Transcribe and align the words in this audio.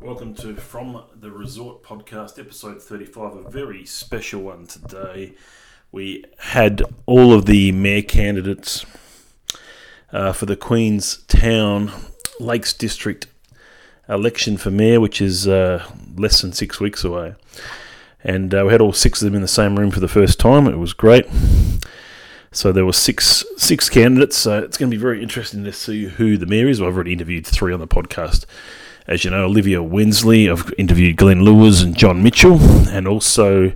welcome 0.00 0.34
to 0.34 0.54
From 0.56 1.02
the 1.14 1.30
Resort 1.30 1.82
podcast, 1.82 2.38
episode 2.38 2.82
35, 2.82 3.34
a 3.34 3.50
very 3.50 3.84
special 3.84 4.40
one 4.40 4.66
today. 4.66 5.34
We 5.92 6.24
had 6.38 6.82
all 7.04 7.34
of 7.34 7.44
the 7.44 7.70
mayor 7.72 8.00
candidates 8.00 8.86
uh, 10.10 10.32
for 10.32 10.46
the 10.46 10.56
Queenstown 10.56 11.92
Lakes 12.38 12.72
District 12.72 13.26
election 14.08 14.56
for 14.56 14.70
mayor, 14.70 15.00
which 15.00 15.20
is 15.20 15.46
uh, 15.46 15.84
less 16.16 16.40
than 16.40 16.52
six 16.52 16.80
weeks 16.80 17.04
away. 17.04 17.34
And 18.24 18.54
uh, 18.54 18.64
we 18.66 18.72
had 18.72 18.80
all 18.80 18.94
six 18.94 19.20
of 19.20 19.26
them 19.26 19.34
in 19.34 19.42
the 19.42 19.48
same 19.48 19.78
room 19.78 19.90
for 19.90 20.00
the 20.00 20.08
first 20.08 20.40
time. 20.40 20.66
It 20.66 20.78
was 20.78 20.94
great. 20.94 21.26
So 22.52 22.72
there 22.72 22.86
were 22.86 22.94
six 22.94 23.44
six 23.56 23.90
candidates. 23.90 24.38
So 24.38 24.58
it's 24.58 24.78
going 24.78 24.90
to 24.90 24.96
be 24.96 25.00
very 25.00 25.22
interesting 25.22 25.62
to 25.64 25.72
see 25.72 26.04
who 26.06 26.38
the 26.38 26.46
mayor 26.46 26.68
is. 26.68 26.80
Well, 26.80 26.88
I've 26.88 26.94
already 26.94 27.12
interviewed 27.12 27.46
three 27.46 27.72
on 27.72 27.80
the 27.80 27.86
podcast. 27.86 28.46
As 29.10 29.24
you 29.24 29.30
know, 29.32 29.44
Olivia 29.44 29.82
Wensley. 29.82 30.48
I've 30.48 30.72
interviewed 30.78 31.16
Glyn 31.16 31.42
Lewis 31.42 31.82
and 31.82 31.96
John 31.96 32.22
Mitchell, 32.22 32.60
and 32.90 33.08
also 33.08 33.72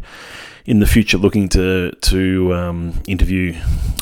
in 0.64 0.78
the 0.78 0.86
future 0.86 1.18
looking 1.18 1.48
to 1.48 1.90
to 1.90 2.54
um, 2.54 3.02
interview 3.08 3.56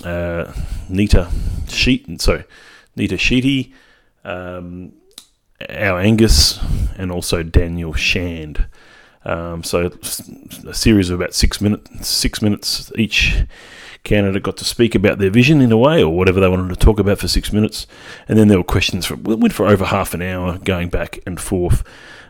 uh, 0.05 0.53
Nita 0.91 1.31
Sheet. 1.69 2.21
So 2.21 2.45
Nita 2.97 3.15
Shetty, 3.15 3.73
um, 4.27 4.93
our 5.71 5.99
Angus, 5.99 6.61
and 6.99 7.11
also 7.11 7.43
Daniel 7.43 7.95
Shand. 7.95 8.67
Um, 9.25 9.65
so 9.65 9.91
a 10.69 10.75
series 10.75 11.09
of 11.09 11.19
about 11.19 11.33
six 11.33 11.63
minutes, 11.63 12.09
six 12.09 12.43
minutes 12.43 12.93
each 12.99 13.47
candidate 14.05 14.43
got 14.43 14.57
to 14.57 14.65
speak 14.65 14.95
about 14.95 15.19
their 15.19 15.31
vision 15.31 15.61
in 15.61 15.73
a 15.73 15.79
way, 15.79 16.03
or 16.03 16.17
whatever 16.17 16.41
they 16.41 16.49
wanted 16.49 16.69
to 16.69 16.77
talk 16.77 16.99
about 16.99 17.19
for 17.19 17.29
six 17.29 17.53
minutes, 17.53 17.87
and 18.29 18.39
then 18.39 18.49
there 18.49 18.59
were 18.59 18.65
questions 18.65 19.07
for 19.07 19.17
went 19.17 19.53
for 19.53 19.67
over 19.67 19.87
half 19.87 20.15
an 20.15 20.23
hour, 20.23 20.59
going 20.59 20.89
back 20.89 21.21
and 21.27 21.41
forth. 21.41 21.83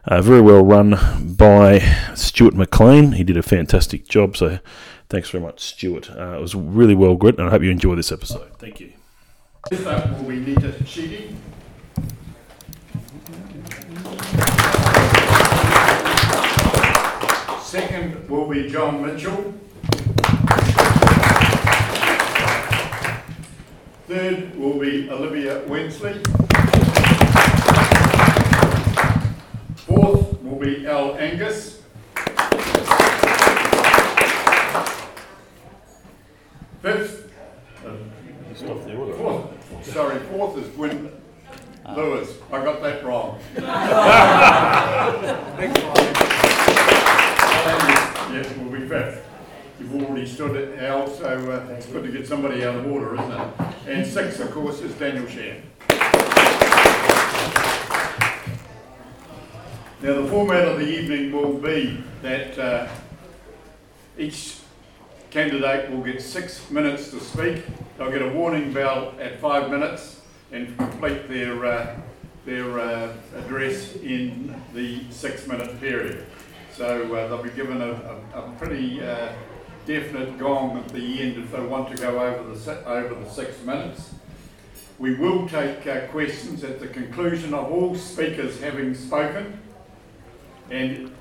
Uh, 0.04 0.20
very 0.20 0.40
well 0.40 0.64
run 0.64 0.98
by 1.36 1.78
Stuart 2.14 2.54
McLean. 2.54 3.12
He 3.12 3.22
did 3.22 3.36
a 3.36 3.42
fantastic 3.42 4.08
job. 4.08 4.36
So 4.36 4.58
thanks 5.08 5.30
very 5.30 5.44
much, 5.44 5.60
Stuart. 5.60 6.10
Uh, 6.10 6.36
it 6.38 6.40
was 6.40 6.54
really 6.54 6.94
well 6.94 7.14
good, 7.14 7.38
and 7.38 7.46
I 7.46 7.50
hope 7.50 7.62
you 7.62 7.70
enjoy 7.70 7.94
this 7.94 8.10
episode. 8.10 8.50
Thank 8.58 8.80
you. 8.80 8.92
First 9.70 9.86
up 9.86 10.18
will 10.18 10.28
be 10.28 10.40
Nita 10.40 10.72
Shetty. 10.82 11.36
Second 17.62 18.28
will 18.28 18.48
be 18.48 18.68
John 18.68 19.02
Mitchell. 19.06 19.54
Third 24.12 24.54
will 24.58 24.78
be 24.78 25.08
Olivia 25.08 25.62
Wensley. 25.66 26.12
Fourth 29.86 30.42
will 30.42 30.58
be 30.58 30.86
Al 30.86 31.16
Angus. 31.16 31.80
Fifth, 36.82 37.32
fourth, 39.16 39.86
sorry, 39.86 40.18
fourth 40.26 40.58
is 40.58 40.68
Glyn 40.76 41.10
Lewis. 41.96 42.36
I 42.52 42.62
got 42.62 42.82
that 42.82 43.02
wrong. 43.02 43.40
Yes, 48.32 48.56
will 48.56 48.70
be 48.70 48.88
fifth. 48.88 49.31
You've 49.82 50.04
already 50.04 50.26
stood 50.26 50.54
it, 50.54 50.78
Al, 50.78 51.08
so 51.08 51.26
uh, 51.26 51.72
it's 51.72 51.86
good 51.86 52.04
to 52.04 52.12
get 52.12 52.24
somebody 52.24 52.64
out 52.64 52.76
of 52.76 52.86
order, 52.86 53.14
isn't 53.14 53.32
it? 53.32 53.48
And 53.88 54.06
six, 54.06 54.38
of 54.38 54.52
course, 54.52 54.80
is 54.80 54.94
Daniel 54.94 55.26
Shand. 55.26 55.60
Now, 60.00 60.20
the 60.20 60.28
format 60.30 60.68
of 60.68 60.78
the 60.78 60.86
evening 60.86 61.32
will 61.32 61.54
be 61.54 62.04
that 62.22 62.56
uh, 62.56 62.88
each 64.16 64.58
candidate 65.30 65.90
will 65.90 66.02
get 66.02 66.22
six 66.22 66.70
minutes 66.70 67.10
to 67.10 67.18
speak. 67.18 67.64
They'll 67.98 68.12
get 68.12 68.22
a 68.22 68.28
warning 68.28 68.72
bell 68.72 69.14
at 69.18 69.40
five 69.40 69.68
minutes 69.68 70.20
and 70.52 70.76
complete 70.78 71.28
their, 71.28 71.66
uh, 71.66 71.96
their 72.46 72.78
uh, 72.78 73.12
address 73.36 73.96
in 73.96 74.54
the 74.74 75.02
six-minute 75.10 75.80
period. 75.80 76.24
So 76.72 77.12
uh, 77.16 77.26
they'll 77.26 77.42
be 77.42 77.50
given 77.50 77.82
a, 77.82 78.20
a, 78.34 78.42
a 78.42 78.52
pretty 78.58 79.02
uh, 79.02 79.32
definite 79.86 80.38
gong 80.38 80.78
at 80.78 80.88
the 80.88 81.22
end 81.22 81.36
if 81.42 81.52
they 81.52 81.60
want 81.60 81.94
to 81.94 82.00
go 82.00 82.20
over 82.20 82.54
the, 82.54 82.86
over 82.86 83.14
the 83.14 83.28
six 83.28 83.62
minutes. 83.64 84.14
We 84.98 85.14
will 85.14 85.48
take 85.48 85.86
uh, 85.86 86.06
questions 86.08 86.62
at 86.62 86.78
the 86.78 86.86
conclusion 86.86 87.54
of 87.54 87.72
all 87.72 87.96
speakers 87.96 88.60
having 88.60 88.94
spoken. 88.94 89.58
And 90.70 91.12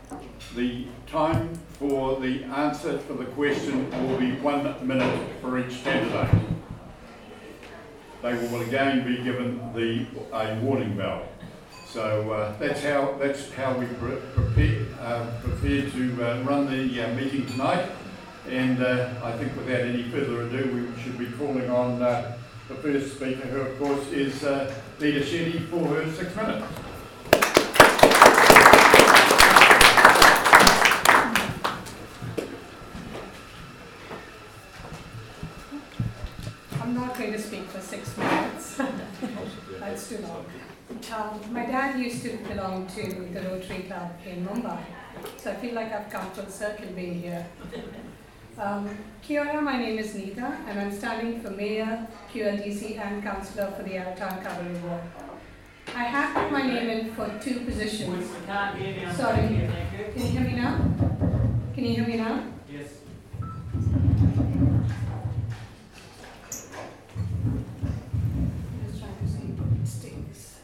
the 0.55 0.85
time 1.07 1.57
for 1.73 2.19
the 2.19 2.43
answer 2.43 2.99
for 2.99 3.13
the 3.13 3.25
question 3.25 3.89
will 4.07 4.17
be 4.17 4.33
one 4.33 4.87
minute 4.87 5.19
for 5.41 5.57
each 5.57 5.83
candidate. 5.83 6.41
They 8.21 8.33
will 8.35 8.61
again 8.61 9.03
be 9.05 9.23
given 9.23 9.59
the, 9.73 10.05
a 10.31 10.59
warning 10.59 10.95
bell. 10.95 11.27
So 11.87 12.31
uh, 12.31 12.57
that's 12.59 12.83
how, 12.83 13.15
that's 13.19 13.51
how 13.53 13.73
we 13.73 13.85
pre- 13.85 14.21
prepare, 14.35 14.85
uh, 14.99 15.25
prepare 15.41 15.89
to 15.89 16.23
uh, 16.23 16.43
run 16.43 16.69
the 16.69 17.03
uh, 17.03 17.13
meeting 17.15 17.47
tonight. 17.47 17.89
And 18.49 18.81
uh, 18.81 19.09
I 19.23 19.31
think 19.33 19.55
without 19.55 19.81
any 19.81 20.03
further 20.03 20.41
ado, 20.41 20.91
we 20.95 21.01
should 21.01 21.17
be 21.17 21.27
calling 21.37 21.69
on 21.69 22.01
uh, 22.01 22.37
the 22.67 22.75
first 22.75 23.15
speaker, 23.15 23.47
who 23.47 23.61
of 23.61 23.79
course 23.79 24.07
is 24.11 24.43
uh, 24.43 24.73
Nita 24.99 25.19
Shetty, 25.19 25.67
for 25.67 25.87
her 25.87 26.11
six 26.11 26.35
minutes. 26.35 26.65
I'm 36.81 36.95
not 36.95 37.17
going 37.17 37.33
to 37.33 37.39
speak 37.39 37.65
for 37.65 37.79
six 37.79 38.17
minutes. 38.17 38.75
That's 39.79 40.09
too 40.09 40.17
long. 40.19 40.45
Um, 41.13 41.53
my 41.53 41.65
dad 41.65 41.99
used 41.99 42.23
to 42.23 42.37
belong 42.47 42.87
to 42.95 43.29
the 43.33 43.41
Rotary 43.41 43.83
Club 43.83 44.11
in 44.25 44.45
Mumbai, 44.45 44.79
so 45.37 45.51
I 45.51 45.55
feel 45.55 45.73
like 45.73 45.91
I've 45.91 46.09
come 46.09 46.29
full 46.31 46.47
circle 46.47 46.87
being 46.95 47.21
here. 47.21 47.45
Um, 48.61 48.87
Kia 49.23 49.41
ora, 49.41 49.59
my 49.59 49.75
name 49.75 49.97
is 49.97 50.13
Nita, 50.13 50.55
and 50.67 50.79
I'm 50.79 50.91
standing 50.91 51.41
for 51.41 51.49
Mayor, 51.49 52.05
QLDC, 52.31 52.95
and 52.99 53.23
Councillor 53.23 53.71
for 53.71 53.81
the 53.81 53.95
Arrowtown-Kawarau 53.95 54.81
Ward. 54.83 55.01
I 55.95 56.03
have 56.03 56.35
put 56.35 56.51
my 56.51 56.61
name 56.67 56.87
in 56.91 57.11
for 57.15 57.27
two 57.41 57.61
positions. 57.61 58.29
Sorry, 59.17 59.67
can 60.13 60.13
you 60.15 60.27
hear 60.27 60.41
me 60.41 60.53
now? 60.53 60.77
Can 61.73 61.85
you 61.85 61.95
hear 61.95 62.05
me 62.05 62.17
now? 62.17 62.43
Yes. 62.71 62.89
Just 68.85 68.99
trying 68.99 69.17
to 69.17 69.27
see 69.27 69.47
mistakes. 69.79 70.59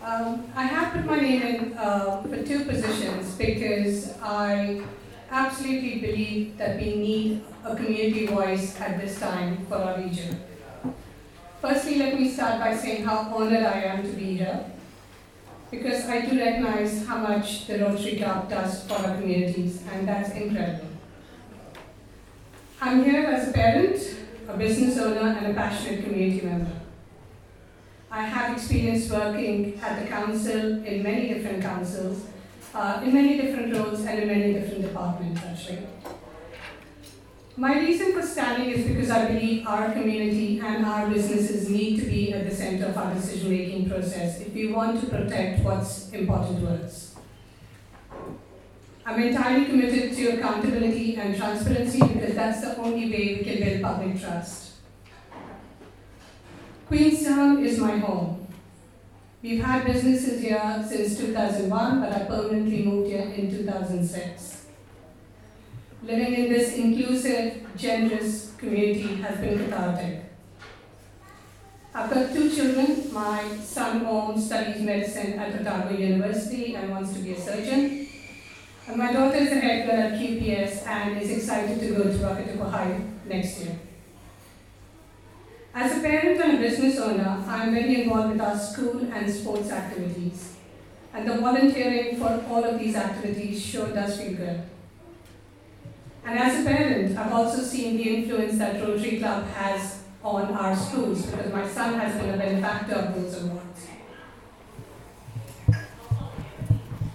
Um, 0.00 0.46
I 0.54 0.62
have 0.62 0.92
put 0.92 1.04
my 1.06 1.18
name 1.18 1.42
in 1.42 1.72
uh, 1.76 2.22
for 2.22 2.40
two 2.44 2.64
positions 2.66 3.34
because 3.34 4.16
I 4.22 4.80
absolutely 5.32 5.98
believe 5.98 6.58
that 6.58 6.76
we 6.76 6.94
need 6.96 7.42
a 7.64 7.74
community 7.74 8.26
voice 8.26 8.78
at 8.78 9.00
this 9.00 9.18
time 9.18 9.64
for 9.66 9.76
our 9.76 9.98
region. 9.98 10.38
Firstly, 11.60 11.96
let 11.96 12.20
me 12.20 12.28
start 12.28 12.60
by 12.60 12.76
saying 12.76 13.04
how 13.04 13.32
honored 13.34 13.62
I 13.62 13.82
am 13.82 14.02
to 14.02 14.10
be 14.10 14.36
here 14.36 14.64
because 15.70 16.04
I 16.06 16.20
do 16.20 16.38
recognize 16.38 17.06
how 17.06 17.16
much 17.16 17.66
the 17.66 17.78
Rotary 17.78 18.16
Club 18.16 18.50
does 18.50 18.86
for 18.86 18.94
our 18.94 19.16
communities, 19.16 19.82
and 19.90 20.06
that's 20.06 20.32
incredible. 20.32 20.88
I'm 22.78 23.02
here 23.02 23.24
as 23.24 23.48
a 23.48 23.52
parent, 23.52 24.16
a 24.48 24.56
business 24.58 24.98
owner, 24.98 25.30
and 25.38 25.46
a 25.46 25.54
passionate 25.54 26.04
community 26.04 26.44
member. 26.44 26.72
I 28.10 28.24
have 28.24 28.54
experience 28.54 29.10
working 29.10 29.80
at 29.80 30.02
the 30.02 30.08
council 30.08 30.84
in 30.84 31.02
many 31.02 31.32
different 31.32 31.62
councils, 31.62 32.26
uh, 32.74 33.00
in 33.04 33.12
many 33.12 33.36
different 33.36 33.74
roles, 33.74 34.04
and 34.04 34.18
in 34.18 34.28
many 34.28 34.52
different 34.54 34.82
departments, 34.82 35.40
actually. 35.42 35.86
My 37.56 37.78
reason 37.78 38.12
for 38.14 38.22
standing 38.22 38.70
is 38.70 38.86
because 38.86 39.10
I 39.10 39.26
believe 39.28 39.66
our 39.66 39.92
community 39.92 40.58
and 40.58 40.86
our 40.86 41.06
businesses 41.08 41.68
need 41.68 42.00
to 42.00 42.06
be 42.06 42.32
at 42.32 42.48
the 42.48 42.54
center 42.54 42.86
of 42.86 42.96
our 42.96 43.12
decision 43.12 43.50
making 43.50 43.90
process 43.90 44.40
if 44.40 44.54
we 44.54 44.72
want 44.72 45.00
to 45.00 45.06
protect 45.06 45.60
what's 45.62 46.10
important 46.12 46.60
to 46.60 46.68
us. 46.68 47.14
I'm 49.04 49.20
entirely 49.20 49.66
committed 49.66 50.16
to 50.16 50.28
accountability 50.38 51.16
and 51.16 51.36
transparency 51.36 52.00
because 52.00 52.34
that's 52.34 52.62
the 52.62 52.78
only 52.78 53.10
way 53.10 53.36
we 53.36 53.44
can 53.44 53.58
build 53.62 53.82
public 53.82 54.20
trust. 54.20 54.72
Queenstown 56.86 57.64
is 57.64 57.78
my 57.78 57.98
home. 57.98 58.41
We've 59.42 59.60
had 59.60 59.84
businesses 59.84 60.40
here 60.40 60.84
since 60.88 61.18
2001, 61.18 62.00
but 62.00 62.12
I 62.12 62.20
permanently 62.26 62.84
moved 62.84 63.10
here 63.10 63.22
in 63.22 63.50
2006. 63.50 64.66
Living 66.04 66.34
in 66.34 66.48
this 66.48 66.74
inclusive, 66.76 67.66
generous 67.76 68.54
community 68.56 69.16
has 69.16 69.40
been 69.40 69.58
cathartic. 69.58 70.26
I've 71.92 72.08
got 72.08 72.32
two 72.32 72.54
children. 72.54 73.12
My 73.12 73.42
son 73.56 74.06
Om 74.06 74.40
studies 74.40 74.80
medicine 74.80 75.32
at 75.32 75.60
Otago 75.60 75.92
University 75.92 76.76
and 76.76 76.92
wants 76.92 77.12
to 77.14 77.18
be 77.18 77.32
a 77.32 77.40
surgeon. 77.40 78.06
And 78.86 78.96
my 78.96 79.12
daughter 79.12 79.38
is 79.38 79.50
a 79.50 79.56
head 79.56 79.88
girl 79.88 80.00
at 80.00 80.20
QPS 80.20 80.86
and 80.86 81.20
is 81.20 81.30
excited 81.30 81.80
to 81.80 81.88
go 81.88 82.04
to 82.04 82.10
Wakatipu 82.10 82.70
High 82.70 83.00
next 83.26 83.58
year. 83.58 83.76
As 85.74 85.96
a 85.96 86.00
parent 86.00 86.38
and 86.38 86.58
a 86.58 86.60
business 86.60 86.98
owner, 86.98 87.42
I 87.48 87.64
am 87.64 87.72
very 87.72 88.02
involved 88.02 88.32
with 88.32 88.40
our 88.42 88.58
school 88.58 89.08
and 89.10 89.32
sports 89.32 89.70
activities. 89.70 90.56
And 91.14 91.26
the 91.26 91.38
volunteering 91.38 92.18
for 92.18 92.44
all 92.50 92.62
of 92.62 92.78
these 92.78 92.94
activities 92.94 93.64
sure 93.64 93.88
does 93.88 94.20
feel 94.20 94.34
good. 94.34 94.62
And 96.26 96.38
as 96.38 96.60
a 96.60 96.68
parent, 96.68 97.16
I've 97.16 97.32
also 97.32 97.62
seen 97.62 97.96
the 97.96 98.16
influence 98.16 98.58
that 98.58 98.82
Rotary 98.82 99.18
Club 99.18 99.46
has 99.48 100.02
on 100.22 100.52
our 100.52 100.76
schools 100.76 101.26
because 101.26 101.50
my 101.50 101.66
son 101.66 101.98
has 101.98 102.20
been 102.20 102.34
a 102.34 102.36
benefactor 102.36 102.94
of 102.94 103.14
those 103.14 103.42
awards. 103.42 103.86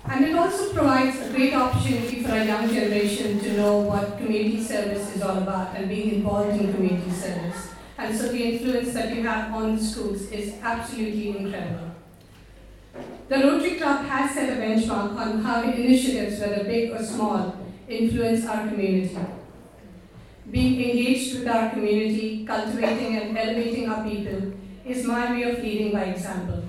And 0.09 0.25
it 0.25 0.35
also 0.35 0.73
provides 0.73 1.21
a 1.21 1.29
great 1.29 1.53
opportunity 1.53 2.23
for 2.23 2.31
a 2.31 2.43
young 2.43 2.67
generation 2.67 3.39
to 3.39 3.53
know 3.57 3.77
what 3.79 4.17
community 4.17 4.63
service 4.63 5.15
is 5.15 5.21
all 5.21 5.37
about 5.37 5.75
and 5.75 5.87
being 5.87 6.15
involved 6.15 6.59
in 6.59 6.73
community 6.73 7.11
service. 7.11 7.76
And 7.97 8.15
so 8.15 8.27
the 8.31 8.43
influence 8.43 8.93
that 8.93 9.15
you 9.15 9.23
have 9.23 9.51
on 9.53 9.75
the 9.75 9.83
schools 9.83 10.31
is 10.31 10.53
absolutely 10.61 11.29
incredible. 11.29 11.91
The 13.27 13.37
Rotary 13.39 13.75
Club 13.75 14.05
has 14.05 14.31
set 14.31 14.57
a 14.57 14.61
benchmark 14.61 15.17
on 15.17 15.41
how 15.41 15.63
initiatives, 15.63 16.39
whether 16.39 16.63
big 16.63 16.91
or 16.91 17.03
small, 17.03 17.55
influence 17.89 18.45
our 18.45 18.67
community. 18.67 19.17
Being 20.49 20.89
engaged 20.89 21.39
with 21.39 21.47
our 21.47 21.71
community, 21.71 22.45
cultivating 22.45 23.17
and 23.17 23.37
elevating 23.37 23.89
our 23.89 24.03
people 24.07 24.53
is 24.85 25.03
my 25.03 25.31
way 25.31 25.43
of 25.51 25.59
leading 25.59 25.91
by 25.91 26.03
example. 26.03 26.63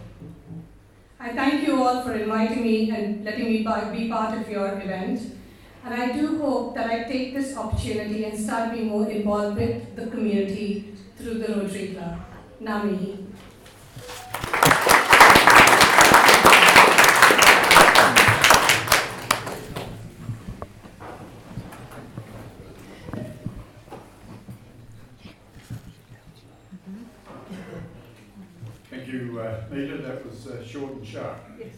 I 1.20 1.30
thank 1.30 1.66
you 1.66 1.82
all 1.82 2.02
for 2.02 2.14
inviting 2.14 2.62
me 2.62 2.90
and 2.90 3.24
letting 3.24 3.44
me 3.44 3.58
be 3.58 4.08
part 4.08 4.38
of 4.38 4.48
your 4.48 4.80
event. 4.80 5.20
And 5.84 5.94
I 5.94 6.12
do 6.12 6.38
hope 6.38 6.74
that 6.74 6.90
I 6.90 7.04
take 7.04 7.34
this 7.34 7.56
opportunity 7.56 8.24
and 8.24 8.38
start 8.38 8.72
being 8.72 8.88
more 8.88 9.08
involved 9.08 9.58
with 9.58 9.94
the 9.94 10.06
community 10.06 10.94
through 11.18 11.38
the 11.38 11.52
Rotary 11.52 11.88
Club. 11.94 12.20
Nami. 12.60 13.26
Thank 28.90 29.08
you, 29.08 29.40
uh, 29.40 29.64
Nita. 29.72 29.98
That 29.98 30.24
was 30.24 30.46
uh, 30.46 30.64
short 30.64 30.92
and 30.92 31.06
sharp. 31.06 31.38
Yes. 31.58 31.74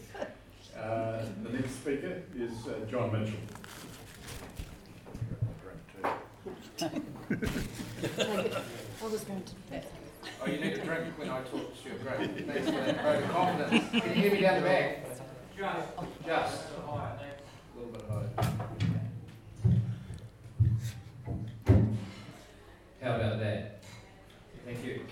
Uh, 0.77 1.25
the 1.43 1.49
next 1.49 1.71
speaker 1.71 2.21
is 2.35 2.67
uh, 2.67 2.85
John 2.89 3.11
Mitchell. 3.11 3.39
I 9.01 9.07
was 9.07 9.23
going 9.23 9.43
to. 9.43 9.81
Oh, 10.41 10.47
you 10.47 10.59
need 10.59 10.73
a 10.73 10.85
drink 10.85 11.17
when 11.17 11.29
I 11.29 11.41
talk 11.41 11.51
to 11.51 11.89
you. 11.89 11.95
Great. 12.03 12.47
Thanks 12.47 12.69
for 12.69 12.71
that 12.71 13.31
confidence. 13.31 13.89
Can 13.89 14.09
you 14.09 14.21
hear 14.21 14.31
me 14.31 14.41
down 14.41 14.61
the 14.61 14.67
back? 14.67 15.05
Just. 15.57 15.87
Just. 16.25 16.63
A 16.75 17.79
little 17.79 17.91
bit 17.91 18.05
higher. 18.07 18.29
How 23.01 23.15
about 23.15 23.39
that? 23.39 23.83
Thank 24.65 24.85
you. 24.85 25.05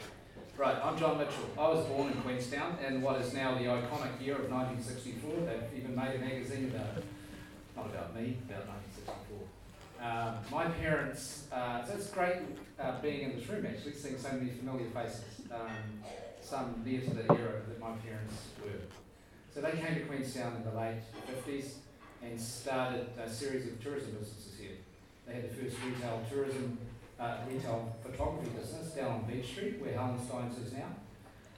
Right, 0.56 0.78
I'm 0.84 0.98
John 1.00 1.18
Mitchell. 1.18 1.50
I 1.58 1.70
was 1.70 1.86
born 1.88 2.12
in 2.12 2.22
Queenstown 2.22 2.78
in 2.86 3.02
what 3.02 3.20
is 3.22 3.34
now 3.34 3.58
the 3.58 3.64
iconic 3.64 4.22
year 4.22 4.36
of 4.36 4.52
1964. 4.52 5.32
They've 5.46 5.82
even 5.82 5.96
made 5.96 6.16
a 6.16 6.20
magazine 6.20 6.72
about 6.76 6.98
it. 6.98 7.06
Not 7.76 7.88
about 7.88 8.16
me, 8.16 8.38
about 8.48 8.68
1964. 8.68 8.99
Uh, 10.02 10.34
my 10.50 10.66
parents, 10.66 11.48
uh, 11.52 11.84
so 11.84 11.94
it's 11.94 12.10
great 12.10 12.38
uh, 12.80 13.02
being 13.02 13.22
in 13.22 13.36
this 13.36 13.48
room 13.50 13.66
actually, 13.66 13.94
seeing 13.94 14.18
so 14.18 14.32
many 14.32 14.50
familiar 14.52 14.90
faces, 14.92 15.24
um, 15.52 15.70
some 16.42 16.82
near 16.86 17.02
to 17.02 17.10
the 17.10 17.24
era 17.34 17.62
that 17.68 17.80
my 17.80 17.92
parents 17.98 18.36
were. 18.64 18.72
So 19.54 19.62
they 19.62 19.72
came 19.72 19.96
to 19.96 20.02
Queenstown 20.02 20.56
in 20.56 20.64
the 20.64 20.78
late 20.78 21.02
50s 21.46 21.74
and 22.24 22.40
started 22.40 23.08
a 23.22 23.30
series 23.30 23.68
of 23.68 23.84
tourism 23.84 24.12
businesses 24.12 24.58
here. 24.58 24.78
They 25.28 25.34
had 25.34 25.44
the 25.50 25.54
first 25.54 25.76
retail 25.86 26.22
tourism 26.32 26.78
uh, 27.20 27.38
retail 27.52 27.96
photography 28.02 28.50
business 28.52 28.94
down 28.94 29.12
on 29.12 29.24
Beach 29.24 29.46
Street, 29.46 29.82
where 29.82 29.94
Hallensteins 29.94 30.66
is 30.66 30.74
now. 30.74 30.88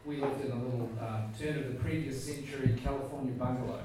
We 0.04 0.18
lived 0.18 0.44
in 0.44 0.52
a 0.52 0.56
little 0.56 0.90
uh, 1.00 1.22
turn 1.40 1.60
of 1.60 1.68
the 1.68 1.80
previous 1.80 2.24
century 2.24 2.76
California 2.84 3.34
bungalow. 3.34 3.84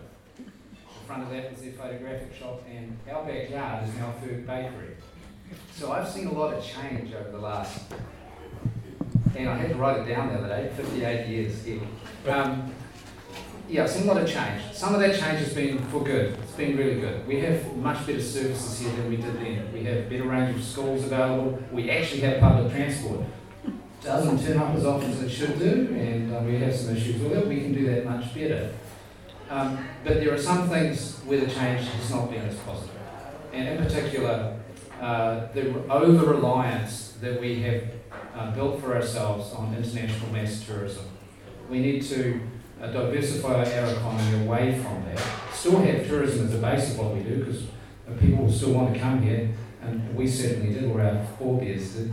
Front 1.06 1.22
of 1.22 1.30
that 1.30 1.52
was 1.52 1.60
their 1.62 1.72
photographic 1.72 2.34
shop, 2.34 2.64
and 2.68 2.98
our 3.08 3.24
backyard 3.24 3.88
is 3.88 3.94
now 3.94 4.12
Ferg 4.20 4.44
Bakery. 4.44 4.96
So 5.72 5.92
I've 5.92 6.08
seen 6.08 6.26
a 6.26 6.32
lot 6.32 6.52
of 6.52 6.64
change 6.64 7.14
over 7.14 7.30
the 7.30 7.38
last, 7.38 7.84
and 9.36 9.48
I 9.48 9.56
had 9.56 9.70
to 9.70 9.76
write 9.76 10.00
it 10.00 10.12
down 10.12 10.32
the 10.32 10.40
other 10.40 10.48
day, 10.48 10.72
58 10.74 11.28
years 11.28 11.62
here. 11.62 11.80
Um, 12.26 12.74
yeah, 13.68 13.84
I've 13.84 13.90
seen 13.90 14.08
a 14.08 14.12
lot 14.12 14.20
of 14.20 14.28
change. 14.28 14.60
Some 14.72 14.94
of 14.94 15.00
that 15.00 15.12
change 15.12 15.38
has 15.38 15.54
been 15.54 15.78
for 15.90 16.02
good. 16.02 16.36
It's 16.42 16.52
been 16.54 16.76
really 16.76 17.00
good. 17.00 17.24
We 17.28 17.38
have 17.38 17.76
much 17.76 18.04
better 18.04 18.20
services 18.20 18.80
here 18.80 18.90
than 18.90 19.08
we 19.08 19.16
did 19.16 19.36
then. 19.36 19.72
We 19.72 19.84
have 19.84 20.10
better 20.10 20.24
range 20.24 20.56
of 20.56 20.64
schools 20.64 21.04
available. 21.04 21.62
We 21.70 21.88
actually 21.88 22.22
have 22.22 22.40
public 22.40 22.72
transport. 22.72 23.20
Doesn't 24.02 24.44
turn 24.44 24.58
up 24.58 24.74
as 24.74 24.84
often 24.84 25.12
as 25.12 25.22
it 25.22 25.30
should 25.30 25.56
do, 25.56 25.94
and 25.96 26.34
uh, 26.34 26.40
we 26.40 26.56
have 26.58 26.74
some 26.74 26.96
issues 26.96 27.22
with 27.22 27.30
it. 27.32 27.46
We 27.46 27.60
can 27.60 27.74
do 27.74 27.86
that 27.86 28.04
much 28.04 28.34
better. 28.34 28.72
Um, 29.48 29.86
but 30.04 30.14
there 30.14 30.34
are 30.34 30.38
some 30.38 30.68
things 30.68 31.18
where 31.24 31.40
the 31.40 31.46
change 31.46 31.86
has 31.88 32.10
not 32.10 32.30
been 32.30 32.42
as 32.42 32.56
positive. 32.58 32.94
And 33.52 33.68
in 33.68 33.84
particular, 33.84 34.58
uh, 35.00 35.46
the 35.52 35.88
over 35.90 36.32
reliance 36.34 37.16
that 37.20 37.40
we 37.40 37.60
have 37.62 37.84
uh, 38.34 38.50
built 38.52 38.80
for 38.80 38.94
ourselves 38.94 39.52
on 39.52 39.74
international 39.74 40.30
mass 40.32 40.64
tourism. 40.64 41.04
We 41.70 41.80
need 41.80 42.02
to 42.04 42.40
uh, 42.80 42.88
diversify 42.88 43.64
our 43.64 43.92
economy 43.92 44.44
away 44.44 44.78
from 44.80 45.04
that. 45.06 45.22
Still 45.52 45.78
have 45.78 46.06
tourism 46.06 46.46
as 46.46 46.54
a 46.54 46.58
base 46.58 46.90
of 46.90 46.98
what 46.98 47.14
we 47.14 47.22
do 47.22 47.44
because 47.44 47.62
people 48.20 48.50
still 48.50 48.72
want 48.72 48.94
to 48.94 49.00
come 49.00 49.22
here, 49.22 49.50
and 49.82 50.14
we 50.14 50.26
certainly 50.26 50.74
did, 50.74 50.84
or 50.84 51.00
our 51.00 51.24
forebears 51.38 51.94
did. 51.94 52.12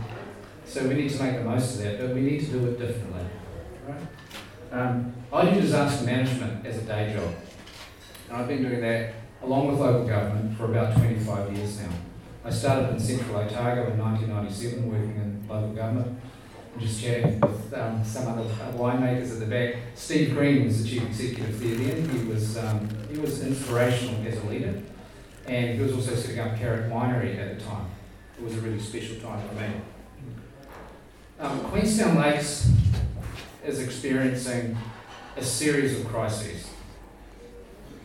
So 0.66 0.86
we 0.88 0.94
need 0.94 1.10
to 1.10 1.22
make 1.22 1.36
the 1.36 1.44
most 1.44 1.76
of 1.76 1.82
that, 1.82 2.00
but 2.00 2.14
we 2.14 2.22
need 2.22 2.40
to 2.40 2.46
do 2.46 2.66
it 2.66 2.78
differently. 2.78 3.22
Right? 3.86 4.00
Um, 4.74 5.14
I 5.32 5.48
do 5.48 5.60
disaster 5.60 6.04
management 6.04 6.66
as 6.66 6.78
a 6.78 6.80
day 6.80 7.14
job, 7.14 7.32
and 8.28 8.36
I've 8.36 8.48
been 8.48 8.60
doing 8.60 8.80
that 8.80 9.14
along 9.40 9.68
with 9.68 9.78
local 9.78 10.04
government 10.04 10.58
for 10.58 10.64
about 10.64 10.96
25 10.96 11.56
years 11.56 11.80
now. 11.80 11.90
I 12.44 12.50
started 12.50 12.90
in 12.90 12.98
Central 12.98 13.36
Otago 13.36 13.92
in 13.92 13.98
1997 14.00 14.90
working 14.90 15.14
in 15.14 15.46
local 15.48 15.74
government 15.74 16.20
and 16.72 16.82
just 16.82 17.00
chatting 17.00 17.38
with 17.38 17.72
um, 17.72 18.04
some 18.04 18.26
other 18.26 18.48
winemakers 18.72 19.34
at 19.34 19.38
the 19.38 19.46
back. 19.46 19.76
Steve 19.94 20.34
Green 20.34 20.64
was 20.64 20.82
the 20.82 20.88
chief 20.88 21.04
executive 21.04 21.60
there 21.60 21.76
then. 21.76 22.08
He 22.08 22.26
was, 22.26 22.58
um, 22.58 22.88
he 23.08 23.16
was 23.16 23.46
inspirational 23.46 24.26
as 24.26 24.38
a 24.38 24.46
leader, 24.46 24.82
and 25.46 25.76
he 25.76 25.80
was 25.80 25.92
also 25.92 26.16
setting 26.16 26.40
up 26.40 26.58
Carrick 26.58 26.90
Winery 26.90 27.38
at 27.38 27.56
the 27.56 27.64
time. 27.64 27.86
It 28.36 28.42
was 28.42 28.56
a 28.56 28.60
really 28.60 28.80
special 28.80 29.20
time 29.20 29.40
for 29.48 29.54
me. 29.54 29.68
Um, 31.38 31.60
Queenstown 31.60 32.16
Lakes 32.16 32.72
is 33.64 33.80
experiencing 33.80 34.76
a 35.36 35.42
series 35.42 35.98
of 35.98 36.06
crises. 36.06 36.68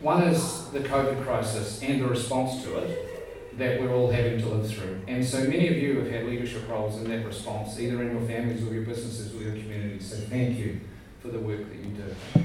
One 0.00 0.22
is 0.22 0.68
the 0.68 0.80
COVID 0.80 1.22
crisis 1.24 1.82
and 1.82 2.00
the 2.00 2.06
response 2.06 2.62
to 2.64 2.78
it 2.78 3.06
that 3.58 3.80
we're 3.80 3.92
all 3.92 4.10
having 4.10 4.40
to 4.40 4.48
live 4.48 4.70
through. 4.70 5.00
And 5.06 5.24
so 5.24 5.40
many 5.40 5.68
of 5.68 5.76
you 5.76 5.98
have 6.00 6.10
had 6.10 6.24
leadership 6.24 6.68
roles 6.68 6.96
in 6.96 7.10
that 7.10 7.26
response, 7.26 7.78
either 7.78 8.00
in 8.02 8.12
your 8.12 8.26
families 8.26 8.66
or 8.66 8.72
your 8.72 8.84
businesses 8.84 9.34
or 9.34 9.42
your 9.42 9.52
communities. 9.52 10.08
So 10.08 10.16
thank 10.16 10.58
you 10.58 10.80
for 11.20 11.28
the 11.28 11.38
work 11.38 11.68
that 11.68 11.76
you 11.76 11.90
do. 11.90 12.44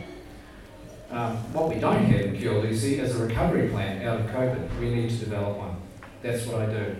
Um, 1.11 1.37
what 1.53 1.69
we 1.69 1.79
don't 1.79 2.03
have 2.03 2.21
in 2.21 2.35
QLDC 2.35 2.99
is 2.99 3.15
a 3.15 3.25
recovery 3.25 3.69
plan 3.69 4.05
out 4.05 4.19
of 4.19 4.25
COVID. 4.27 4.79
We 4.79 4.93
need 4.93 5.09
to 5.11 5.17
develop 5.17 5.57
one. 5.57 5.77
That's 6.21 6.45
what 6.45 6.61
I 6.61 6.65
do. 6.65 6.95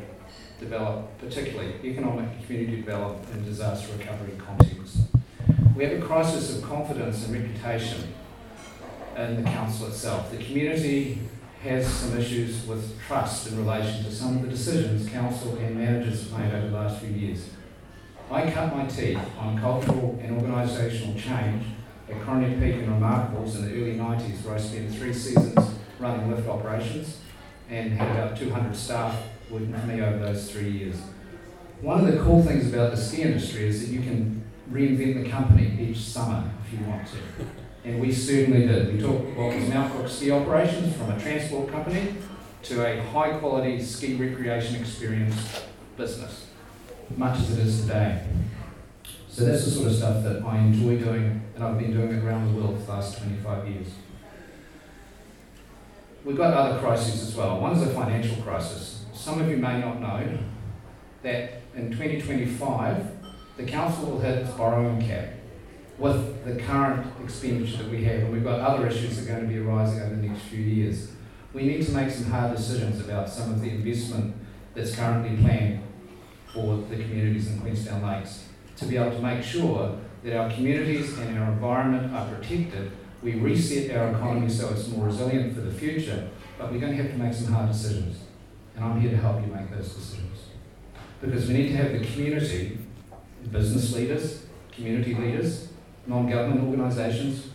Develop, 0.60 1.17
particularly 1.17 1.74
economic 1.84 2.45
community 2.45 2.77
development 2.77 3.27
and 3.34 3.43
disaster 3.43 3.91
recovery 3.98 4.38
contexts. 4.38 5.00
We 5.75 5.84
have 5.84 6.01
a 6.01 6.05
crisis 6.05 6.58
of 6.58 6.63
confidence 6.63 7.25
and 7.25 7.34
reputation 7.34 8.13
in 9.17 9.44
the 9.44 9.50
council 9.50 9.88
itself. 9.88 10.32
The 10.32 10.38
community 10.38 11.20
has 11.63 11.86
some 11.86 12.17
issues 12.17 12.65
with 12.65 12.98
trust 13.05 13.51
in 13.51 13.58
relation 13.58 14.05
to 14.05 14.12
some 14.12 14.38
of 14.38 14.44
the 14.44 14.48
decisions 14.48 15.10
council 15.10 15.58
and 15.58 15.75
managers 15.75 16.29
have 16.29 16.39
made 16.39 16.53
over 16.53 16.67
the 16.70 16.77
last 16.77 17.01
few 17.01 17.10
years. 17.10 17.50
I 18.32 18.50
cut 18.50 18.74
my 18.74 18.86
teeth 18.86 19.20
on 19.38 19.60
cultural 19.60 20.17
and 20.24 20.41
organisational 20.41 21.22
change 21.22 21.65
at 22.10 22.22
Coronet 22.22 22.58
Peak 22.58 22.75
and 22.75 22.88
Remarkables 22.88 23.55
in 23.58 23.65
the 23.65 23.72
early 23.72 23.98
90s, 23.98 24.46
where 24.46 24.55
I 24.55 24.58
spent 24.58 24.96
three 24.96 25.13
seasons 25.13 25.60
running 26.00 26.32
lift 26.32 26.48
operations 26.48 27.17
and 27.70 27.91
had 27.91 28.12
about 28.12 28.38
200 28.38 28.74
staff 28.74 29.22
working 29.50 29.88
me 29.88 30.01
over 30.01 30.20
those 30.20 30.50
three 30.50 30.70
years. 30.70 30.96
One 31.82 32.00
of 32.00 32.13
the 32.13 32.20
cool 32.24 32.41
things 32.41 32.74
about 32.74 32.91
the 32.91 32.98
ski 32.98 33.24
industry 33.24 33.67
is 33.67 33.82
that 33.82 33.94
you 33.94 34.00
can 34.00 34.45
reinvent 34.72 35.24
the 35.24 35.29
company 35.29 35.77
each 35.79 35.98
summer 35.98 36.50
if 36.65 36.79
you 36.79 36.86
want 36.86 37.07
to. 37.07 37.17
And 37.84 38.01
we 38.01 38.12
certainly 38.12 38.67
did. 38.67 38.93
We 38.93 39.00
took 39.00 39.38
what 39.38 39.55
was 39.55 39.69
Mount 39.69 39.93
Cook 39.93 40.10
ski 40.10 40.31
operations 40.31 40.95
from 40.98 41.12
a 41.12 41.19
transport 41.19 41.72
company 41.72 42.15
to 42.63 42.86
a 42.86 43.01
high 43.12 43.38
quality 43.38 43.81
ski 43.81 44.15
recreation 44.15 44.75
experience 44.75 45.62
business, 45.95 46.48
much 47.15 47.39
as 47.39 47.57
it 47.57 47.65
is 47.65 47.81
today. 47.81 48.25
So 49.29 49.45
that's 49.45 49.65
the 49.65 49.72
sort 49.72 49.88
of 49.88 49.95
stuff 49.95 50.24
that 50.24 50.43
I 50.43 50.57
enjoy 50.60 50.98
doing, 50.98 51.41
and 51.53 51.63
I've 51.63 51.77
been 51.77 51.93
doing 51.93 52.19
around 52.22 52.48
the 52.48 52.60
world 52.60 52.79
for 52.79 52.86
the 52.86 52.91
last 52.93 53.17
25 53.19 53.67
years. 53.67 53.88
We've 56.24 56.38
got 56.38 56.53
other 56.55 56.79
crises 56.79 57.22
as 57.22 57.36
well. 57.36 57.60
One 57.60 57.74
is 57.74 57.84
a 57.84 57.93
financial 57.93 58.41
crisis. 58.41 59.05
Some 59.13 59.41
of 59.41 59.48
you 59.48 59.57
may 59.57 59.79
not 59.79 60.01
know 60.01 60.39
that 61.22 61.62
in 61.75 61.91
2025, 61.91 63.14
the 63.58 63.64
council 63.64 64.22
its 64.22 64.50
borrowing 64.52 65.02
cap 65.06 65.30
with 65.98 66.44
the 66.44 66.56
current 66.62 67.08
expenditure 67.24 67.78
that 67.78 67.90
we 67.90 68.04
have, 68.04 68.24
and 68.24 68.34
we've 68.34 68.44
got 68.44 68.60
other 68.60 68.88
issues 68.88 69.16
that 69.16 69.24
are 69.24 69.36
going 69.36 69.48
to 69.48 69.54
be 69.54 69.60
arising 69.60 70.02
over 70.02 70.16
the 70.16 70.28
next 70.28 70.44
few 70.44 70.60
years. 70.60 71.12
We 71.54 71.64
need 71.64 71.86
to 71.86 71.92
make 71.94 72.12
some 72.12 72.30
hard 72.32 72.56
decisions 72.56 73.00
about 73.00 73.30
some 73.30 73.54
of 73.54 73.62
the 73.62 73.70
investment 73.70 74.36
that's 74.74 74.94
currently 74.94 75.38
planned 75.42 75.84
for 76.54 76.78
the 76.78 76.98
communities 76.98 77.50
in 77.50 77.62
Queenstown 77.62 78.02
Lakes 78.04 78.46
to 78.76 78.86
be 78.86 78.98
able 78.98 79.12
to 79.12 79.22
make 79.22 79.42
sure 79.42 79.98
that 80.24 80.36
our 80.36 80.52
communities 80.52 81.18
and 81.18 81.40
our 81.40 81.52
environment 81.52 82.14
are 82.14 82.28
protected. 82.28 82.92
We 83.24 83.36
reset 83.36 83.96
our 83.96 84.10
economy 84.10 84.50
so 84.50 84.70
it's 84.70 84.90
more 84.90 85.06
resilient 85.06 85.56
for 85.56 85.62
the 85.62 85.72
future, 85.72 86.30
but 86.58 86.72
we're 86.72 86.80
going 86.80 86.96
to 86.96 87.04
have 87.04 87.12
to 87.12 87.18
make 87.18 87.34
some 87.34 87.54
hard 87.54 87.70
decisions. 87.70 88.18
And 88.76 88.84
I'm 88.84 89.00
here 89.00 89.12
to 89.12 89.18
help 89.18 89.42
you 89.42 89.48
make 89.54 89.72
those 89.72 89.94
decisions. 89.94 90.40
Because 91.22 91.48
we 91.48 91.54
need 91.54 91.70
to 91.70 91.78
have 91.78 91.94
the 91.94 92.06
community, 92.06 92.80
business 93.52 93.94
leaders, 93.94 94.46
community 94.72 95.14
leaders, 95.16 95.70
non-government 96.08 96.68
organisations, 96.68 97.50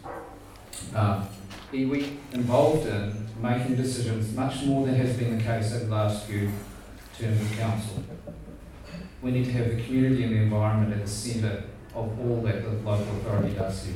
uh, 0.94 1.24
iwi 1.72 2.16
involved 2.32 2.86
in 2.86 3.28
making 3.40 3.76
decisions 3.76 4.34
much 4.34 4.62
more 4.64 4.86
than 4.86 4.94
has 4.94 5.16
been 5.16 5.38
the 5.38 5.42
case 5.42 5.72
over 5.72 5.84
the 5.84 5.90
last 5.90 6.26
few 6.26 6.50
terms 7.18 7.40
of 7.40 7.58
council. 7.58 8.04
We 9.22 9.30
need 9.30 9.44
to 9.46 9.52
have 9.52 9.76
the 9.76 9.82
community 9.82 10.24
and 10.24 10.32
the 10.32 10.38
environment 10.38 10.92
at 10.92 11.02
the 11.02 11.10
centre 11.10 11.64
of 11.94 12.18
all 12.20 12.42
that 12.42 12.62
the 12.62 12.70
local 12.70 13.16
authority 13.18 13.54
does 13.54 13.84
here. 13.84 13.94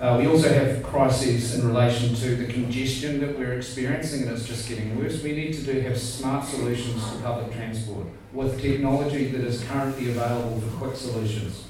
Uh, 0.00 0.16
we 0.18 0.26
also 0.26 0.48
have 0.50 0.82
crises 0.82 1.58
in 1.58 1.66
relation 1.68 2.14
to 2.14 2.34
the 2.34 2.50
congestion 2.50 3.20
that 3.20 3.38
we're 3.38 3.52
experiencing, 3.52 4.22
and 4.22 4.30
it's 4.30 4.46
just 4.46 4.66
getting 4.66 4.98
worse. 4.98 5.22
We 5.22 5.32
need 5.32 5.52
to 5.52 5.62
do 5.62 5.78
have 5.80 6.00
smart 6.00 6.46
solutions 6.46 7.04
to 7.10 7.18
public 7.18 7.52
transport 7.52 8.06
with 8.32 8.58
technology 8.62 9.26
that 9.26 9.42
is 9.42 9.62
currently 9.64 10.10
available 10.10 10.58
for 10.62 10.86
quick 10.86 10.96
solutions. 10.96 11.66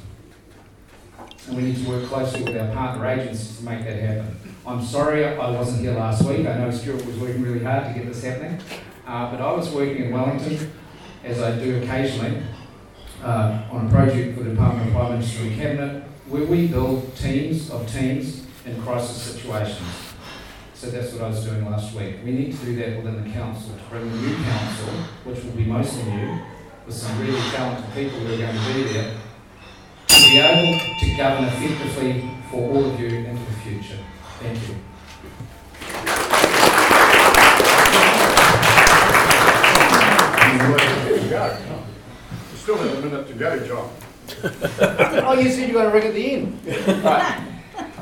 And 1.49 1.57
we 1.57 1.65
need 1.65 1.83
to 1.83 1.89
work 1.89 2.05
closely 2.05 2.45
with 2.45 2.57
our 2.57 2.73
partner 2.73 3.05
agencies 3.09 3.59
to 3.59 3.65
make 3.65 3.83
that 3.83 3.99
happen. 3.99 4.39
I'm 4.65 4.85
sorry 4.85 5.25
I 5.25 5.51
wasn't 5.51 5.81
here 5.81 5.95
last 5.95 6.23
week. 6.23 6.47
I 6.47 6.57
know 6.57 6.71
Stuart 6.71 7.05
was 7.05 7.17
working 7.17 7.43
really 7.43 7.65
hard 7.65 7.87
to 7.87 7.99
get 7.99 8.07
this 8.07 8.23
happening, 8.23 8.61
uh, 9.09 9.29
but 9.33 9.41
I 9.41 9.51
was 9.51 9.71
working 9.71 10.05
in 10.05 10.13
Wellington, 10.13 10.71
as 11.25 11.43
I 11.43 11.59
do 11.59 11.83
occasionally, 11.83 12.45
uh, 13.25 13.65
on 13.73 13.89
a 13.89 13.91
project 13.91 14.39
for 14.39 14.45
the 14.45 14.51
Department 14.51 14.87
of 14.87 14.95
Prime 14.95 15.13
Minister 15.15 15.43
and 15.43 15.57
Cabinet 15.57 16.00
where 16.31 16.45
we 16.45 16.69
build 16.69 17.15
teams 17.17 17.71
of 17.71 17.91
teams 17.93 18.47
in 18.65 18.81
crisis 18.83 19.21
situations. 19.21 20.15
So 20.75 20.89
that's 20.91 21.13
what 21.13 21.23
I 21.23 21.29
was 21.29 21.45
doing 21.45 21.69
last 21.69 21.93
week. 21.93 22.19
We 22.25 22.31
need 22.31 22.53
to 22.57 22.65
do 22.65 22.77
that 22.77 22.97
within 22.99 23.25
the 23.25 23.31
council 23.31 23.75
to 23.75 23.83
bring 23.91 24.09
the 24.09 24.17
new 24.17 24.37
council, 24.37 24.95
which 25.25 25.43
will 25.43 25.53
be 25.53 25.65
mostly 25.65 26.05
new, 26.05 26.39
with 26.87 26.95
some 26.95 27.19
really 27.21 27.41
talented 27.51 27.93
people 27.93 28.21
who 28.21 28.35
are 28.35 28.39
going 28.39 28.55
to 28.57 28.75
be 28.75 28.83
there, 28.93 29.17
to 30.07 30.15
be 30.15 30.39
able 30.39 30.79
to 31.01 31.17
govern 31.17 31.45
effectively 31.47 32.31
for 32.49 32.71
all 32.71 32.85
of 32.91 33.01
you 33.01 33.09
into 33.09 33.45
the 33.45 33.57
future. 33.65 33.99
Thank 34.39 34.69
you. 34.69 34.77
Still 42.57 42.77
have 42.77 42.99
a 42.99 43.09
minute 43.09 43.27
to 43.27 43.35
go, 43.35 43.67
John. 43.67 43.91
Oh, 44.43 45.39
you 45.39 45.51
said 45.51 45.69
you 45.69 45.75
got 45.75 45.87
a 45.87 45.91
ring 45.91 46.07
at 46.07 46.15
the 46.15 46.33
end. 46.33 46.61
right. 47.05 47.47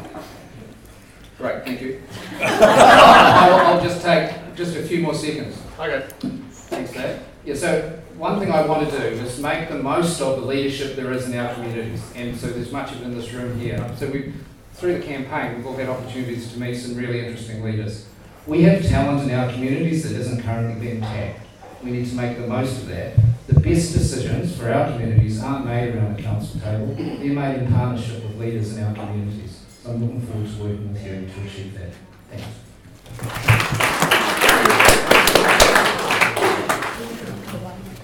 Great, 1.38 1.64
thank 1.64 1.80
you. 1.80 2.02
I'll, 2.40 3.74
I'll, 3.76 3.82
just 3.82 4.02
take 4.02 4.32
just 4.56 4.76
a 4.76 4.82
few 4.82 5.00
more 5.00 5.14
seconds. 5.14 5.56
Okay. 5.78 6.06
Thanks, 6.50 6.92
Dave. 6.92 7.20
Yeah, 7.44 7.54
so 7.54 8.00
one 8.16 8.40
thing 8.40 8.50
I 8.50 8.66
want 8.66 8.90
to 8.90 8.98
do 8.98 9.04
is 9.04 9.38
make 9.40 9.68
the 9.68 9.80
most 9.80 10.20
of 10.20 10.40
the 10.40 10.46
leadership 10.46 10.96
there 10.96 11.12
is 11.12 11.28
in 11.28 11.38
our 11.38 11.54
communities, 11.54 12.02
and 12.16 12.36
so 12.36 12.48
there's 12.48 12.72
much 12.72 12.90
of 12.90 13.02
it 13.02 13.04
in 13.04 13.16
this 13.16 13.32
room 13.32 13.58
here. 13.60 13.88
So 13.96 14.10
we, 14.10 14.32
through 14.74 14.98
the 14.98 15.04
campaign, 15.04 15.56
we've 15.56 15.66
all 15.66 15.76
had 15.76 15.88
opportunities 15.88 16.52
to 16.52 16.58
meet 16.58 16.74
some 16.74 16.96
really 16.96 17.24
interesting 17.24 17.62
leaders. 17.62 18.06
We 18.46 18.62
have 18.62 18.84
talent 18.84 19.30
in 19.30 19.38
our 19.38 19.52
communities 19.52 20.02
that 20.08 20.18
isn't 20.18 20.42
currently 20.42 20.80
being 20.84 21.00
tapped. 21.00 21.40
We 21.84 21.92
need 21.92 22.08
to 22.08 22.14
make 22.16 22.36
the 22.36 22.46
most 22.46 22.82
of 22.82 22.88
that 22.88 23.14
the 23.48 23.60
best 23.60 23.94
decisions 23.94 24.54
for 24.56 24.70
our 24.70 24.92
communities 24.92 25.42
aren't 25.42 25.64
made 25.64 25.94
around 25.94 26.16
the 26.18 26.22
council 26.22 26.60
table, 26.60 26.94
they're 26.94 27.32
made 27.32 27.62
in 27.62 27.72
partnership 27.72 28.22
with 28.22 28.38
leaders 28.38 28.76
in 28.76 28.84
our 28.84 28.94
communities. 28.94 29.64
So 29.82 29.90
I'm 29.90 30.04
looking 30.04 30.20
forward 30.20 30.46
to 30.46 30.62
working 30.62 30.92
with 30.92 31.02
you 31.02 31.26
to 31.26 31.48
achieve 31.48 31.78
that. 31.78 31.94
Thanks. 32.30 32.46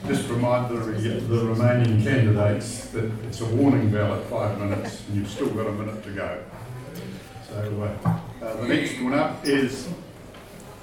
Just 0.09 0.31
remind 0.31 0.71
the, 0.71 0.77
the 0.79 1.45
remaining 1.45 2.03
candidates 2.03 2.87
that 2.89 3.05
it's 3.27 3.43
a 3.43 3.47
warning 3.47 3.91
bell 3.91 4.15
at 4.15 4.25
five 4.25 4.59
minutes 4.59 5.03
and 5.09 5.17
you've 5.19 5.29
still 5.29 5.51
got 5.51 5.67
a 5.67 5.73
minute 5.73 6.03
to 6.05 6.11
go. 6.11 6.43
So 7.49 7.97
uh, 8.05 8.45
uh, 8.45 8.57
the 8.63 8.69
next 8.69 8.99
one 8.99 9.13
up 9.13 9.45
is. 9.45 9.89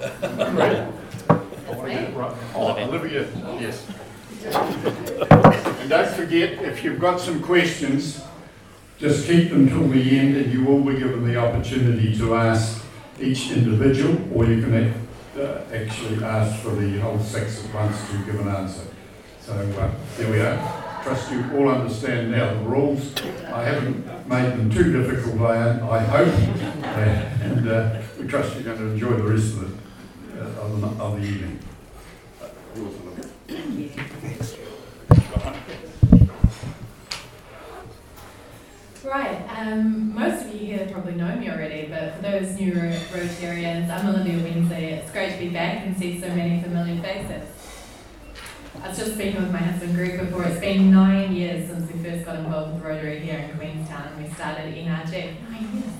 right. 0.00 0.92
Oh, 2.54 2.76
Olivia, 2.78 3.26
yes. 3.60 3.86
And 4.44 5.88
don't 5.88 6.08
forget, 6.08 6.62
if 6.62 6.82
you've 6.82 7.00
got 7.00 7.20
some 7.20 7.42
questions, 7.42 8.22
just 8.98 9.26
keep 9.26 9.50
them 9.50 9.68
till 9.68 9.88
the 9.88 10.18
end 10.18 10.36
and 10.36 10.52
you 10.52 10.64
will 10.64 10.80
be 10.80 10.98
given 10.98 11.24
the 11.24 11.36
opportunity 11.36 12.16
to 12.18 12.34
ask 12.34 12.84
each 13.20 13.50
individual 13.50 14.16
or 14.34 14.46
you 14.46 14.62
can 14.62 14.94
uh, 15.38 15.62
actually 15.72 16.24
ask 16.24 16.60
for 16.62 16.70
the 16.70 16.98
whole 17.00 17.18
six 17.18 17.64
at 17.64 17.74
once 17.74 17.96
to 18.10 18.24
give 18.24 18.40
an 18.40 18.48
answer. 18.48 18.86
So 19.40 19.52
uh, 19.54 19.90
there 20.16 20.30
we 20.30 20.40
are. 20.40 21.02
Trust 21.02 21.32
you 21.32 21.44
all 21.56 21.68
understand 21.68 22.30
now 22.30 22.54
the 22.54 22.60
rules. 22.60 23.12
I 23.52 23.64
haven't 23.64 24.28
made 24.28 24.52
them 24.52 24.70
too 24.70 24.92
difficult, 24.92 25.40
I, 25.40 25.80
I 25.88 25.98
hope. 25.98 26.34
Uh, 26.84 26.88
and 27.42 27.68
uh, 27.68 28.00
we 28.20 28.26
trust 28.28 28.54
you're 28.54 28.62
going 28.62 28.78
to 28.78 28.84
enjoy 28.92 29.16
the 29.16 29.24
rest 29.24 29.54
of 29.56 29.78
uh, 30.38 30.62
of 30.62 30.80
the, 30.80 31.02
of 31.02 31.20
the 31.20 31.26
evening. 31.26 31.58
Right, 39.04 39.44
um, 39.58 40.14
most 40.14 40.46
of 40.46 40.54
you 40.54 40.58
here 40.58 40.88
probably 40.90 41.14
know 41.16 41.36
me 41.36 41.50
already, 41.50 41.86
but 41.88 42.14
for 42.14 42.22
those 42.22 42.58
new 42.58 42.72
Rotarians, 42.72 43.90
I'm 43.90 44.06
Olivia 44.08 44.42
Wensley. 44.42 44.84
It's 44.84 45.10
great 45.10 45.32
to 45.32 45.38
be 45.38 45.50
back 45.50 45.84
and 45.84 45.94
see 45.98 46.18
so 46.18 46.28
many 46.28 46.62
familiar 46.62 47.02
faces. 47.02 47.46
I 48.82 48.88
was 48.88 48.96
just 48.96 49.14
speaking 49.14 49.42
with 49.42 49.52
my 49.52 49.58
husband 49.58 49.96
Greg 49.96 50.18
before. 50.18 50.44
It's 50.44 50.60
been 50.60 50.90
nine 50.90 51.34
years 51.34 51.68
since 51.68 51.92
we 51.92 52.02
first 52.02 52.24
got 52.24 52.36
involved 52.36 52.74
with 52.74 52.84
Rotary 52.84 53.20
here 53.20 53.38
in 53.38 53.58
Queenstown 53.58 54.12
and 54.16 54.26
we 54.26 54.32
started 54.32 54.74
NRG. 54.74 55.34
Nine 55.50 55.68
years? 55.74 55.92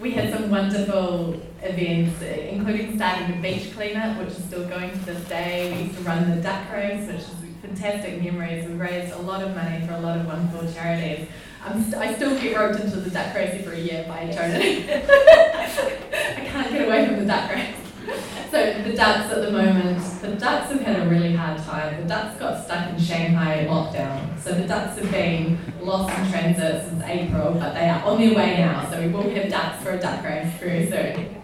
We 0.00 0.10
had 0.10 0.32
some 0.32 0.50
wonderful 0.50 1.40
events, 1.62 2.20
including 2.22 2.96
starting 2.96 3.30
the 3.30 3.42
beach 3.42 3.72
cleanup, 3.74 4.18
which 4.18 4.30
is 4.30 4.44
still 4.44 4.68
going 4.68 4.90
to 4.90 4.98
this 5.06 5.26
day. 5.28 5.72
We 5.72 5.84
used 5.84 5.96
to 5.98 6.02
run 6.02 6.34
the 6.34 6.42
duck 6.42 6.70
race, 6.72 7.06
which 7.06 7.20
is 7.20 7.30
fantastic 7.62 8.22
memories. 8.22 8.68
We 8.68 8.74
raised 8.74 9.14
a 9.14 9.18
lot 9.18 9.42
of 9.42 9.54
money 9.54 9.86
for 9.86 9.94
a 9.94 10.00
lot 10.00 10.18
of 10.18 10.26
wonderful 10.26 10.70
charities. 10.72 11.28
St- 11.64 11.94
I 11.94 12.14
still 12.14 12.38
get 12.38 12.56
roped 12.56 12.80
into 12.80 12.96
the 12.96 13.08
duck 13.10 13.34
race 13.34 13.64
every 13.64 13.80
year 13.80 14.04
by 14.06 14.30
charity. 14.30 14.84
I 14.92 16.44
can't 16.44 16.70
get 16.70 16.86
away 16.86 17.06
from 17.06 17.20
the 17.20 17.24
duck 17.26 17.50
race. 17.50 17.74
So 18.50 18.82
the 18.82 18.92
ducks 18.94 19.32
at 19.32 19.42
the 19.42 19.50
moment, 19.50 19.98
the 20.20 20.36
ducks 20.36 20.70
have 20.70 20.80
had 20.80 21.06
a 21.06 21.08
really 21.08 21.34
hard 21.34 21.60
time. 21.62 22.02
The 22.02 22.08
ducks 22.08 22.38
got 22.38 22.64
stuck 22.64 22.90
in 22.90 22.98
Shanghai 22.98 23.66
lockdown. 23.68 24.38
So 24.38 24.52
the 24.52 24.66
ducks 24.66 24.98
have 24.98 25.10
been 25.10 25.58
lost 25.80 26.16
in 26.16 26.30
transit 26.30 26.88
since 26.88 27.02
April, 27.04 27.54
but 27.54 27.74
they 27.74 27.88
are 27.88 28.02
on 28.04 28.20
their 28.20 28.34
way 28.34 28.58
now. 28.58 28.88
So 28.90 29.00
we 29.00 29.08
will 29.08 29.28
have 29.30 29.50
ducks 29.50 29.82
for 29.82 29.90
a 29.90 29.98
duck 29.98 30.24
race 30.24 30.52
very 30.60 30.88
soon. 30.88 31.42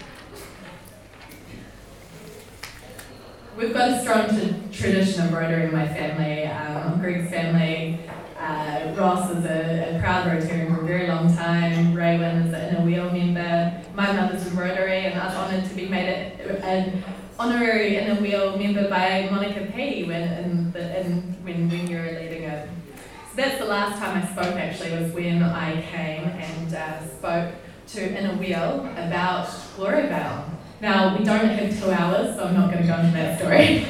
We've 3.57 3.75
got 3.75 3.91
a 3.91 4.01
strong 4.01 4.29
t- 4.31 4.55
tradition 4.73 5.27
of 5.27 5.33
Rotary 5.33 5.65
in 5.65 5.73
my 5.73 5.87
family. 5.87 6.47
Um, 6.47 6.99
Greg's 6.99 7.29
family, 7.31 8.01
uh, 8.39 8.95
Ross 8.97 9.31
is 9.33 9.45
a, 9.45 9.97
a, 9.97 10.01
proud 10.01 10.27
Rotarian 10.27 10.75
for 10.75 10.83
a 10.83 10.87
very 10.87 11.09
long 11.09 11.35
time. 11.37 11.95
Raywin 11.95 12.47
is 12.47 12.55
an 12.55 12.75
Inner 12.75 12.87
Wheel 12.87 13.11
member. 13.11 13.60
My 14.01 14.13
mother's 14.13 14.51
Rotary, 14.53 15.05
and 15.05 15.21
I 15.21 15.27
was 15.27 15.35
honoured 15.35 15.69
to 15.69 15.75
be 15.75 15.87
made 15.87 16.09
an 16.09 17.05
honorary 17.39 17.99
Inner 17.99 18.19
Wheel 18.19 18.57
member 18.57 18.89
by 18.89 19.29
Monica 19.31 19.71
P. 19.75 20.05
when 20.05 20.23
in, 20.23 20.73
the, 20.73 21.03
in 21.03 21.37
when, 21.43 21.69
when 21.69 21.87
you 21.87 21.99
were 21.99 22.19
leading 22.19 22.45
it. 22.45 22.67
So 22.97 23.37
that's 23.37 23.59
the 23.59 23.67
last 23.67 23.99
time 23.99 24.23
I 24.23 24.27
spoke 24.33 24.57
actually 24.57 24.93
was 24.93 25.13
when 25.13 25.43
I 25.43 25.83
came 25.83 26.25
and 26.25 26.75
uh, 26.75 27.07
spoke 27.09 27.53
to 27.89 28.19
Inner 28.19 28.39
Wheel 28.39 28.89
about 28.97 29.51
Gloriavale. 29.77 30.47
Now 30.81 31.19
we 31.19 31.23
don't 31.23 31.51
have 31.51 31.79
two 31.79 31.91
hours, 31.91 32.37
so 32.37 32.45
I'm 32.45 32.55
not 32.55 32.73
going 32.73 32.81
to 32.81 32.89
go 32.89 32.99
into 33.01 33.13
that 33.13 33.39
story. 33.39 33.87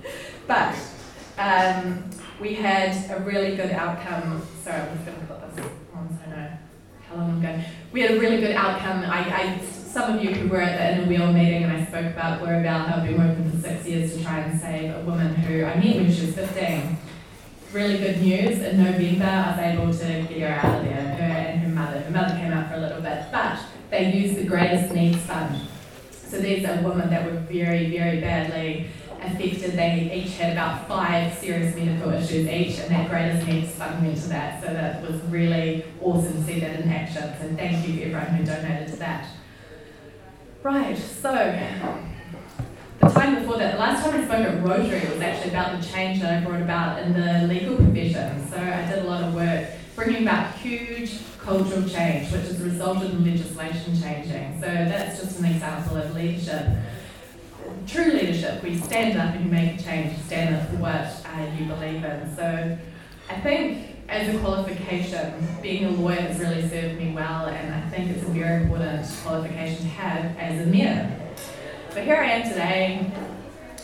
but 0.46 0.74
um, 1.36 2.08
we 2.40 2.54
had 2.54 3.10
a 3.10 3.20
really 3.24 3.56
good 3.56 3.72
outcome. 3.72 4.40
Sorry, 4.64 4.80
I'm 4.80 4.94
just 4.94 5.04
going 5.04 5.20
to 5.20 5.26
put 5.26 5.54
this 5.54 5.66
on 5.94 6.08
so 6.08 6.30
I 6.30 6.34
know 6.34 6.50
how 7.10 7.16
long 7.16 7.44
I'm. 7.44 7.62
We 7.92 8.02
had 8.02 8.12
a 8.12 8.20
really 8.20 8.38
good 8.38 8.54
outcome. 8.54 9.04
I, 9.04 9.18
I 9.18 9.60
some 9.64 10.16
of 10.16 10.24
you 10.24 10.32
who 10.32 10.48
were 10.48 10.60
at 10.60 10.78
the 10.78 11.02
Inner 11.02 11.08
Wheel 11.08 11.32
meeting 11.32 11.64
and 11.64 11.72
I 11.72 11.84
spoke 11.84 12.06
about 12.06 12.38
Gloriavale, 12.40 12.84
how 12.84 12.98
I've 12.98 13.06
been 13.06 13.18
working 13.18 13.50
for 13.50 13.56
six 13.56 13.84
years 13.86 14.16
to 14.16 14.22
try 14.22 14.38
and 14.38 14.60
save 14.60 14.94
a 14.94 15.00
woman 15.00 15.34
who 15.34 15.64
I 15.64 15.74
met 15.74 15.96
when 15.96 16.12
she 16.12 16.26
was 16.26 16.34
15. 16.36 16.96
Really 17.72 17.98
good 17.98 18.22
news. 18.22 18.60
In 18.60 18.82
November, 18.82 19.24
I 19.24 19.76
was 19.84 20.00
able 20.00 20.28
to 20.28 20.34
get 20.34 20.40
her 20.40 20.68
out 20.68 20.78
of 20.78 20.84
there, 20.84 21.02
her 21.02 21.22
and 21.22 21.60
her 21.60 21.68
mother. 21.68 22.00
Her 22.00 22.10
mother 22.10 22.36
came 22.36 22.52
out 22.52 22.68
for 22.68 22.76
a 22.76 22.80
little 22.80 23.00
bit, 23.00 23.24
but 23.32 23.58
they 23.90 24.12
used 24.12 24.36
the 24.36 24.44
greatest 24.44 24.94
needs 24.94 25.18
fund. 25.18 25.60
So 26.12 26.40
there's 26.40 26.64
a 26.64 26.80
woman 26.82 27.10
that 27.10 27.24
were 27.24 27.38
very, 27.40 27.90
very 27.90 28.20
badly 28.20 28.86
affected. 29.22 29.72
They 29.72 30.10
each 30.12 30.36
had 30.36 30.52
about 30.52 30.88
five 30.88 31.34
serious 31.34 31.74
medical 31.76 32.12
issues 32.12 32.48
each, 32.48 32.78
and 32.78 32.90
that 32.90 33.08
greatest 33.08 33.46
needs 33.46 33.72
fund 33.72 34.04
went 34.04 34.16
to 34.18 34.28
that. 34.28 34.62
So 34.62 34.72
that 34.72 35.02
was 35.02 35.20
really 35.24 35.84
awesome 36.00 36.32
to 36.32 36.44
see 36.44 36.60
that 36.60 36.80
in 36.80 36.88
action. 36.88 37.22
So 37.40 37.54
thank 37.56 37.86
you 37.86 38.02
everyone 38.02 38.26
who 38.26 38.44
donated 38.44 38.88
to 38.88 38.96
that. 38.96 39.28
Right, 40.62 40.96
so 40.96 41.32
the 43.00 43.08
time 43.08 43.36
before 43.36 43.56
that, 43.56 43.72
the 43.72 43.78
last 43.78 44.04
time 44.04 44.20
I 44.20 44.24
spoke 44.24 44.46
at 44.46 44.62
Rotary 44.62 45.08
was 45.10 45.20
actually 45.20 45.50
about 45.50 45.80
the 45.80 45.86
change 45.88 46.20
that 46.20 46.42
I 46.42 46.46
brought 46.46 46.60
about 46.60 46.98
in 47.02 47.14
the 47.14 47.46
legal 47.46 47.76
profession. 47.76 48.46
So 48.48 48.56
I 48.58 48.86
did 48.90 49.04
a 49.04 49.08
lot 49.08 49.24
of 49.24 49.34
work 49.34 49.68
bringing 49.96 50.22
about 50.22 50.54
huge 50.56 51.20
cultural 51.38 51.88
change, 51.88 52.30
which 52.30 52.42
has 52.42 52.60
resulted 52.60 53.10
in 53.10 53.24
legislation 53.24 53.98
changing. 54.00 54.60
So 54.60 54.66
that's 54.66 55.20
just 55.20 55.38
an 55.38 55.46
example 55.46 55.96
of 55.96 56.14
leadership. 56.14 56.66
True 57.86 58.12
leadership, 58.12 58.62
where 58.62 58.72
you 58.72 58.78
stand 58.78 59.18
up 59.18 59.34
and 59.34 59.44
you 59.44 59.50
make 59.50 59.80
a 59.80 59.82
change, 59.82 60.16
you 60.16 60.22
stand 60.24 60.54
up 60.54 60.68
for 60.68 60.76
what 60.76 60.90
uh, 61.26 61.56
you 61.58 61.66
believe 61.66 62.04
in. 62.04 62.36
So 62.36 62.78
I 63.28 63.40
think 63.40 63.96
as 64.08 64.34
a 64.34 64.38
qualification, 64.38 65.32
being 65.62 65.84
a 65.84 65.90
lawyer 65.90 66.20
has 66.20 66.38
really 66.40 66.68
served 66.68 66.98
me 66.98 67.12
well, 67.12 67.46
and 67.46 67.74
I 67.74 67.80
think 67.90 68.10
it's 68.10 68.22
a 68.22 68.30
very 68.30 68.64
important 68.64 69.06
qualification 69.22 69.82
to 69.82 69.88
have 69.88 70.36
as 70.36 70.66
a 70.66 70.70
mayor. 70.70 71.16
But 71.94 72.04
here 72.04 72.16
I 72.16 72.26
am 72.26 72.48
today, 72.48 73.12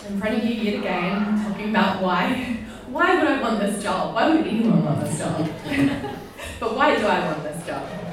in 0.09 0.21
front 0.21 0.37
of 0.37 0.45
you 0.45 0.54
yet 0.54 0.80
again, 0.80 1.45
talking 1.45 1.71
about 1.71 2.02
why. 2.02 2.59
Why 2.88 3.16
would 3.16 3.26
I 3.26 3.42
want 3.42 3.61
this 3.61 3.83
job? 3.83 4.14
Why 4.14 4.30
would 4.30 4.47
anyone 4.47 4.85
want 4.85 5.00
this 5.00 5.18
job? 5.18 5.49
but 6.61 6.76
why 6.76 6.97
do 6.97 7.06
I 7.06 7.26
want 7.26 7.42
this 7.42 7.66
job? 7.66 8.05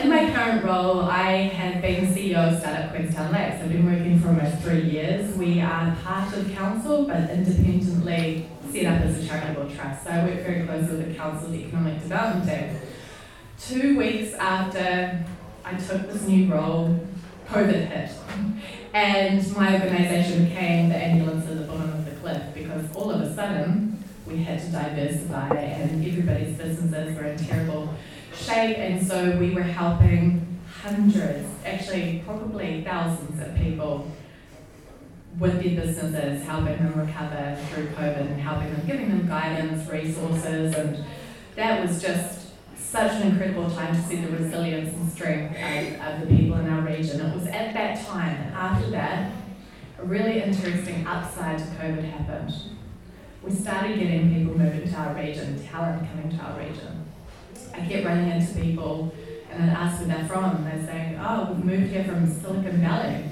In 0.00 0.10
my 0.10 0.30
current 0.32 0.64
role, 0.64 1.00
I 1.00 1.48
have 1.48 1.82
been 1.82 2.06
CEO 2.14 2.36
of 2.36 2.60
Startup 2.60 2.94
Queenstown 2.94 3.32
Lakes. 3.32 3.60
I've 3.60 3.72
been 3.72 3.84
working 3.84 4.20
for 4.20 4.28
almost 4.28 4.58
three 4.58 4.82
years. 4.82 5.36
We 5.36 5.60
are 5.60 5.96
part 6.04 6.32
of 6.34 6.48
council, 6.52 7.04
but 7.04 7.28
independently 7.28 8.48
set 8.70 8.86
up 8.86 9.00
as 9.02 9.18
a 9.18 9.26
charitable 9.26 9.68
trust. 9.74 10.04
So 10.04 10.10
I 10.10 10.24
work 10.24 10.40
very 10.44 10.64
closely 10.64 10.98
with 10.98 11.08
the 11.08 11.14
council's 11.14 11.52
economic 11.52 12.00
development 12.00 12.48
team. 12.48 12.80
Two 13.60 13.98
weeks 13.98 14.34
after 14.34 15.24
I 15.64 15.74
took 15.74 16.12
this 16.12 16.22
new 16.22 16.46
role, 16.46 17.04
COVID 17.48 17.88
hit. 17.88 18.12
And 18.94 19.56
my 19.56 19.82
organisation 19.82 20.44
became 20.44 20.90
the 20.90 20.96
ambulance 20.96 21.48
at 21.48 21.58
the 21.58 21.64
bottom 21.64 21.90
of 21.90 22.04
the 22.04 22.12
cliff 22.12 22.42
because 22.54 22.84
all 22.94 23.10
of 23.10 23.20
a 23.20 23.34
sudden 23.34 24.02
we 24.28 24.44
had 24.44 24.60
to 24.60 24.70
diversify 24.70 25.54
and 25.56 26.06
everybody's 26.06 26.56
businesses 26.56 27.16
were 27.16 27.24
in 27.24 27.38
terrible 27.38 27.94
shape. 28.38 28.78
And 28.78 29.06
so 29.06 29.36
we 29.38 29.50
were 29.50 29.62
helping 29.62 30.58
hundreds, 30.82 31.48
actually 31.64 32.22
probably 32.24 32.82
thousands 32.84 33.40
of 33.40 33.54
people 33.56 34.10
with 35.38 35.62
their 35.62 35.84
businesses, 35.84 36.44
helping 36.44 36.76
them 36.78 36.94
recover 36.94 37.56
through 37.68 37.88
COVID 37.88 38.20
and 38.20 38.40
helping 38.40 38.72
them, 38.72 38.86
giving 38.86 39.08
them 39.10 39.28
guidance, 39.28 39.88
resources. 39.88 40.74
And 40.74 41.04
that 41.56 41.86
was 41.86 42.02
just 42.02 42.50
such 42.76 43.20
an 43.20 43.28
incredible 43.28 43.70
time 43.70 43.94
to 43.94 44.02
see 44.08 44.16
the 44.16 44.36
resilience 44.36 44.94
and 44.94 45.12
strength 45.12 45.54
of, 45.56 46.00
of 46.00 46.20
the 46.20 46.34
people 46.34 46.56
in 46.58 46.68
our 46.70 46.80
region. 46.80 47.20
It 47.20 47.34
was 47.34 47.46
at 47.46 47.74
that 47.74 48.04
time, 48.06 48.52
after 48.54 48.90
that, 48.90 49.32
a 49.98 50.04
really 50.04 50.42
interesting 50.42 51.06
upside 51.06 51.58
to 51.58 51.64
COVID 51.64 52.04
happened. 52.04 52.54
We 53.42 53.52
started 53.52 53.98
getting 53.98 54.34
people 54.34 54.58
moving 54.58 54.88
to 54.88 54.96
our 54.96 55.14
region, 55.14 55.64
talent 55.66 56.08
coming 56.10 56.36
to 56.36 56.44
our 56.44 56.58
region. 56.58 56.97
I 57.74 57.80
kept 57.86 58.04
running 58.04 58.30
into 58.30 58.54
people 58.54 59.12
and 59.50 59.70
I'd 59.70 59.76
ask 59.76 59.98
where 59.98 60.08
they're 60.08 60.26
from, 60.26 60.64
they're 60.64 60.86
saying, 60.86 61.18
Oh, 61.20 61.52
we've 61.52 61.64
moved 61.64 61.92
here 61.92 62.04
from 62.04 62.26
Silicon 62.26 62.80
Valley. 62.80 63.24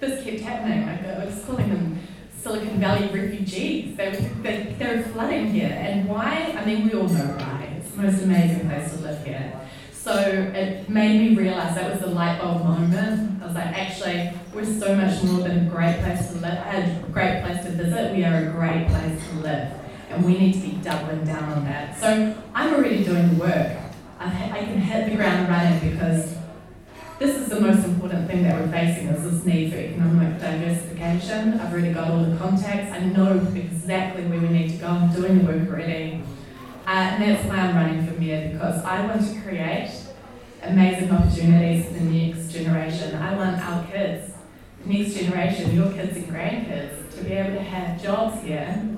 This 0.00 0.24
kept 0.24 0.40
happening. 0.40 0.88
I 0.88 1.24
was 1.24 1.44
calling 1.44 1.68
them 1.68 1.98
Silicon 2.36 2.78
Valley 2.80 3.08
refugees. 3.08 3.96
They 3.96 4.10
were, 4.10 4.42
they, 4.42 4.74
they 4.78 5.02
flooding 5.12 5.52
here. 5.52 5.74
And 5.74 6.08
why? 6.08 6.54
I 6.56 6.64
mean, 6.64 6.86
we 6.86 6.94
all 6.94 7.08
know 7.08 7.36
why 7.38 7.76
It's 7.78 7.90
the 7.92 8.02
most 8.02 8.22
amazing 8.22 8.68
place 8.68 8.92
to 8.92 9.00
live 9.00 9.24
here. 9.24 9.60
So 9.92 10.12
it 10.14 10.86
made 10.90 11.18
me 11.18 11.34
realize 11.34 11.74
that 11.76 11.90
was 11.90 12.00
the 12.00 12.08
light 12.08 12.38
bulb 12.38 12.62
moment. 12.62 13.42
I 13.42 13.46
was 13.46 13.54
like, 13.54 13.66
actually, 13.66 14.30
we're 14.52 14.66
so 14.66 14.94
much 14.94 15.22
more 15.22 15.40
than 15.40 15.66
a 15.66 15.70
great 15.70 15.98
place 16.00 16.28
to 16.28 16.34
live, 16.34 16.58
a 16.58 17.06
great 17.10 17.42
place 17.42 17.64
to 17.64 17.70
visit. 17.70 18.14
We 18.14 18.22
are 18.24 18.48
a 18.48 18.50
great 18.52 18.88
place 18.88 19.26
to 19.30 19.36
live, 19.36 19.72
and 20.10 20.22
we 20.22 20.36
need 20.36 20.52
to 20.52 20.60
be 20.60 20.72
doubling 20.82 21.24
down 21.24 21.44
on 21.44 21.64
that. 21.64 21.98
So 21.98 22.36
I'm 22.54 22.74
already 22.74 23.02
doing 23.02 23.30
the 23.30 23.40
work. 23.40 23.83
I, 24.26 24.64
can 24.64 24.78
hit 24.78 25.10
the 25.10 25.16
ground 25.16 25.48
running 25.48 25.90
because 25.90 26.34
this 27.18 27.36
is 27.36 27.48
the 27.48 27.60
most 27.60 27.84
important 27.84 28.26
thing 28.26 28.42
that 28.44 28.58
we're 28.58 28.70
facing 28.70 29.08
is 29.08 29.22
this 29.22 29.44
need 29.44 29.72
for 29.72 29.78
economic 29.78 30.40
diversification. 30.40 31.60
I've 31.60 31.72
already 31.72 31.92
got 31.92 32.10
all 32.10 32.24
the 32.24 32.36
contacts. 32.36 32.92
I 32.92 33.00
know 33.00 33.34
exactly 33.54 34.24
where 34.24 34.40
we 34.40 34.48
need 34.48 34.70
to 34.70 34.76
go. 34.78 34.86
I'm 34.86 35.12
doing 35.12 35.38
the 35.38 35.44
work 35.44 35.68
already. 35.68 36.22
Uh, 36.86 36.90
and 36.90 37.22
that's 37.22 37.46
why 37.46 37.56
I'm 37.56 37.76
running 37.76 38.06
for 38.06 38.18
mayor 38.18 38.52
because 38.52 38.82
I 38.84 39.06
want 39.06 39.26
to 39.28 39.40
create 39.42 39.92
amazing 40.62 41.10
opportunities 41.10 41.86
for 41.86 41.92
the 41.94 42.00
next 42.00 42.50
generation. 42.50 43.14
I 43.16 43.36
want 43.36 43.58
our 43.58 43.86
kids, 43.86 44.32
the 44.82 44.92
next 44.92 45.14
generation, 45.14 45.74
your 45.74 45.92
kids 45.92 46.16
and 46.16 46.28
grandkids, 46.28 47.14
to 47.16 47.24
be 47.24 47.32
able 47.32 47.56
to 47.56 47.62
have 47.62 48.02
jobs 48.02 48.42
here 48.42 48.96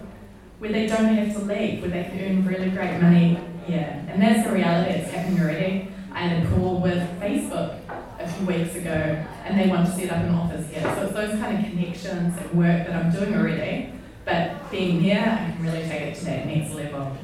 where 0.58 0.72
they 0.72 0.86
don't 0.86 1.04
have 1.04 1.32
to 1.34 1.44
leave, 1.44 1.82
where 1.82 1.90
they 1.90 2.04
can 2.04 2.20
earn 2.20 2.46
really 2.46 2.70
great 2.70 3.00
money 3.00 3.38
here. 3.66 4.04
And 4.08 4.22
that's 4.22 4.46
the 4.46 4.54
reality, 4.54 4.92
it's 4.92 5.10
happening 5.10 5.40
already. 5.40 5.92
I 6.12 6.20
had 6.20 6.46
a 6.46 6.48
call 6.48 6.80
with 6.80 7.02
Facebook 7.20 7.78
a 8.18 8.26
few 8.26 8.46
weeks 8.46 8.74
ago 8.74 9.24
and 9.44 9.60
they 9.60 9.68
want 9.68 9.86
to 9.86 9.92
set 9.92 10.10
up 10.10 10.24
an 10.24 10.34
office 10.34 10.68
here. 10.70 10.82
So 10.82 11.02
it's 11.02 11.12
those 11.12 11.38
kind 11.38 11.58
of 11.58 11.70
connections 11.70 12.38
and 12.38 12.50
work 12.52 12.86
that 12.86 12.92
I'm 12.92 13.12
doing 13.12 13.34
already, 13.34 13.92
but 14.24 14.70
being 14.70 15.00
here, 15.00 15.20
I 15.20 15.52
can 15.52 15.62
really 15.62 15.86
take 15.86 16.02
it 16.02 16.14
to 16.16 16.24
that 16.24 16.46
next 16.46 16.74
level. 16.74 17.16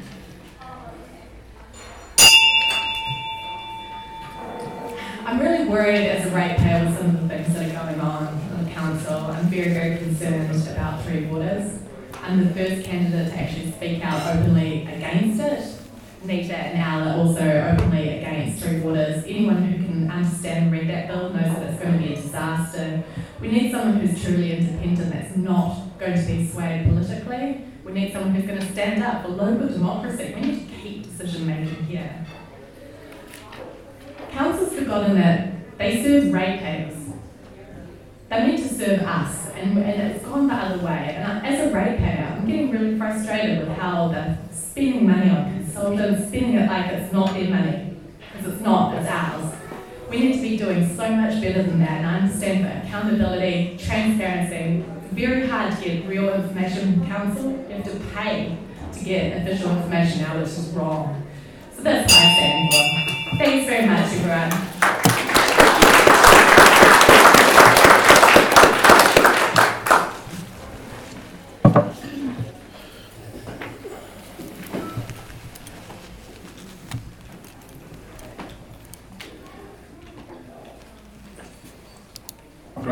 I'm 5.25 5.41
really 5.41 5.69
worried 5.69 6.09
as 6.09 6.27
a 6.27 6.35
ratepayer 6.35 6.85
with 6.85 6.99
some 6.99 7.11
of 7.11 7.23
the 7.23 7.29
things 7.29 7.55
that 7.55 7.71
are 7.71 7.87
going 7.87 8.01
on 8.01 8.41
in 8.59 8.65
the 8.65 8.71
council. 8.71 9.15
I'm 9.15 9.47
very, 9.47 9.73
very 9.73 9.97
concerned 9.97 10.69
about 10.69 11.03
Three 11.05 11.27
Waters. 11.27 11.79
I'm 12.23 12.45
the 12.45 12.55
first 12.55 12.85
candidate 12.85 13.33
to 13.33 13.41
actually 13.41 13.73
speak 13.73 14.05
out 14.05 14.37
openly 14.37 14.83
against 14.83 15.41
it. 15.41 15.82
Nita 16.25 16.57
and 16.57 16.79
Al 16.79 17.09
are 17.09 17.17
also 17.19 17.41
openly 17.41 18.19
against 18.19 18.63
Three 18.63 18.81
Waters. 18.81 19.25
Anyone 19.25 19.63
who 19.63 19.85
can 19.85 20.11
understand 20.11 20.65
and 20.65 20.73
read 20.73 20.89
that 20.89 21.09
bill 21.09 21.31
knows 21.31 21.55
that 21.57 21.71
it's 21.71 21.83
going 21.83 21.95
to 21.95 21.99
be 21.99 22.15
a 22.15 22.17
disaster. 22.17 23.03
We 23.41 23.49
need 23.49 23.73
someone 23.73 23.99
who's 23.99 24.23
truly 24.23 24.57
independent, 24.57 25.13
that's 25.13 25.37
not 25.37 25.99
going 25.99 26.15
to 26.15 26.27
be 26.27 26.47
swayed 26.49 26.87
politically. 26.87 27.65
We 27.85 27.93
need 27.93 28.13
someone 28.13 28.35
who's 28.35 28.47
going 28.47 28.61
to 28.61 28.73
stand 28.73 29.03
up 29.03 29.23
for 29.23 29.31
local 29.31 29.69
democracy. 29.69 30.33
We 30.35 30.41
need 30.41 30.69
to 30.69 30.75
keep 30.77 31.03
decision 31.05 31.47
making 31.47 31.85
here. 31.87 32.25
Council's 34.31 34.73
forgotten 34.75 35.17
that 35.17 35.79
they 35.79 36.03
serve 36.03 36.33
ratepayers. 36.33 37.02
They 38.33 38.47
need 38.47 38.67
to 38.67 38.75
serve 38.75 39.01
us, 39.03 39.51
and, 39.51 39.77
and 39.77 40.11
it's 40.11 40.25
gone 40.25 40.47
the 40.47 40.55
other 40.55 40.83
way. 40.83 41.17
And 41.19 41.47
as 41.47 41.71
a 41.71 41.75
ratepayer, 41.75 42.35
I'm 42.35 42.47
getting 42.47 42.71
really 42.71 42.97
frustrated 42.97 43.59
with 43.59 43.77
how 43.77 44.09
they're 44.09 44.39
spending 44.51 45.07
money 45.07 45.29
on 45.29 45.53
consultants, 45.53 46.29
spending 46.29 46.55
it 46.55 46.67
like 46.67 46.93
it's 46.93 47.13
not 47.13 47.35
their 47.35 47.51
money, 47.51 47.95
because 48.33 48.55
it's 48.55 48.63
not, 48.63 48.97
it's 48.97 49.07
ours. 49.07 49.55
We 50.09 50.21
need 50.21 50.37
to 50.37 50.41
be 50.41 50.57
doing 50.57 50.97
so 50.97 51.11
much 51.11 51.43
better 51.43 51.63
than 51.63 51.79
that, 51.81 51.91
and 51.91 52.07
I 52.07 52.21
understand 52.21 52.65
that 52.65 52.87
accountability, 52.87 53.77
transparency, 53.77 54.83
it's 55.05 55.13
very 55.13 55.47
hard 55.47 55.77
to 55.77 55.85
get 55.85 56.09
real 56.09 56.33
information 56.33 57.01
from 57.01 57.07
council. 57.09 57.51
You 57.69 57.75
have 57.75 57.85
to 57.85 58.01
pay 58.15 58.57
to 58.95 59.05
get 59.05 59.43
official 59.43 59.73
information 59.73 60.23
now, 60.23 60.39
which 60.39 60.49
is 60.49 60.71
wrong. 60.71 61.23
So 61.77 61.83
that's 61.83 62.11
stand 62.11 62.73
for. 62.73 63.37
Thanks 63.37 63.67
very 63.67 63.87
much, 63.87 64.11
everyone. 64.11 64.73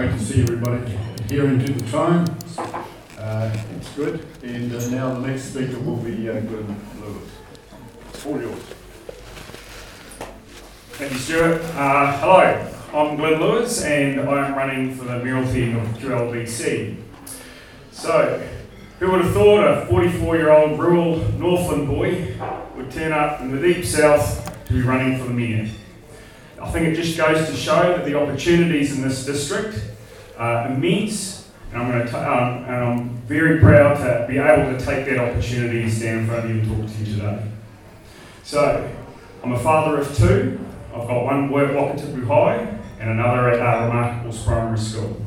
great 0.00 0.12
to 0.12 0.18
see 0.20 0.44
adhering 0.74 1.64
to 1.64 1.72
the 1.72 1.90
time. 1.90 2.26
Uh, 3.18 3.56
it's 3.76 3.94
good. 3.94 4.26
And 4.42 4.72
uh, 4.72 4.88
now 4.90 5.14
the 5.14 5.26
next 5.26 5.44
speaker 5.44 5.78
will 5.80 5.96
be 5.96 6.28
uh, 6.28 6.40
Glyn 6.40 6.76
Lewis. 7.00 7.30
All 8.26 8.40
yours. 8.40 8.62
Thank 10.92 11.12
you, 11.12 11.18
Stuart. 11.18 11.62
Uh, 11.74 12.18
hello, 12.20 12.72
I'm 12.92 13.16
Glyn 13.16 13.40
Lewis 13.40 13.82
and 13.84 14.20
I'm 14.20 14.54
running 14.54 14.94
for 14.94 15.04
the 15.04 15.18
mayoral 15.18 15.50
team 15.50 15.76
of 15.76 15.86
QLDC. 15.98 16.96
So, 17.90 18.46
who 18.98 19.10
would 19.10 19.22
have 19.22 19.32
thought 19.32 19.64
a 19.64 19.86
44 19.86 20.36
year 20.36 20.50
old 20.50 20.78
rural 20.78 21.18
Northland 21.32 21.88
boy 21.88 22.34
would 22.76 22.90
turn 22.90 23.12
up 23.12 23.40
in 23.40 23.50
the 23.50 23.60
deep 23.60 23.84
south 23.84 24.64
to 24.66 24.72
be 24.72 24.82
running 24.82 25.18
for 25.18 25.24
the 25.24 25.34
mayor? 25.34 25.68
I 26.60 26.70
think 26.70 26.88
it 26.88 26.94
just 26.94 27.16
goes 27.16 27.48
to 27.48 27.56
show 27.56 27.96
that 27.96 28.04
the 28.04 28.14
opportunities 28.14 28.94
in 28.94 29.02
this 29.02 29.24
district 29.24 29.89
are 30.40 30.68
immense, 30.68 31.48
and 31.70 31.82
I'm, 31.82 31.90
going 31.90 32.06
to 32.06 32.18
um, 32.18 32.64
and 32.64 32.74
I'm 32.74 33.10
very 33.28 33.60
proud 33.60 33.98
to 33.98 34.26
be 34.26 34.38
able 34.38 34.76
to 34.76 34.84
take 34.84 35.04
that 35.06 35.18
opportunity 35.18 35.82
and 35.82 35.92
stand 35.92 36.20
in 36.20 36.26
front 36.26 36.44
of 36.44 36.50
you 36.50 36.62
and 36.62 36.88
talk 36.88 36.96
to 36.96 37.04
you 37.04 37.14
today. 37.14 37.42
So, 38.42 38.90
I'm 39.44 39.52
a 39.52 39.58
father 39.58 39.98
of 39.98 40.16
two. 40.16 40.58
I've 40.94 41.06
got 41.06 41.24
one 41.24 41.50
work 41.50 41.70
at 41.70 41.76
Wakatipu 41.76 42.26
High 42.26 42.78
and 42.98 43.10
another 43.10 43.50
at 43.50 43.60
uh, 43.60 43.90
Remarkables 43.90 44.44
Primary 44.44 44.78
School. 44.78 45.20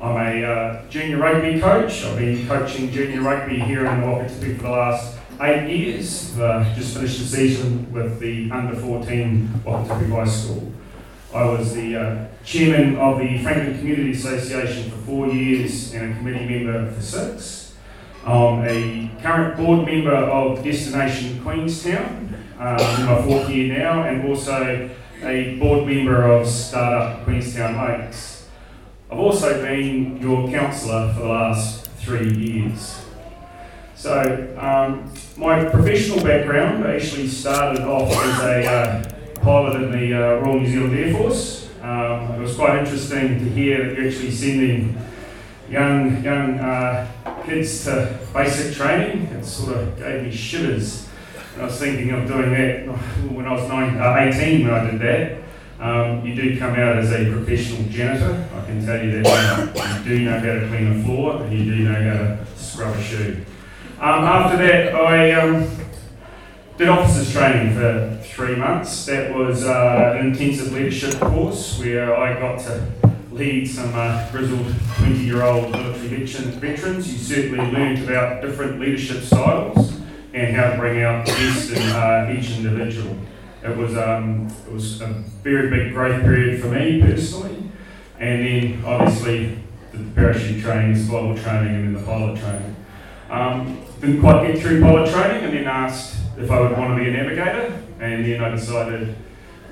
I'm 0.00 0.16
a 0.16 0.44
uh, 0.44 0.88
junior 0.88 1.16
rugby 1.16 1.60
coach. 1.60 2.04
I've 2.04 2.18
been 2.18 2.46
coaching 2.46 2.90
junior 2.90 3.22
rugby 3.22 3.58
here 3.58 3.86
in 3.86 4.00
Wakatipu 4.02 4.56
for 4.58 4.62
the 4.64 4.70
last 4.70 5.18
eight 5.40 5.74
years. 5.74 6.38
Uh, 6.38 6.72
just 6.76 6.94
finished 6.94 7.18
the 7.18 7.24
season 7.24 7.90
with 7.90 8.20
the 8.20 8.50
under 8.50 8.76
14 8.76 9.48
Wakatipu 9.64 10.10
High 10.10 10.24
School. 10.26 10.72
I 11.34 11.44
was 11.44 11.72
the 11.72 11.96
uh, 11.96 12.26
chairman 12.44 12.96
of 12.96 13.18
the 13.18 13.42
Franklin 13.42 13.78
Community 13.78 14.12
Association 14.12 14.90
for 14.90 14.98
four 14.98 15.26
years 15.28 15.94
and 15.94 16.12
a 16.12 16.16
committee 16.16 16.44
member 16.46 16.92
for 16.92 17.00
six. 17.00 17.74
I'm 18.26 18.62
a 18.64 19.10
current 19.22 19.56
board 19.56 19.86
member 19.86 20.14
of 20.14 20.62
Destination 20.62 21.42
Queenstown, 21.42 22.34
um, 22.58 23.00
in 23.00 23.06
my 23.06 23.22
fourth 23.22 23.48
year 23.48 23.78
now, 23.78 24.02
and 24.02 24.28
also 24.28 24.90
a 25.22 25.56
board 25.58 25.86
member 25.86 26.22
of 26.22 26.46
Startup 26.46 27.24
Queenstown 27.24 27.78
Lakes. 27.78 28.46
I've 29.10 29.18
also 29.18 29.62
been 29.62 30.20
your 30.20 30.50
counsellor 30.50 31.14
for 31.14 31.20
the 31.20 31.28
last 31.28 31.86
three 31.92 32.30
years. 32.30 33.00
So, 33.94 34.54
um, 34.58 35.10
my 35.38 35.64
professional 35.64 36.22
background 36.22 36.84
actually 36.84 37.28
started 37.28 37.82
off 37.82 38.12
as 38.12 38.40
a 38.40 38.66
uh, 38.66 39.11
pilot 39.42 39.82
in 39.82 39.90
the 39.90 40.14
uh, 40.14 40.40
Royal 40.40 40.60
New 40.60 40.68
Zealand 40.68 40.98
Air 40.98 41.14
Force. 41.14 41.68
Um, 41.82 42.32
it 42.34 42.40
was 42.40 42.54
quite 42.54 42.78
interesting 42.78 43.40
to 43.40 43.50
hear 43.50 43.88
that 43.88 43.98
you're 43.98 44.08
actually 44.08 44.30
sending 44.30 44.96
young 45.68 46.22
young 46.22 46.58
uh, 46.60 47.42
kids 47.44 47.84
to 47.84 48.18
basic 48.32 48.74
training. 48.74 49.24
It 49.26 49.44
sort 49.44 49.76
of 49.76 49.98
gave 49.98 50.22
me 50.22 50.30
shivers. 50.30 51.08
I 51.58 51.64
was 51.64 51.78
thinking 51.78 52.10
of 52.12 52.26
doing 52.28 52.52
that 52.52 52.86
when 53.30 53.46
I 53.46 53.52
was 53.52 53.68
uh, 53.68 54.38
18 54.40 54.64
when 54.64 54.74
I 54.74 54.90
did 54.90 55.00
that. 55.00 55.42
Um, 55.80 56.24
you 56.24 56.36
do 56.36 56.58
come 56.60 56.74
out 56.74 56.98
as 56.98 57.10
a 57.10 57.28
professional 57.28 57.88
janitor. 57.90 58.48
I 58.54 58.64
can 58.66 58.86
tell 58.86 59.04
you 59.04 59.22
that 59.22 60.04
you 60.04 60.04
do 60.04 60.24
know 60.24 60.38
how 60.38 60.44
to 60.44 60.68
clean 60.68 61.00
a 61.00 61.04
floor 61.04 61.42
and 61.42 61.52
you 61.52 61.64
do 61.64 61.88
know 61.88 61.94
how 61.94 62.18
to 62.18 62.46
scrub 62.56 62.96
a 62.96 63.02
shoe. 63.02 63.44
Um, 63.98 64.24
after 64.24 64.56
that, 64.58 64.94
I 64.94 65.32
um, 65.32 65.81
did 66.82 66.88
officers 66.88 67.32
training 67.32 67.72
for 67.76 68.18
three 68.24 68.56
months. 68.56 69.06
That 69.06 69.32
was 69.32 69.64
uh, 69.64 70.16
an 70.18 70.26
intensive 70.26 70.72
leadership 70.72 71.14
course 71.20 71.78
where 71.78 72.16
I 72.16 72.36
got 72.40 72.58
to 72.62 72.84
lead 73.30 73.66
some 73.66 73.92
uh, 73.94 74.28
grizzled 74.32 74.66
20 74.96 75.18
year 75.20 75.44
old 75.44 75.70
military 75.70 76.26
veterans. 76.26 77.12
You 77.12 77.18
certainly 77.20 77.70
learned 77.70 78.02
about 78.02 78.42
different 78.42 78.80
leadership 78.80 79.22
styles 79.22 79.92
and 80.34 80.56
how 80.56 80.72
to 80.72 80.76
bring 80.76 81.04
out 81.04 81.24
the 81.24 81.30
best 81.32 81.70
in 81.70 81.82
uh, 81.90 82.34
each 82.36 82.50
individual. 82.50 83.16
It 83.62 83.76
was 83.76 83.96
um, 83.96 84.48
it 84.66 84.72
was 84.72 85.00
a 85.02 85.06
very 85.44 85.70
big 85.70 85.92
growth 85.92 86.20
period 86.22 86.60
for 86.60 86.66
me 86.66 87.00
personally, 87.00 87.62
and 88.18 88.44
then 88.44 88.84
obviously 88.84 89.56
the 89.92 90.02
parachute 90.16 90.60
training, 90.60 90.96
survival 90.96 91.38
training, 91.38 91.76
and 91.76 91.94
then 91.94 92.02
the 92.02 92.04
pilot 92.04 92.40
training. 92.40 92.76
Um, 93.30 93.84
didn't 94.00 94.20
quite 94.20 94.48
get 94.48 94.60
through 94.60 94.80
pilot 94.80 95.08
training, 95.12 95.44
and 95.44 95.54
then 95.54 95.68
asked 95.68 96.21
if 96.42 96.50
I 96.50 96.60
would 96.60 96.76
want 96.76 96.98
to 96.98 97.04
be 97.04 97.08
a 97.08 97.12
navigator, 97.12 97.80
and 98.00 98.24
then 98.24 98.42
I 98.42 98.50
decided 98.50 99.14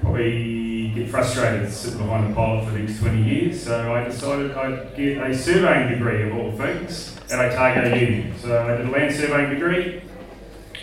probably 0.00 0.90
get 0.90 1.09
frustrated 1.09 1.70
sitting 1.72 1.98
behind 1.98 2.30
a 2.30 2.35
pilot 2.35 2.64
for 2.64 2.70
the 2.70 2.78
next 2.78 3.00
20 3.00 3.22
years, 3.22 3.62
so 3.64 3.92
I 3.92 4.04
decided 4.04 4.52
I'd 4.52 4.96
get 4.96 5.18
a 5.18 5.37
surveying 5.37 5.88
degree 5.88 6.22
of 6.22 6.37
all 6.37 6.52
things 6.52 7.18
at 7.30 7.38
Otago 7.38 7.94
Uni. 7.94 8.33
So 8.38 8.62
I 8.62 8.76
did 8.76 8.87
a 8.87 8.90
land 8.90 9.14
surveying 9.14 9.50
degree, 9.50 10.02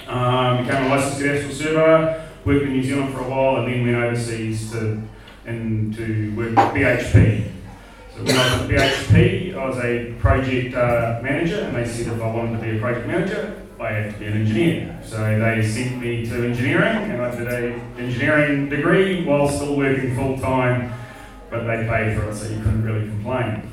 um, 0.07 0.65
became 0.65 0.83
a 0.83 0.89
licensed 0.89 1.21
cadastral 1.21 1.53
surveyor, 1.53 2.29
worked 2.45 2.63
in 2.63 2.73
New 2.73 2.83
Zealand 2.83 3.13
for 3.13 3.21
a 3.21 3.29
while, 3.29 3.57
and 3.57 3.71
then 3.71 3.85
went 3.85 3.95
overseas 3.97 4.71
to 4.71 5.01
and 5.45 5.95
to 5.95 6.35
work 6.35 6.49
with 6.49 6.57
BHP. 6.57 7.49
So 8.13 8.23
when 8.23 8.35
I 8.35 8.43
was 8.43 8.61
at 8.63 8.69
BHP, 8.69 9.55
I 9.55 9.69
was 9.69 9.77
a 9.77 10.13
project 10.19 10.75
uh, 10.75 11.21
manager, 11.23 11.61
and 11.61 11.75
they 11.75 11.85
said 11.85 12.13
if 12.13 12.21
I 12.21 12.27
wanted 12.27 12.57
to 12.57 12.63
be 12.63 12.77
a 12.77 12.81
project 12.81 13.07
manager, 13.07 13.66
I 13.79 13.91
had 13.91 14.13
to 14.13 14.19
be 14.19 14.25
an 14.25 14.33
engineer. 14.33 14.99
So 15.05 15.17
they 15.17 15.65
sent 15.65 16.01
me 16.01 16.25
to 16.25 16.47
engineering, 16.47 17.11
and 17.11 17.21
I 17.21 17.35
did 17.35 17.47
a 17.47 17.73
engineering 17.99 18.69
degree 18.69 19.23
while 19.23 19.47
still 19.47 19.75
working 19.75 20.15
full 20.15 20.39
time, 20.39 20.93
but 21.49 21.65
they 21.65 21.87
paid 21.87 22.17
for 22.17 22.29
it, 22.29 22.35
so 22.35 22.49
you 22.49 22.57
couldn't 22.57 22.83
really 22.83 23.07
complain. 23.07 23.71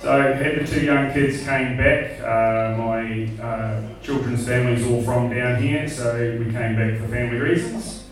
So 0.00 0.10
had 0.20 0.60
the 0.60 0.66
two 0.66 0.84
young 0.84 1.12
kids 1.12 1.44
came 1.44 1.76
back. 1.76 2.20
Uh, 2.20 2.76
my 2.76 3.28
uh, 3.40 3.82
children's 4.02 4.44
families 4.44 4.84
all 4.84 5.02
from 5.02 5.30
down 5.30 5.62
here, 5.62 5.88
so 5.88 6.36
we 6.40 6.46
came 6.46 6.74
back 6.74 7.00
for 7.00 7.06
family 7.06 7.38
reasons. 7.38 8.02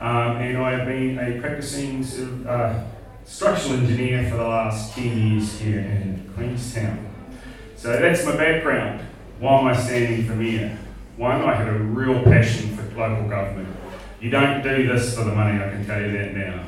Um, 0.00 0.38
and 0.38 0.58
I 0.58 0.72
have 0.72 0.88
been 0.88 1.18
a 1.20 1.40
practicing 1.40 2.04
uh, 2.44 2.84
structural 3.24 3.78
engineer 3.78 4.28
for 4.28 4.38
the 4.38 4.48
last 4.48 4.94
10 4.94 5.04
years 5.04 5.60
here 5.60 5.78
in 5.78 6.32
Queenstown. 6.34 7.14
So 7.76 7.92
that's 7.92 8.24
my 8.26 8.36
background. 8.36 9.05
Why 9.38 9.60
am 9.60 9.66
I 9.66 9.76
standing 9.76 10.26
for 10.26 10.34
mayor? 10.34 10.78
One, 11.18 11.42
I 11.42 11.54
have 11.54 11.68
a 11.68 11.78
real 11.78 12.22
passion 12.24 12.74
for 12.74 12.82
local 12.96 13.28
government. 13.28 13.68
You 14.18 14.30
don't 14.30 14.62
do 14.62 14.86
this 14.86 15.14
for 15.14 15.24
the 15.24 15.34
money, 15.34 15.62
I 15.62 15.68
can 15.68 15.84
tell 15.84 16.00
you 16.00 16.10
that 16.12 16.34
now. 16.34 16.66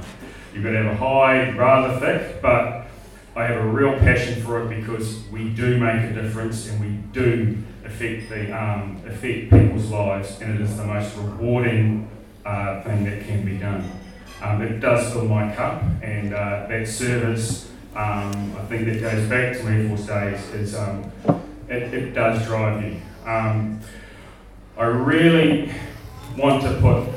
You've 0.52 0.64
got 0.64 0.72
to 0.72 0.82
have 0.82 0.92
a 0.92 0.96
high, 0.96 1.50
rather 1.56 1.98
thick, 1.98 2.42
but 2.42 2.86
I 3.34 3.46
have 3.46 3.64
a 3.64 3.66
real 3.66 3.98
passion 3.98 4.42
for 4.42 4.62
it 4.62 4.68
because 4.68 5.26
we 5.28 5.48
do 5.48 5.78
make 5.78 6.10
a 6.10 6.12
difference 6.12 6.68
and 6.68 6.78
we 6.78 6.88
do 7.12 7.56
affect 7.86 8.28
the 8.28 8.52
um, 8.52 9.02
affect 9.06 9.50
people's 9.50 9.88
lives, 9.88 10.38
and 10.42 10.54
it 10.54 10.60
is 10.60 10.76
the 10.76 10.84
most 10.84 11.16
rewarding 11.16 12.10
uh, 12.44 12.82
thing 12.82 13.04
that 13.04 13.24
can 13.26 13.46
be 13.46 13.56
done. 13.56 13.90
Um, 14.42 14.60
it 14.60 14.80
does 14.80 15.10
fill 15.12 15.24
my 15.24 15.54
cup, 15.54 15.82
and 16.02 16.34
uh, 16.34 16.66
that 16.68 16.86
service, 16.86 17.70
um, 17.96 18.54
I 18.58 18.64
think 18.66 18.84
that 18.86 19.00
goes 19.00 19.26
back 19.26 19.56
to 19.56 19.66
Air 19.68 19.88
Force 19.88 20.06
days, 20.06 20.50
is 20.50 20.74
um, 20.74 21.10
it, 21.68 21.94
it, 21.94 22.14
does 22.14 22.44
drive 22.46 22.82
you. 22.84 23.00
Um, 23.24 23.80
I 24.76 24.84
really 24.84 25.72
want 26.36 26.62
to 26.62 26.74
put 26.80 27.08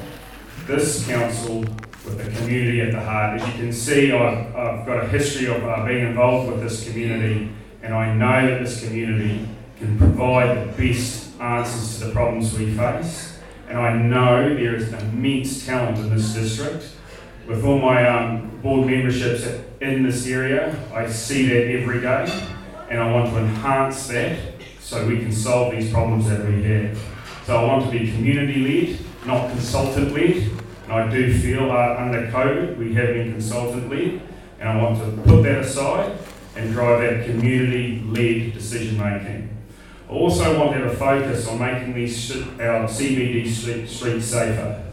this 0.67 1.05
council 1.07 1.59
with 1.59 2.17
the 2.17 2.39
community 2.39 2.81
at 2.81 2.91
the 2.91 2.99
heart. 2.99 3.39
As 3.39 3.47
you 3.47 3.53
can 3.53 3.73
see, 3.73 4.11
I've, 4.11 4.55
I've 4.55 4.85
got 4.85 5.03
a 5.03 5.07
history 5.07 5.47
of 5.47 5.63
uh, 5.63 5.85
being 5.85 6.07
involved 6.07 6.51
with 6.51 6.61
this 6.61 6.87
community, 6.87 7.51
and 7.81 7.93
I 7.93 8.13
know 8.13 8.47
that 8.47 8.63
this 8.63 8.85
community 8.85 9.47
can 9.77 9.97
provide 9.97 10.57
the 10.57 10.71
best 10.71 11.39
answers 11.39 11.99
to 11.99 12.05
the 12.05 12.13
problems 12.13 12.57
we 12.57 12.73
face. 12.73 13.39
And 13.67 13.79
I 13.79 13.93
know 13.93 14.53
there 14.53 14.75
is 14.75 14.91
immense 14.91 15.65
talent 15.65 15.97
in 15.97 16.13
this 16.13 16.33
district. 16.33 16.89
With 17.47 17.63
all 17.63 17.79
my 17.79 18.07
um, 18.07 18.59
board 18.61 18.87
memberships 18.87 19.47
in 19.79 20.03
this 20.03 20.27
area, 20.27 20.77
I 20.93 21.09
see 21.09 21.47
that 21.47 21.79
every 21.79 22.01
day, 22.01 22.25
and 22.91 22.99
I 22.99 23.09
want 23.09 23.29
to 23.29 23.37
enhance 23.37 24.07
that 24.07 24.37
so 24.81 25.07
we 25.07 25.19
can 25.19 25.31
solve 25.31 25.71
these 25.71 25.93
problems 25.93 26.27
that 26.27 26.45
we 26.45 26.61
have. 26.63 26.99
So 27.45 27.55
I 27.55 27.63
want 27.63 27.85
to 27.85 27.91
be 27.91 28.11
community 28.11 28.85
led, 28.85 28.99
not 29.25 29.49
consultant 29.49 30.11
led. 30.11 30.35
And 30.83 30.91
I 30.91 31.09
do 31.09 31.33
feel 31.39 31.71
uh, 31.71 31.95
under 31.97 32.27
COVID 32.27 32.77
we 32.77 32.93
have 32.95 33.13
been 33.13 33.31
consultant 33.31 33.89
led, 33.89 34.21
and 34.59 34.67
I 34.67 34.83
want 34.83 34.99
to 34.99 35.21
put 35.21 35.41
that 35.43 35.59
aside 35.59 36.17
and 36.57 36.73
drive 36.73 36.99
that 36.99 37.27
community 37.27 38.03
led 38.07 38.53
decision 38.55 38.97
making. 38.97 39.57
I 40.09 40.11
also 40.11 40.59
want 40.59 40.73
to 40.73 40.79
have 40.79 40.91
a 40.91 40.95
focus 40.97 41.47
on 41.47 41.59
making 41.59 41.93
these 41.93 42.29
our 42.35 42.89
CBD 42.89 43.47
streets 43.87 44.25
safer. 44.25 44.83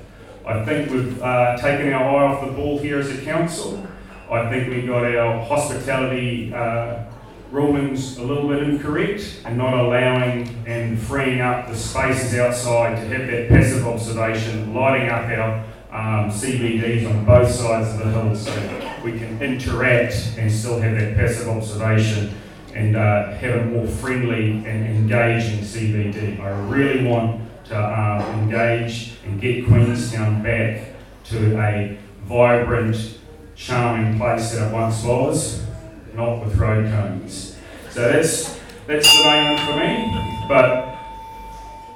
I 0.47 0.65
think 0.65 0.93
we've 0.93 1.21
uh, 1.21 1.57
taken 1.57 1.93
our 1.93 2.17
eye 2.17 2.33
off 2.33 2.47
the 2.47 2.53
ball 2.53 2.79
here 2.79 3.01
as 3.01 3.11
a 3.11 3.21
council. 3.23 3.85
I 4.31 4.49
think 4.49 4.69
we've 4.69 4.87
got 4.87 5.05
our 5.05 5.45
hospitality 5.45 6.55
uh, 6.55 7.03
rulings 7.51 8.19
a 8.19 8.23
little 8.23 8.49
bit 8.49 8.63
incorrect 8.63 9.41
and 9.45 9.57
not 9.57 9.75
allowing 9.75 10.49
and 10.67 10.99
freeing 10.99 11.41
up 11.41 11.69
the 11.69 11.75
spaces 11.75 12.39
outside 12.39 12.97
to 12.97 13.07
have 13.09 13.27
that 13.31 13.49
passive 13.49 13.87
observation, 13.87 14.75
lighting 14.75 15.09
up 15.09 15.25
our 15.29 15.65
um, 15.91 16.31
CBDs 16.31 17.09
on 17.09 17.25
both 17.25 17.51
sides 17.51 17.89
of 17.95 17.99
the 17.99 18.11
hill 18.11 18.37
so 18.37 18.93
we 19.03 19.19
can 19.19 19.41
interact 19.41 20.35
and 20.37 20.53
still 20.53 20.79
have 20.79 20.95
that 20.97 21.17
passive 21.17 21.49
observation 21.49 22.35
and 22.75 22.97
uh, 22.97 23.33
have 23.33 23.63
a 23.63 23.65
more 23.65 23.87
friendly 23.87 24.51
and 24.67 24.87
engaging 24.87 25.61
CBD. 25.61 26.39
I 26.41 26.51
really 26.69 27.05
want 27.09 27.41
to 27.67 27.77
um, 27.77 28.23
engage 28.41 29.15
and 29.25 29.41
get 29.41 29.67
Queenstown 29.67 30.43
back 30.43 30.95
to 31.25 31.59
a 31.61 31.99
vibrant, 32.25 33.19
charming 33.57 34.19
place 34.19 34.53
that 34.53 34.69
it 34.69 34.73
once 34.73 35.03
was, 35.03 35.65
not 36.14 36.44
with 36.44 36.57
road 36.57 36.90
cones. 36.90 37.57
So 37.90 38.01
that's 38.01 38.59
that's 38.87 39.16
the 39.16 39.25
main 39.25 39.55
one 39.55 39.66
for 39.66 39.77
me. 39.79 40.47
But 40.49 40.88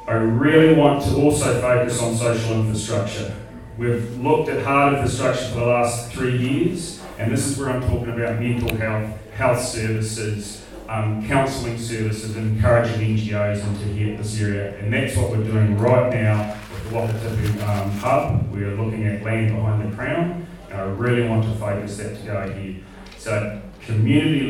I 0.07 0.14
really 0.14 0.75
want 0.75 1.05
to 1.05 1.14
also 1.16 1.61
focus 1.61 2.03
on 2.03 2.16
social 2.16 2.61
infrastructure. 2.61 3.35
We've 3.79 4.18
looked 4.18 4.51
at 4.51 4.62
hard 4.62 4.94
infrastructure 4.94 5.48
for 5.48 5.61
the 5.61 5.66
last 5.66 6.12
three 6.12 6.37
years, 6.37 7.01
and 7.18 7.33
this 7.33 7.46
is 7.46 7.57
where 7.57 7.70
I'm 7.70 7.81
talking 7.81 8.11
about 8.11 8.38
mental 8.38 8.77
health, 8.77 9.33
health 9.33 9.62
services, 9.62 10.62
um, 10.88 11.27
counselling 11.27 11.79
services, 11.79 12.37
and 12.37 12.57
encouraging 12.57 13.16
NGOs 13.16 13.66
into 13.66 13.85
here, 13.85 14.16
this 14.18 14.38
area. 14.40 14.77
And 14.79 14.92
that's 14.92 15.16
what 15.16 15.31
we're 15.31 15.44
doing 15.44 15.79
right 15.79 16.12
now 16.12 16.59
with 16.72 16.90
the 16.90 16.96
Wakatipu 16.96 17.62
um, 17.66 17.90
Hub. 17.92 18.53
We're 18.53 18.75
looking 18.75 19.07
at 19.07 19.22
land 19.22 19.57
behind 19.57 19.90
the 19.90 19.96
crown, 19.96 20.46
and 20.68 20.79
I 20.79 20.85
really 20.85 21.27
want 21.27 21.44
to 21.44 21.55
focus 21.55 21.96
that 21.96 22.18
to 22.18 22.27
go 22.27 22.53
here. 22.53 22.83
So 23.16 23.62
community 23.87 24.42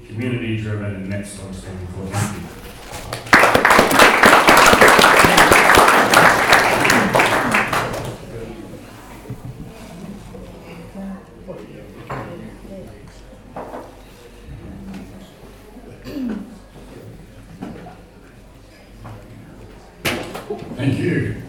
led, 0.00 0.08
community 0.08 0.56
driven, 0.60 0.94
and 0.94 1.12
that's 1.12 1.38
what 1.38 1.48
I'm. 1.48 1.86
Thank 2.12 2.40
you. 2.40 2.46
Thank 20.76 20.98
you. 20.98 21.42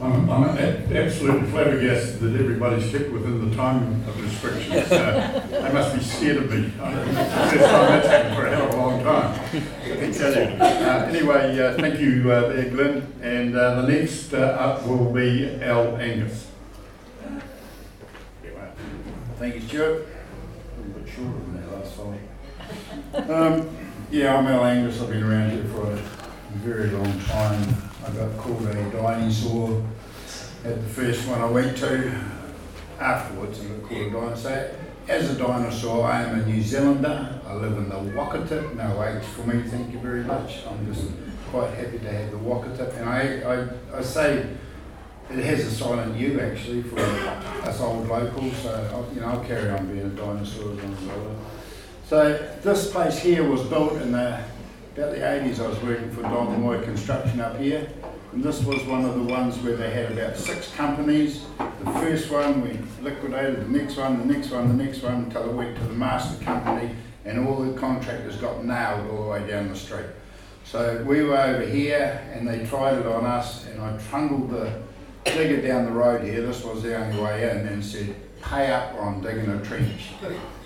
I'm, 0.00 0.30
I'm 0.30 0.44
a- 0.56 0.96
absolutely 0.96 1.48
flabbergasted 1.50 2.20
that 2.20 2.45
everybody 2.56 2.88
stuck 2.88 3.12
within 3.12 3.50
the 3.50 3.54
time 3.56 4.02
of 4.08 4.22
restrictions. 4.22 4.90
Uh, 4.92 5.46
They 5.50 5.72
must 5.72 5.94
be 5.94 6.02
scared 6.02 6.38
of 6.38 6.50
me. 6.50 6.72
I- 6.80 6.92
It's 7.02 7.52
the 7.52 7.58
first 7.58 7.70
time 7.70 7.86
that's 7.92 8.06
happened 8.08 8.34
for 8.36 8.46
a 8.46 8.56
hell 8.56 8.68
of 8.68 8.74
a 8.74 8.76
long 8.76 9.02
time. 9.04 9.40
I 9.84 9.96
can 9.96 10.12
tell 10.12 10.32
you. 10.32 10.56
Uh, 10.62 11.06
Anyway, 11.10 11.60
uh, 11.60 11.74
thank 11.76 12.00
you 12.00 12.30
uh, 12.32 12.48
there, 12.48 12.70
Glyn. 12.70 13.12
And 13.22 13.54
uh, 13.56 13.82
the 13.82 13.88
next 13.88 14.32
uh, 14.32 14.38
up 14.38 14.86
will 14.86 15.12
be 15.12 15.50
Al 15.62 15.96
Angus. 15.98 16.46
Thank 19.38 19.54
you, 19.56 19.60
Stuart. 19.60 20.06
A 20.06 20.80
little 20.80 21.00
bit 21.02 21.12
shorter 21.12 21.38
than 21.38 21.60
that 21.60 21.72
last 21.76 21.94
time. 21.96 23.30
Um, 23.30 23.76
yeah, 24.10 24.34
I'm 24.34 24.46
Al 24.46 24.64
Angus. 24.64 25.00
I've 25.02 25.10
been 25.10 25.22
around 25.22 25.50
here 25.50 25.64
for 25.64 25.92
a 25.92 25.96
very 26.64 26.88
long 26.88 27.20
time. 27.20 27.76
I 28.06 28.10
got 28.12 28.34
called 28.38 28.64
a 28.66 28.90
dinosaur 28.90 29.84
at 30.64 30.76
the 30.82 30.88
first 30.88 31.28
one 31.28 31.42
I 31.42 31.46
went 31.50 31.76
to. 31.78 32.18
Afterwards, 32.98 33.58
got 33.58 33.82
called 33.82 34.00
a 34.00 34.10
dinosaur. 34.10 34.70
As 35.08 35.30
a 35.30 35.38
dinosaur, 35.38 36.06
I 36.06 36.22
am 36.22 36.40
a 36.40 36.46
New 36.46 36.62
Zealander. 36.62 37.40
I 37.46 37.54
live 37.54 37.76
in 37.76 37.88
the 37.88 37.96
Wakatip. 37.96 38.74
No 38.74 39.04
H 39.04 39.22
for 39.24 39.46
me, 39.46 39.62
thank 39.62 39.92
you 39.92 39.98
very 39.98 40.24
much. 40.24 40.66
I'm 40.66 40.92
just 40.92 41.10
quite 41.50 41.72
happy 41.74 41.98
to 41.98 42.10
have 42.10 42.30
the 42.30 42.38
Wakatip. 42.38 42.96
And 42.98 43.08
I, 43.08 43.66
I, 43.94 43.98
I 43.98 44.02
say 44.02 44.46
it 45.30 45.44
has 45.44 45.60
a 45.60 45.70
silent 45.70 46.16
U 46.16 46.40
actually 46.40 46.82
for 46.82 47.00
us 47.00 47.80
old 47.80 48.08
locals, 48.08 48.56
so 48.58 48.90
I'll, 48.92 49.14
you 49.14 49.20
know, 49.20 49.26
I'll 49.28 49.44
carry 49.44 49.68
on 49.70 49.86
being 49.86 50.06
a 50.06 50.08
dinosaur 50.10 50.72
as 50.72 50.78
long 50.78 50.92
as 50.92 51.08
I 51.08 51.16
live. 51.16 51.38
So 52.08 52.58
this 52.62 52.92
place 52.92 53.18
here 53.18 53.42
was 53.42 53.62
built 53.64 53.94
in 53.94 54.12
the, 54.12 54.40
about 54.96 55.10
the 55.12 55.18
80s. 55.18 55.60
I 55.60 55.68
was 55.68 55.82
working 55.82 56.10
for 56.12 56.22
Don 56.22 56.62
Moy 56.62 56.80
Construction 56.82 57.40
up 57.40 57.58
here, 57.58 57.88
and 58.36 58.44
this 58.44 58.62
was 58.64 58.82
one 58.82 59.02
of 59.02 59.14
the 59.14 59.22
ones 59.22 59.56
where 59.60 59.76
they 59.76 59.88
had 59.88 60.12
about 60.12 60.36
six 60.36 60.70
companies. 60.74 61.46
The 61.56 61.90
first 61.92 62.30
one 62.30 62.60
we 62.60 62.78
liquidated, 63.02 63.64
the 63.64 63.78
next 63.78 63.96
one, 63.96 64.28
the 64.28 64.34
next 64.34 64.50
one, 64.50 64.76
the 64.76 64.84
next 64.84 65.00
one, 65.02 65.14
until 65.14 65.48
it 65.48 65.54
went 65.54 65.74
to 65.78 65.84
the 65.84 65.94
master 65.94 66.44
company, 66.44 66.94
and 67.24 67.48
all 67.48 67.62
the 67.62 67.72
contractors 67.80 68.36
got 68.36 68.62
nailed 68.62 69.10
all 69.10 69.22
the 69.22 69.30
way 69.30 69.48
down 69.48 69.68
the 69.68 69.74
street. 69.74 70.04
So 70.64 71.02
we 71.04 71.22
were 71.22 71.38
over 71.38 71.64
here, 71.64 72.22
and 72.34 72.46
they 72.46 72.66
tried 72.66 72.98
it 72.98 73.06
on 73.06 73.24
us, 73.24 73.66
and 73.68 73.80
I 73.80 73.96
trundled 74.10 74.50
the 74.50 74.82
digger 75.24 75.66
down 75.66 75.86
the 75.86 75.92
road 75.92 76.22
here, 76.22 76.42
this 76.42 76.62
was 76.62 76.82
the 76.82 76.94
only 76.94 77.18
way 77.18 77.50
in, 77.50 77.66
and 77.66 77.82
said, 77.82 78.14
pay 78.42 78.70
up 78.70 78.96
or 78.96 79.08
I'm 79.08 79.22
digging 79.22 79.48
a 79.48 79.64
trench. 79.64 80.10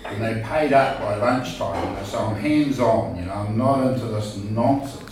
And 0.03 0.21
they 0.21 0.43
paid 0.45 0.73
up 0.73 0.99
by 0.99 1.15
lunchtime, 1.15 2.03
so 2.03 2.19
I'm 2.19 2.35
hands-on, 2.35 3.15
you 3.15 3.21
know, 3.21 3.31
I'm 3.31 3.57
not 3.57 3.93
into 3.93 4.07
this 4.07 4.35
nonsense. 4.35 5.09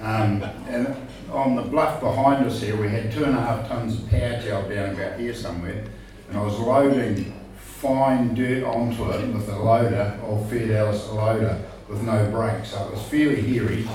Um, 0.00 0.42
and 0.66 0.96
on 1.32 1.56
the 1.56 1.62
bluff 1.62 2.00
behind 2.00 2.44
us 2.46 2.60
here, 2.60 2.76
we 2.76 2.88
had 2.88 3.10
two 3.10 3.24
and 3.24 3.36
a 3.36 3.40
half 3.40 3.68
tons 3.68 3.98
of 3.98 4.10
power 4.10 4.40
gel 4.40 4.68
down 4.68 4.94
about 4.94 5.18
here 5.18 5.34
somewhere, 5.34 5.84
and 6.28 6.38
I 6.38 6.42
was 6.42 6.58
loading 6.58 7.38
fine 7.56 8.34
dirt 8.34 8.62
onto 8.62 9.10
it 9.10 9.34
with 9.34 9.48
a 9.48 9.58
loader, 9.58 10.18
or 10.24 10.44
Fiat-Allis 10.46 11.08
loader, 11.08 11.60
with 11.88 12.02
no 12.02 12.30
brakes, 12.30 12.70
so 12.70 12.86
it 12.86 12.92
was 12.92 13.02
fairly 13.02 13.42
hairy. 13.42 13.88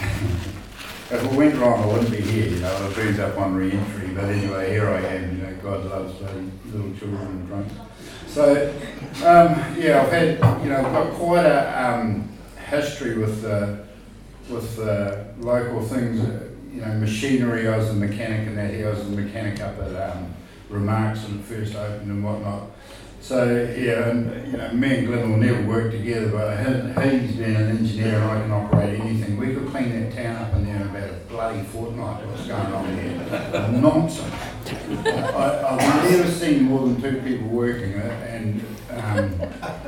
If 1.08 1.22
it 1.22 1.32
went 1.34 1.54
wrong, 1.54 1.84
I 1.84 1.86
wouldn't 1.86 2.10
be 2.10 2.20
here, 2.20 2.48
you 2.48 2.58
know, 2.58 2.88
it 2.88 2.94
burns 2.96 3.20
up 3.20 3.38
on 3.38 3.54
re-entry, 3.54 4.08
but 4.08 4.24
anyway, 4.24 4.70
here 4.70 4.88
I 4.90 5.00
am, 5.02 5.36
you 5.36 5.44
know, 5.44 5.54
God 5.62 5.84
loves 5.84 6.20
little 6.20 6.98
children 6.98 7.26
and 7.28 7.46
drunks. 7.46 7.74
So, 8.26 8.74
um, 9.18 9.76
yeah, 9.78 10.02
I've 10.02 10.10
had, 10.10 10.64
you 10.64 10.70
know, 10.70 10.78
I've 10.78 10.92
got 10.92 11.12
quite 11.12 11.46
a, 11.46 11.88
um, 11.88 12.28
history 12.68 13.16
with, 13.18 13.44
uh, 13.44 13.76
with, 14.50 14.80
local 15.38 15.80
things, 15.82 16.28
you 16.76 16.82
know, 16.82 16.92
machinery, 16.94 17.68
I 17.68 17.76
was 17.78 17.88
a 17.90 17.94
mechanic 17.94 18.46
and 18.48 18.58
that, 18.58 18.74
I 18.74 18.88
was 18.90 19.00
a 19.00 19.10
mechanic 19.10 19.60
up 19.60 19.78
at, 19.80 20.10
um, 20.16 20.34
Remarks 20.68 21.22
when 21.24 21.38
it 21.38 21.44
first 21.44 21.76
opened 21.76 22.10
and 22.10 22.24
whatnot. 22.24 22.62
So, 23.20 23.44
yeah, 23.78 24.08
and, 24.10 24.50
you 24.52 24.58
know, 24.58 24.72
me 24.72 24.98
and 24.98 25.06
Glyn 25.06 25.30
will 25.30 25.38
never 25.38 25.62
work 25.62 25.90
together, 25.92 26.28
but 26.28 26.58
he- 27.04 27.18
he's 27.18 27.36
been 27.36 27.54
an 27.56 27.68
engineer 27.78 28.16
and 28.16 28.24
I 28.24 28.40
can 28.42 28.50
operate 28.50 29.00
anything. 29.00 29.36
We 29.36 29.54
could 29.54 29.68
clean 29.68 29.90
that 29.90 30.14
town 30.16 30.36
up 30.36 30.54
in 30.54 30.64
there 30.66 30.76
in 30.76 30.82
about 30.82 31.08
a 31.10 31.12
bloody 31.28 31.62
fortnight, 31.62 32.26
what's 32.26 32.46
going 32.48 32.72
on 32.72 32.96
there. 32.96 33.68
Nonsense. 33.80 34.34
I, 35.06 35.76
I've 35.78 36.10
never 36.10 36.30
seen 36.30 36.64
more 36.64 36.80
than 36.88 37.00
two 37.00 37.20
people 37.22 37.46
working 37.48 37.92
it, 37.92 38.12
and, 38.28 38.60
um, 38.90 39.38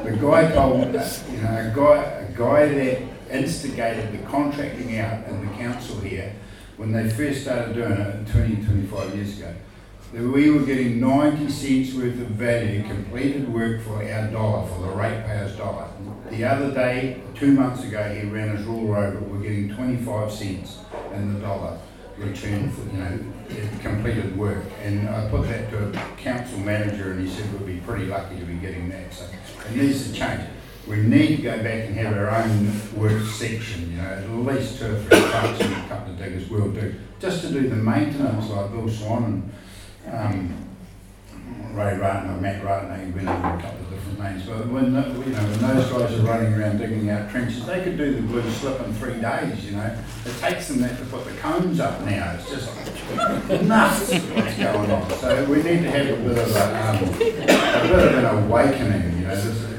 the 0.05 0.13
guy 0.13 0.51
told, 0.53 0.95
uh, 0.95 1.05
you 1.31 1.39
know, 1.39 1.49
a 1.51 1.73
guy, 1.75 2.03
a 2.03 2.33
guy 2.37 2.69
that 2.69 3.03
instigated 3.37 4.13
the 4.13 4.19
contracting 4.29 4.97
out 4.99 5.27
in 5.29 5.41
the 5.47 5.53
council 5.57 5.99
here, 6.01 6.33
when 6.79 6.93
they 6.93 7.11
first 7.11 7.43
started 7.43 7.75
doing 7.75 7.93
it 7.93 8.27
20, 8.29 8.65
25 8.65 9.15
years 9.17 9.39
ago, 9.39 9.53
that 10.13 10.23
we 10.23 10.51
were 10.51 10.65
getting 10.65 11.01
90 11.01 11.51
cents 11.51 11.93
worth 11.93 12.19
of 12.21 12.29
value, 12.29 12.83
completed 12.85 13.53
work 13.53 13.83
for 13.83 13.97
our 13.97 14.31
dollar, 14.31 14.67
for 14.69 14.83
the 14.83 14.89
ratepayer's 14.89 15.57
dollar. 15.57 15.89
The 16.31 16.45
other 16.45 16.73
day, 16.73 17.21
two 17.35 17.53
months 17.53 17.83
ago, 17.83 18.15
he 18.15 18.27
ran 18.29 18.57
his 18.57 18.65
rule 18.65 18.95
over, 18.95 19.19
we're 19.19 19.43
getting 19.43 19.75
25 19.75 20.33
cents 20.33 20.79
in 21.13 21.35
the 21.35 21.41
dollar 21.41 21.79
return 22.17 22.71
for, 22.71 22.83
you 22.95 23.03
know, 23.03 23.19
completed 23.81 24.37
work. 24.37 24.65
And 24.83 25.09
I 25.09 25.29
put 25.29 25.49
that 25.49 25.71
to 25.71 25.89
a 25.89 26.17
council 26.17 26.59
manager 26.61 27.13
and 27.13 27.27
he 27.27 27.33
said 27.33 27.53
we'd 27.53 27.67
be 27.67 27.81
pretty 27.81 28.07
lucky 28.07 28.39
to 28.39 28.45
be 28.45 28.55
getting 28.55 28.89
that. 28.91 29.13
So 29.13 29.25
it 29.69 29.77
needs 29.77 30.09
to 30.09 30.13
change. 30.13 30.43
We 30.89 30.97
need 31.03 31.37
to 31.37 31.43
go 31.43 31.57
back 31.59 31.87
and 31.87 31.95
have 31.97 32.17
our 32.17 32.31
own 32.31 32.71
work 32.97 33.23
section, 33.27 33.91
you 33.91 33.97
know, 33.99 34.05
at 34.05 34.31
least 34.31 34.79
two 34.79 34.87
or 34.87 34.99
three 35.01 35.21
trucks 35.21 35.61
and 35.61 35.73
a 35.75 35.89
couple 35.89 36.13
of 36.15 36.19
diggers 36.19 36.49
will 36.49 36.71
do, 36.71 36.95
just 37.21 37.43
to 37.43 37.51
do 37.53 37.69
the 37.69 37.77
maintenance 37.77 38.49
like 38.49 38.71
Bill 38.73 38.89
Swan 38.89 39.51
and 40.07 40.15
um, 40.17 40.65
Ray 41.75 41.93
Ratner, 41.99 42.41
Matt 42.41 42.63
Ratner, 42.63 43.05
he 43.05 43.13
went 43.13 43.29
under 43.29 43.59
a 43.59 43.63
couple 43.63 43.81
of 43.85 43.91
different 43.91 44.19
names. 44.19 44.47
But 44.47 44.67
when, 44.69 44.95
the- 44.95 45.09
you 45.11 45.33
know, 45.33 45.43
when 45.43 45.61
those 45.77 45.91
guys 45.93 46.19
are 46.19 46.23
running 46.23 46.55
around 46.55 46.79
digging 46.79 47.11
out 47.11 47.31
trenches, 47.31 47.67
they 47.67 47.83
could 47.85 47.99
do 47.99 48.15
the 48.15 48.23
blue 48.23 48.51
slip 48.51 48.81
in 48.81 48.95
three 48.95 49.21
days, 49.21 49.67
you 49.67 49.77
know. 49.77 49.95
It 50.25 50.39
takes 50.41 50.69
them 50.69 50.81
that 50.81 50.99
to 50.99 51.05
put 51.05 51.25
the 51.27 51.33
cones 51.33 51.81
up 51.81 52.01
now. 52.07 52.33
It's 52.39 52.49
just 52.49 53.63
nuts 53.63 54.11
what's 54.11 54.57
going 54.57 54.91
on. 54.91 55.11
So 55.19 55.45
we 55.51 55.57
need 55.57 55.83
to 55.83 55.91
have 55.91 56.07
a 56.19 56.23
bit 56.23 56.39
of 56.39 56.57
a, 56.57 56.89
um, 56.89 57.05
a 57.05 57.19
bit 57.19 58.09
of 58.09 58.15
an 58.25 58.45
awakening, 58.45 59.19
you 59.21 59.27
know. 59.27 59.37
This, 59.37 59.78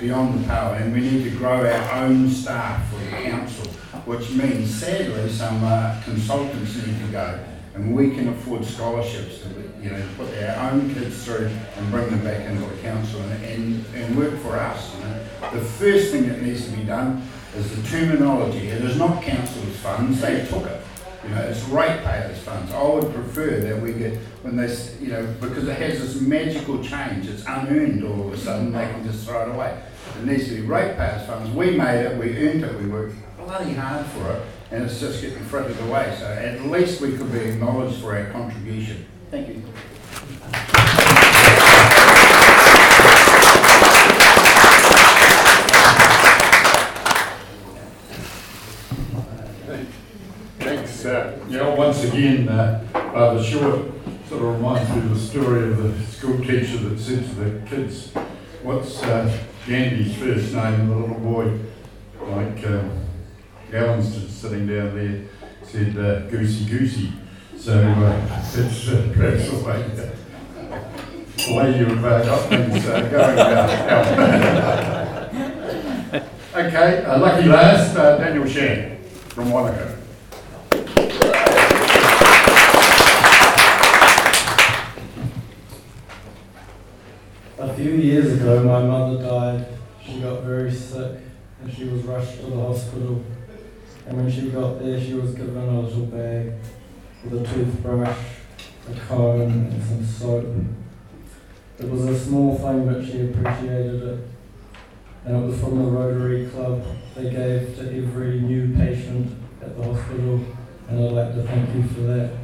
beyond 0.00 0.42
the 0.42 0.48
power, 0.48 0.76
and 0.76 0.92
we 0.94 1.00
need 1.00 1.24
to 1.24 1.30
grow 1.36 1.70
our 1.70 2.04
own 2.04 2.28
staff 2.30 2.90
for 2.90 2.96
the 2.96 3.10
council, 3.22 3.70
which 4.06 4.30
means 4.30 4.74
sadly 4.74 5.28
some 5.28 5.62
uh, 5.62 6.00
consultants 6.04 6.74
need 6.86 6.98
to 6.98 7.12
go, 7.12 7.38
and 7.74 7.94
we 7.94 8.10
can 8.10 8.28
afford 8.28 8.64
scholarships 8.64 9.42
to, 9.42 9.48
you 9.82 9.90
know, 9.90 10.02
put 10.16 10.28
our 10.42 10.70
own 10.70 10.92
kids 10.94 11.22
through 11.24 11.50
and 11.76 11.90
bring 11.90 12.08
them 12.08 12.24
back 12.24 12.40
into 12.46 12.66
the 12.66 12.82
council 12.82 13.20
and, 13.20 13.44
and, 13.44 13.84
and 13.94 14.16
work 14.16 14.36
for 14.38 14.56
us. 14.56 14.94
You 14.96 15.04
know, 15.04 15.24
the 15.52 15.64
first 15.64 16.12
thing 16.12 16.28
that 16.28 16.40
needs 16.42 16.64
to 16.64 16.76
be 16.76 16.82
done 16.84 17.22
is 17.54 17.76
the 17.76 17.88
terminology. 17.88 18.68
It 18.68 18.82
is 18.82 18.96
not 18.96 19.22
council's 19.22 19.76
funds; 19.76 20.20
they 20.20 20.46
took 20.46 20.66
it. 20.66 20.80
You 21.22 21.28
know, 21.34 21.42
it's 21.42 21.62
ratepayers' 21.64 22.38
funds. 22.38 22.72
I 22.72 22.82
would 22.82 23.12
prefer 23.12 23.60
that 23.60 23.82
we 23.82 23.92
get, 23.92 24.16
when 24.40 24.56
they, 24.56 24.74
you 25.00 25.08
know, 25.08 25.26
because 25.38 25.68
it 25.68 25.76
has 25.76 26.00
this 26.00 26.18
magical 26.18 26.82
change, 26.82 27.28
it's 27.28 27.44
unearned 27.46 28.02
all 28.04 28.28
of 28.28 28.32
a 28.32 28.38
sudden, 28.38 28.72
they 28.72 28.86
can 28.86 29.04
just 29.04 29.26
throw 29.26 29.42
it 29.42 29.54
away. 29.54 29.82
It 30.18 30.26
needs 30.26 30.48
to 30.48 30.56
be 30.56 30.60
ratepayers' 30.62 31.26
funds. 31.26 31.50
We 31.50 31.76
made 31.76 32.04
it, 32.04 32.18
we 32.18 32.36
earned 32.46 32.64
it, 32.64 32.80
we 32.80 32.88
worked 32.88 33.16
bloody 33.50 33.74
hard 33.74 34.06
for 34.06 34.32
it, 34.32 34.42
and 34.70 34.84
it's 34.84 35.00
just 35.00 35.20
getting 35.20 35.42
frittered 35.44 35.80
away. 35.80 36.14
So 36.18 36.26
at 36.26 36.62
least 36.66 37.00
we 37.00 37.16
could 37.16 37.32
be 37.32 37.38
acknowledged 37.38 38.00
for 38.00 38.16
our 38.16 38.30
contribution. 38.30 39.06
Thank 39.30 39.48
you. 39.48 39.62
Thanks. 50.58 51.04
Uh, 51.04 51.38
yeah, 51.48 51.74
once 51.74 52.04
again, 52.04 52.48
uh, 52.48 52.84
rather 52.94 53.42
short, 53.42 53.86
sort 54.28 54.42
of 54.42 54.54
reminds 54.54 54.90
me 54.90 54.98
of 54.98 55.10
the 55.10 55.18
story 55.18 55.70
of 55.70 55.82
the 55.82 56.06
school 56.06 56.38
teacher 56.38 56.76
that 56.76 57.00
said 57.00 57.24
to 57.24 57.34
the 57.34 57.66
kids, 57.68 58.12
What's 58.62 59.02
uh, 59.02 59.36
Gandhi's 59.66 60.16
first 60.16 60.54
name? 60.54 60.88
The 60.88 60.96
little 60.96 61.18
boy, 61.18 61.58
like 62.20 62.66
um, 62.66 63.04
Alan's 63.72 64.30
sitting 64.30 64.66
down 64.66 64.96
there, 64.96 65.24
said 65.62 65.96
uh, 65.98 66.20
Goosey 66.28 66.64
Goosey. 66.64 67.12
So 67.58 67.78
uh, 67.78 68.42
it's 68.54 68.88
uh, 68.88 69.12
perhaps 69.14 69.50
the 69.50 69.56
way, 69.64 69.82
the 71.36 71.54
way 71.54 71.78
you've 71.78 72.04
uh, 72.04 72.24
got 72.24 72.48
things 72.48 72.86
uh, 72.86 73.00
going 73.02 73.34
about. 73.34 73.70
okay, 76.54 77.04
uh, 77.04 77.18
lucky 77.18 77.48
last, 77.48 77.96
uh, 77.96 78.16
Daniel 78.16 78.46
Shand 78.46 79.04
from 79.04 79.50
Wanaka. 79.50 79.99
A 87.60 87.74
few 87.74 87.90
years 87.90 88.40
ago, 88.40 88.64
my 88.64 88.82
mother 88.82 89.22
died. 89.22 89.66
She 90.02 90.18
got 90.18 90.44
very 90.44 90.72
sick 90.72 91.18
and 91.60 91.70
she 91.70 91.84
was 91.84 92.00
rushed 92.04 92.40
to 92.40 92.46
the 92.46 92.56
hospital. 92.56 93.22
And 94.06 94.16
when 94.16 94.32
she 94.32 94.48
got 94.48 94.78
there, 94.78 94.98
she 94.98 95.12
was 95.12 95.34
given 95.34 95.68
a 95.68 95.80
little 95.80 96.06
bag 96.06 96.54
with 97.22 97.42
a 97.42 97.46
toothbrush, 97.46 98.16
a 98.90 99.00
comb, 99.06 99.42
and 99.42 99.82
some 99.82 100.06
soap. 100.06 100.46
It 101.78 101.90
was 101.90 102.06
a 102.06 102.18
small 102.18 102.56
thing, 102.56 102.86
but 102.86 103.04
she 103.04 103.26
appreciated 103.26 104.04
it. 104.04 104.28
And 105.26 105.36
it 105.36 105.46
was 105.46 105.60
from 105.60 105.84
the 105.84 105.90
Rotary 105.90 106.46
Club. 106.46 106.82
They 107.14 107.24
gave 107.24 107.76
to 107.76 107.82
every 107.82 108.40
new 108.40 108.74
patient 108.74 109.36
at 109.60 109.76
the 109.76 109.84
hospital, 109.84 110.46
and 110.88 110.98
I'd 110.98 111.12
like 111.12 111.34
to 111.34 111.42
thank 111.42 111.74
you 111.74 111.82
for 111.82 112.00
that. 112.00 112.38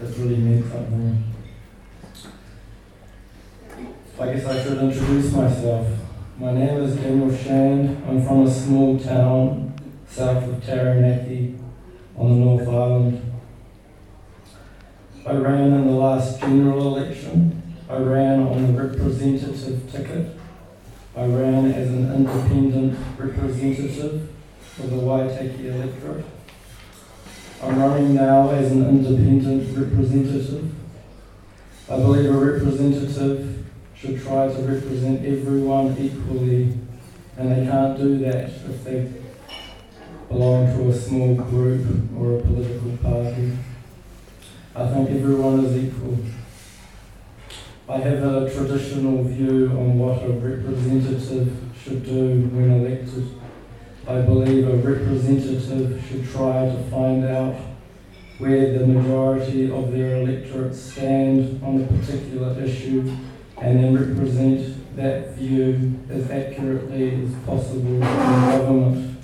It's 0.00 0.16
really 0.16 0.36
meant 0.36 0.70
something. 0.70 1.33
I 4.16 4.32
guess 4.32 4.46
I 4.46 4.62
should 4.62 4.78
introduce 4.78 5.32
myself. 5.32 5.88
My 6.38 6.52
name 6.52 6.80
is 6.84 6.94
Daniel 6.94 7.36
Shand. 7.36 8.00
I'm 8.08 8.24
from 8.24 8.46
a 8.46 8.50
small 8.50 8.96
town 8.96 9.74
south 10.06 10.44
of 10.44 10.64
Taranaki 10.64 11.56
on 12.16 12.28
the 12.28 12.44
North 12.44 12.68
Island. 12.68 13.32
I 15.26 15.32
ran 15.32 15.72
in 15.72 15.86
the 15.88 15.92
last 15.94 16.38
general 16.38 16.96
election. 16.96 17.60
I 17.90 17.96
ran 17.96 18.42
on 18.42 18.72
the 18.72 18.84
representative 18.84 19.90
ticket. 19.90 20.38
I 21.16 21.24
ran 21.24 21.72
as 21.72 21.88
an 21.88 22.14
independent 22.14 22.96
representative 23.18 24.30
for 24.60 24.86
the 24.86 24.96
Waitaki 24.96 25.74
electorate. 25.74 26.24
I'm 27.60 27.80
running 27.80 28.14
now 28.14 28.50
as 28.50 28.70
an 28.70 28.88
independent 28.88 29.76
representative. 29.76 30.72
I 31.90 31.96
believe 31.96 32.30
a 32.30 32.32
representative 32.32 33.53
should 34.04 34.22
try 34.22 34.48
to 34.48 34.62
represent 34.62 35.24
everyone 35.24 35.96
equally, 35.98 36.78
and 37.38 37.50
they 37.50 37.66
can't 37.66 37.96
do 37.96 38.18
that 38.18 38.50
if 38.50 38.84
they 38.84 39.10
belong 40.28 40.66
to 40.76 40.90
a 40.90 40.94
small 40.94 41.34
group 41.34 41.86
or 42.18 42.36
a 42.36 42.40
political 42.42 42.96
party. 42.98 43.56
I 44.76 44.88
think 44.88 45.10
everyone 45.10 45.64
is 45.64 45.84
equal. 45.84 46.18
I 47.88 47.98
have 47.98 48.22
a 48.24 48.52
traditional 48.52 49.24
view 49.24 49.68
on 49.70 49.98
what 49.98 50.22
a 50.22 50.32
representative 50.32 51.56
should 51.82 52.04
do 52.04 52.48
when 52.52 52.72
elected. 52.72 53.40
I 54.06 54.20
believe 54.20 54.68
a 54.68 54.76
representative 54.76 56.04
should 56.06 56.28
try 56.30 56.66
to 56.66 56.82
find 56.90 57.24
out 57.24 57.56
where 58.38 58.78
the 58.78 58.86
majority 58.86 59.70
of 59.70 59.92
their 59.92 60.16
electorate 60.16 60.74
stand 60.74 61.62
on 61.62 61.82
a 61.82 61.86
particular 61.86 62.60
issue 62.60 63.16
and 63.58 63.82
then 63.82 63.96
represent 63.96 64.96
that 64.96 65.34
view 65.34 65.98
as 66.10 66.30
accurately 66.30 67.24
as 67.24 67.34
possible 67.46 67.94
in 67.94 68.00
government. 68.00 69.18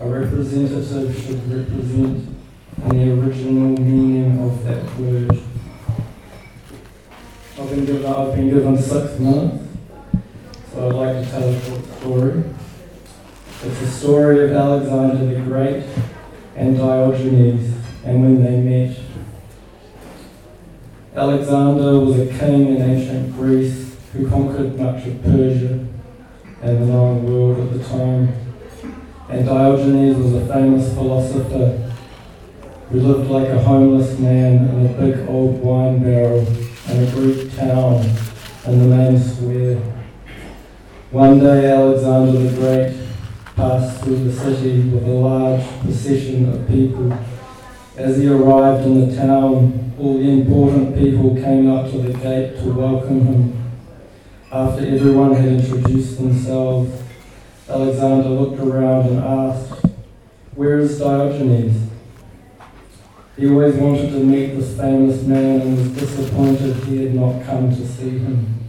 A 0.00 0.08
representative 0.08 1.16
should 1.16 1.52
represent 1.52 2.36
the 2.86 3.12
original 3.12 3.76
meaning 3.82 4.38
of 4.42 4.64
that 4.64 4.84
word. 4.96 5.42
I've 7.58 7.70
been 7.70 7.84
given, 7.84 8.06
I've 8.06 8.34
been 8.34 8.50
given 8.50 8.78
six 8.78 9.18
minutes, 9.18 9.64
so 10.72 10.88
I'd 10.88 10.94
like 10.94 11.24
to 11.24 11.30
tell 11.30 11.48
a 11.48 11.60
short 11.60 11.84
story. 11.98 12.44
It's 13.64 13.80
the 13.80 13.86
story 13.88 14.44
of 14.44 14.52
Alexander 14.52 15.34
the 15.34 15.40
Great 15.40 15.84
and 16.54 16.76
Diogenes 16.76 17.74
and 18.04 18.22
when 18.22 18.44
they 18.44 18.60
met. 18.60 19.07
Alexander 21.18 21.98
was 21.98 22.16
a 22.16 22.26
king 22.38 22.76
in 22.76 22.80
ancient 22.80 23.34
Greece 23.34 23.96
who 24.12 24.30
conquered 24.30 24.78
much 24.78 25.04
of 25.04 25.20
Persia 25.24 25.84
and 26.62 26.82
the 26.82 26.86
known 26.86 27.24
world 27.24 27.58
at 27.58 27.76
the 27.76 27.84
time. 27.88 28.28
And 29.28 29.44
Diogenes 29.44 30.16
was 30.16 30.34
a 30.34 30.46
famous 30.46 30.94
philosopher 30.94 31.92
who 32.88 33.00
lived 33.00 33.28
like 33.28 33.48
a 33.48 33.60
homeless 33.60 34.16
man 34.20 34.68
in 34.68 34.86
a 34.86 34.92
big 34.92 35.28
old 35.28 35.60
wine 35.60 36.00
barrel 36.00 36.46
in 36.46 37.02
a 37.02 37.10
Greek 37.10 37.52
town 37.56 37.96
in 38.66 38.78
the 38.78 38.96
main 38.96 39.18
square. 39.18 39.76
One 41.10 41.40
day 41.40 41.72
Alexander 41.72 42.38
the 42.38 42.56
Great 42.60 42.96
passed 43.56 44.04
through 44.04 44.22
the 44.22 44.32
city 44.32 44.88
with 44.88 45.02
a 45.02 45.10
large 45.10 45.66
procession 45.80 46.54
of 46.54 46.68
people. 46.68 47.12
As 47.98 48.16
he 48.16 48.28
arrived 48.28 48.86
in 48.86 49.08
the 49.10 49.16
town, 49.16 49.92
all 49.98 50.18
the 50.18 50.30
important 50.30 50.96
people 50.96 51.34
came 51.34 51.68
up 51.68 51.90
to 51.90 51.98
the 51.98 52.12
gate 52.16 52.56
to 52.58 52.72
welcome 52.72 53.26
him. 53.26 53.72
After 54.52 54.86
everyone 54.86 55.34
had 55.34 55.46
introduced 55.46 56.16
themselves, 56.16 57.02
Alexander 57.68 58.28
looked 58.28 58.60
around 58.60 59.08
and 59.08 59.18
asked, 59.18 59.84
Where 60.54 60.78
is 60.78 61.00
Diogenes? 61.00 61.90
He 63.36 63.48
always 63.48 63.74
wanted 63.74 64.10
to 64.12 64.20
meet 64.20 64.54
this 64.54 64.76
famous 64.76 65.24
man 65.24 65.60
and 65.62 65.78
was 65.78 65.88
disappointed 65.88 66.76
he 66.84 67.02
had 67.02 67.14
not 67.16 67.44
come 67.44 67.74
to 67.74 67.84
see 67.84 68.10
him. 68.10 68.68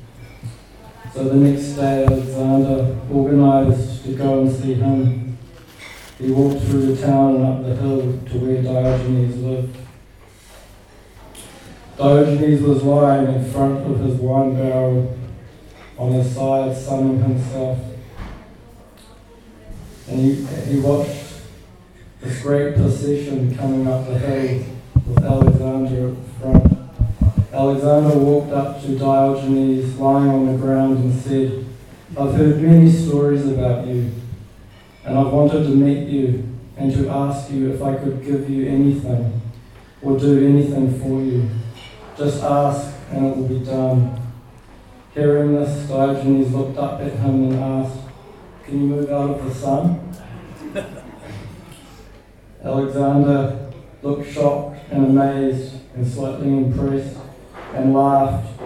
So 1.14 1.26
the 1.26 1.36
next 1.36 1.74
day, 1.74 2.04
Alexander 2.04 2.98
organized 3.12 4.06
to 4.06 4.16
go 4.16 4.42
and 4.42 4.52
see 4.52 4.74
him. 4.74 5.29
He 6.20 6.32
walked 6.32 6.66
through 6.66 6.94
the 6.94 7.02
town 7.02 7.36
and 7.36 7.46
up 7.46 7.64
the 7.64 7.76
hill 7.76 8.02
to 8.02 8.38
where 8.40 8.62
Diogenes 8.62 9.38
lived. 9.42 9.78
Diogenes 11.98 12.62
was 12.62 12.84
lying 12.84 13.34
in 13.34 13.52
front 13.52 13.90
of 13.90 14.02
his 14.02 14.16
wine 14.16 14.54
barrel 14.54 15.18
on 15.98 16.12
his 16.12 16.36
side, 16.36 16.76
sunning 16.76 17.24
himself. 17.24 17.80
And 20.10 20.20
he, 20.20 20.46
he 20.46 20.80
watched 20.82 21.42
this 22.20 22.42
great 22.42 22.76
procession 22.76 23.56
coming 23.56 23.88
up 23.88 24.06
the 24.06 24.20
hill 24.20 24.66
with 25.08 25.24
Alexander 25.24 26.10
at 26.10 26.18
front. 26.42 26.80
Alexander 27.54 28.18
walked 28.18 28.52
up 28.52 28.82
to 28.82 28.98
Diogenes 28.98 29.98
lying 29.98 30.30
on 30.30 30.48
the 30.48 30.58
ground 30.58 30.98
and 30.98 31.22
said, 31.22 31.66
I've 32.18 32.34
heard 32.34 32.62
many 32.62 32.92
stories 32.92 33.48
about 33.48 33.88
you, 33.88 34.12
and 35.10 35.18
I've 35.18 35.34
wanted 35.34 35.64
to 35.64 35.70
meet 35.70 36.08
you 36.08 36.48
and 36.78 36.94
to 36.94 37.10
ask 37.10 37.50
you 37.50 37.72
if 37.74 37.82
I 37.82 37.96
could 37.96 38.24
give 38.24 38.48
you 38.48 38.68
anything 38.68 39.42
or 40.04 40.20
do 40.20 40.48
anything 40.48 41.00
for 41.00 41.20
you. 41.20 41.50
Just 42.16 42.44
ask 42.44 42.96
and 43.10 43.26
it 43.26 43.38
will 43.38 43.48
be 43.48 43.66
done. 43.66 44.22
Hearing 45.16 45.56
this, 45.56 45.90
Diogenes 45.90 46.54
looked 46.54 46.78
up 46.78 47.02
at 47.02 47.14
him 47.14 47.52
and 47.52 47.56
asked, 47.56 48.02
Can 48.64 48.82
you 48.82 48.88
move 48.88 49.10
out 49.10 49.32
of 49.32 49.46
the 49.46 49.52
sun? 49.56 50.16
Alexander 52.64 53.72
looked 54.04 54.32
shocked 54.32 54.78
and 54.92 55.06
amazed 55.08 55.74
and 55.96 56.08
slightly 56.08 56.50
impressed 56.50 57.18
and 57.74 57.96
laughed. 57.96 58.62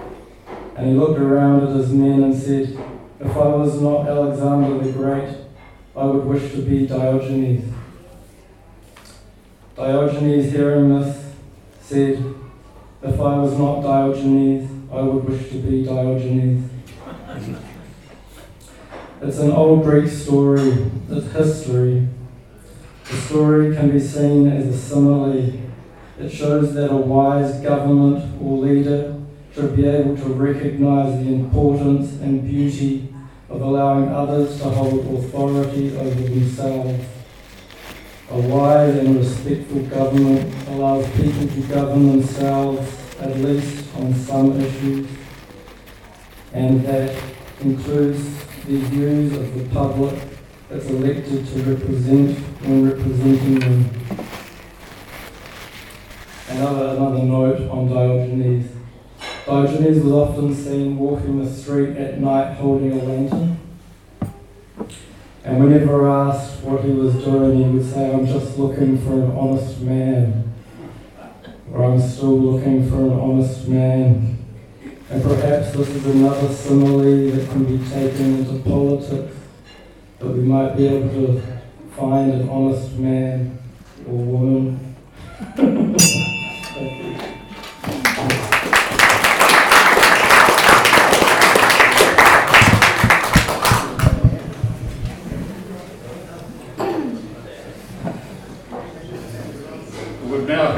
And 0.76 0.88
he 0.88 0.94
looked 0.94 1.22
around 1.22 1.70
at 1.70 1.76
his 1.78 1.94
men 1.94 2.22
and 2.22 2.36
said, 2.36 2.78
If 3.22 3.32
I 3.32 3.48
was 3.48 3.82
not 3.82 4.10
Alexander 4.10 4.84
the 4.84 4.92
Great, 4.92 5.43
I 5.96 6.06
would 6.06 6.26
wish 6.26 6.52
to 6.54 6.62
be 6.64 6.88
Diogenes. 6.88 7.72
Diogenes, 9.76 10.52
hearing 10.52 10.90
this, 10.90 11.24
said, 11.82 12.34
If 13.04 13.20
I 13.20 13.38
was 13.38 13.56
not 13.60 13.82
Diogenes, 13.82 14.72
I 14.92 15.02
would 15.02 15.24
wish 15.24 15.50
to 15.50 15.60
be 15.60 15.86
Diogenes. 15.86 16.70
It's 19.22 19.40
an 19.40 19.52
old 19.52 19.84
Greek 19.84 20.10
story, 20.10 20.90
it's 21.10 21.32
history. 21.32 22.06
The 23.10 23.16
story 23.16 23.74
can 23.74 23.90
be 23.90 24.00
seen 24.00 24.52
as 24.52 24.68
a 24.68 24.78
simile. 24.78 25.54
It 26.20 26.30
shows 26.30 26.74
that 26.74 26.92
a 26.92 26.98
wise 26.98 27.62
government 27.62 28.42
or 28.42 28.58
leader 28.58 29.16
should 29.54 29.78
be 29.78 29.86
able 29.86 30.18
to 30.18 30.26
recognize 30.26 31.24
the 31.24 31.36
importance 31.36 32.20
and 32.20 32.46
beauty 32.46 33.13
of 33.54 33.62
allowing 33.62 34.10
others 34.10 34.58
to 34.58 34.64
hold 34.64 35.06
authority 35.16 35.96
over 35.96 36.10
themselves. 36.10 37.06
A 38.32 38.40
wise 38.40 38.96
and 38.96 39.16
respectful 39.16 39.82
government 39.84 40.68
allows 40.70 41.06
people 41.12 41.48
to 41.48 41.62
govern 41.68 42.08
themselves, 42.08 42.82
at 43.20 43.38
least 43.38 43.96
on 43.96 44.12
some 44.16 44.60
issues, 44.60 45.08
and 46.54 46.84
that 46.84 47.16
includes 47.62 48.24
the 48.66 48.78
views 48.78 49.34
of 49.34 49.54
the 49.54 49.66
public 49.70 50.20
that's 50.68 50.88
elected 50.88 51.46
to 51.46 51.62
represent 51.62 52.40
when 52.64 52.90
representing 52.90 53.60
them. 53.60 53.90
Another, 56.50 56.96
another 56.96 57.24
note 57.24 57.70
on 57.70 57.88
Diogenes. 57.88 58.83
Diogenes 59.46 60.02
was 60.02 60.14
often 60.14 60.56
seen 60.56 60.98
walking 60.98 61.44
the 61.44 61.52
street 61.52 61.98
at 61.98 62.18
night 62.18 62.54
holding 62.54 62.94
a 62.94 63.04
lantern. 63.04 63.60
And 65.44 65.62
whenever 65.62 66.10
asked 66.10 66.64
what 66.64 66.86
he 66.86 66.92
was 66.92 67.16
doing, 67.16 67.58
he 67.58 67.78
would 67.78 67.86
say, 67.86 68.14
I'm 68.14 68.26
just 68.26 68.58
looking 68.58 68.98
for 69.00 69.16
an 69.16 69.32
honest 69.32 69.82
man. 69.82 70.54
Or 71.74 71.84
I'm 71.84 72.00
still 72.00 72.40
looking 72.40 72.90
for 72.90 73.02
an 73.02 73.20
honest 73.20 73.68
man. 73.68 74.38
And 75.10 75.22
perhaps 75.22 75.74
this 75.74 75.90
is 75.90 76.06
another 76.06 76.48
simile 76.48 77.32
that 77.32 77.50
can 77.50 77.66
be 77.66 77.86
taken 77.90 78.40
into 78.40 78.64
politics, 78.64 79.36
that 80.20 80.28
we 80.28 80.40
might 80.40 80.78
be 80.78 80.88
able 80.88 81.10
to 81.10 81.42
find 81.98 82.32
an 82.32 82.48
honest 82.48 82.94
man 82.94 83.60
or 84.08 84.16
woman. 84.16 84.96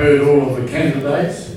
heard 0.06 0.22
all 0.22 0.56
of 0.56 0.62
the 0.62 0.68
candidates. 0.70 1.56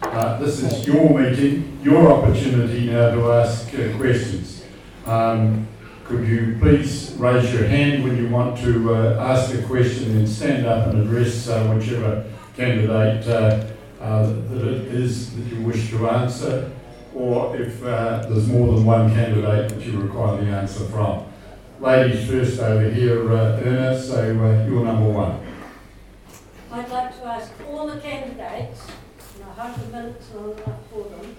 Uh, 0.00 0.38
This 0.38 0.62
is 0.62 0.86
your 0.86 1.10
meeting, 1.18 1.76
your 1.82 2.12
opportunity 2.12 2.86
now 2.86 3.10
to 3.10 3.32
ask 3.32 3.74
uh, 3.74 3.96
questions. 3.96 4.62
Um, 5.06 5.66
Could 6.04 6.24
you 6.28 6.56
please 6.60 7.16
raise 7.18 7.52
your 7.52 7.64
hand 7.64 8.04
when 8.04 8.16
you 8.16 8.28
want 8.28 8.58
to 8.60 8.94
uh, 8.94 9.32
ask 9.32 9.52
a 9.54 9.62
question 9.62 10.16
and 10.18 10.28
stand 10.28 10.66
up 10.66 10.86
and 10.86 11.02
address 11.02 11.48
uh, 11.48 11.66
whichever 11.66 12.30
candidate 12.56 13.26
uh, 13.26 13.66
uh, 14.00 14.26
that 14.50 14.68
it 14.68 14.94
is 14.94 15.34
that 15.34 15.52
you 15.52 15.60
wish 15.62 15.90
to 15.90 16.08
answer, 16.10 16.70
or 17.12 17.56
if 17.56 17.80
there's 17.80 18.46
more 18.46 18.72
than 18.72 18.84
one 18.84 19.12
candidate 19.12 19.68
that 19.68 19.80
you 19.84 20.00
require 20.00 20.40
the 20.40 20.48
answer 20.48 20.84
from. 20.84 21.24
Ladies 21.80 22.28
first 22.28 22.60
over 22.60 22.88
here, 22.88 23.18
Erna, 23.28 24.00
so 24.00 24.26
you're 24.68 24.84
number 24.84 25.10
one. 25.10 25.49
I'd 26.72 26.88
like 26.88 27.20
to 27.20 27.26
ask 27.26 27.52
all 27.68 27.88
the 27.88 28.00
candidates, 28.00 28.86
and 29.34 29.44
I 29.44 29.52
hope 29.54 29.76
a 29.76 29.90
minute's 29.90 30.32
not 30.32 30.44
enough 30.52 30.86
for 30.92 31.02
them, 31.08 31.36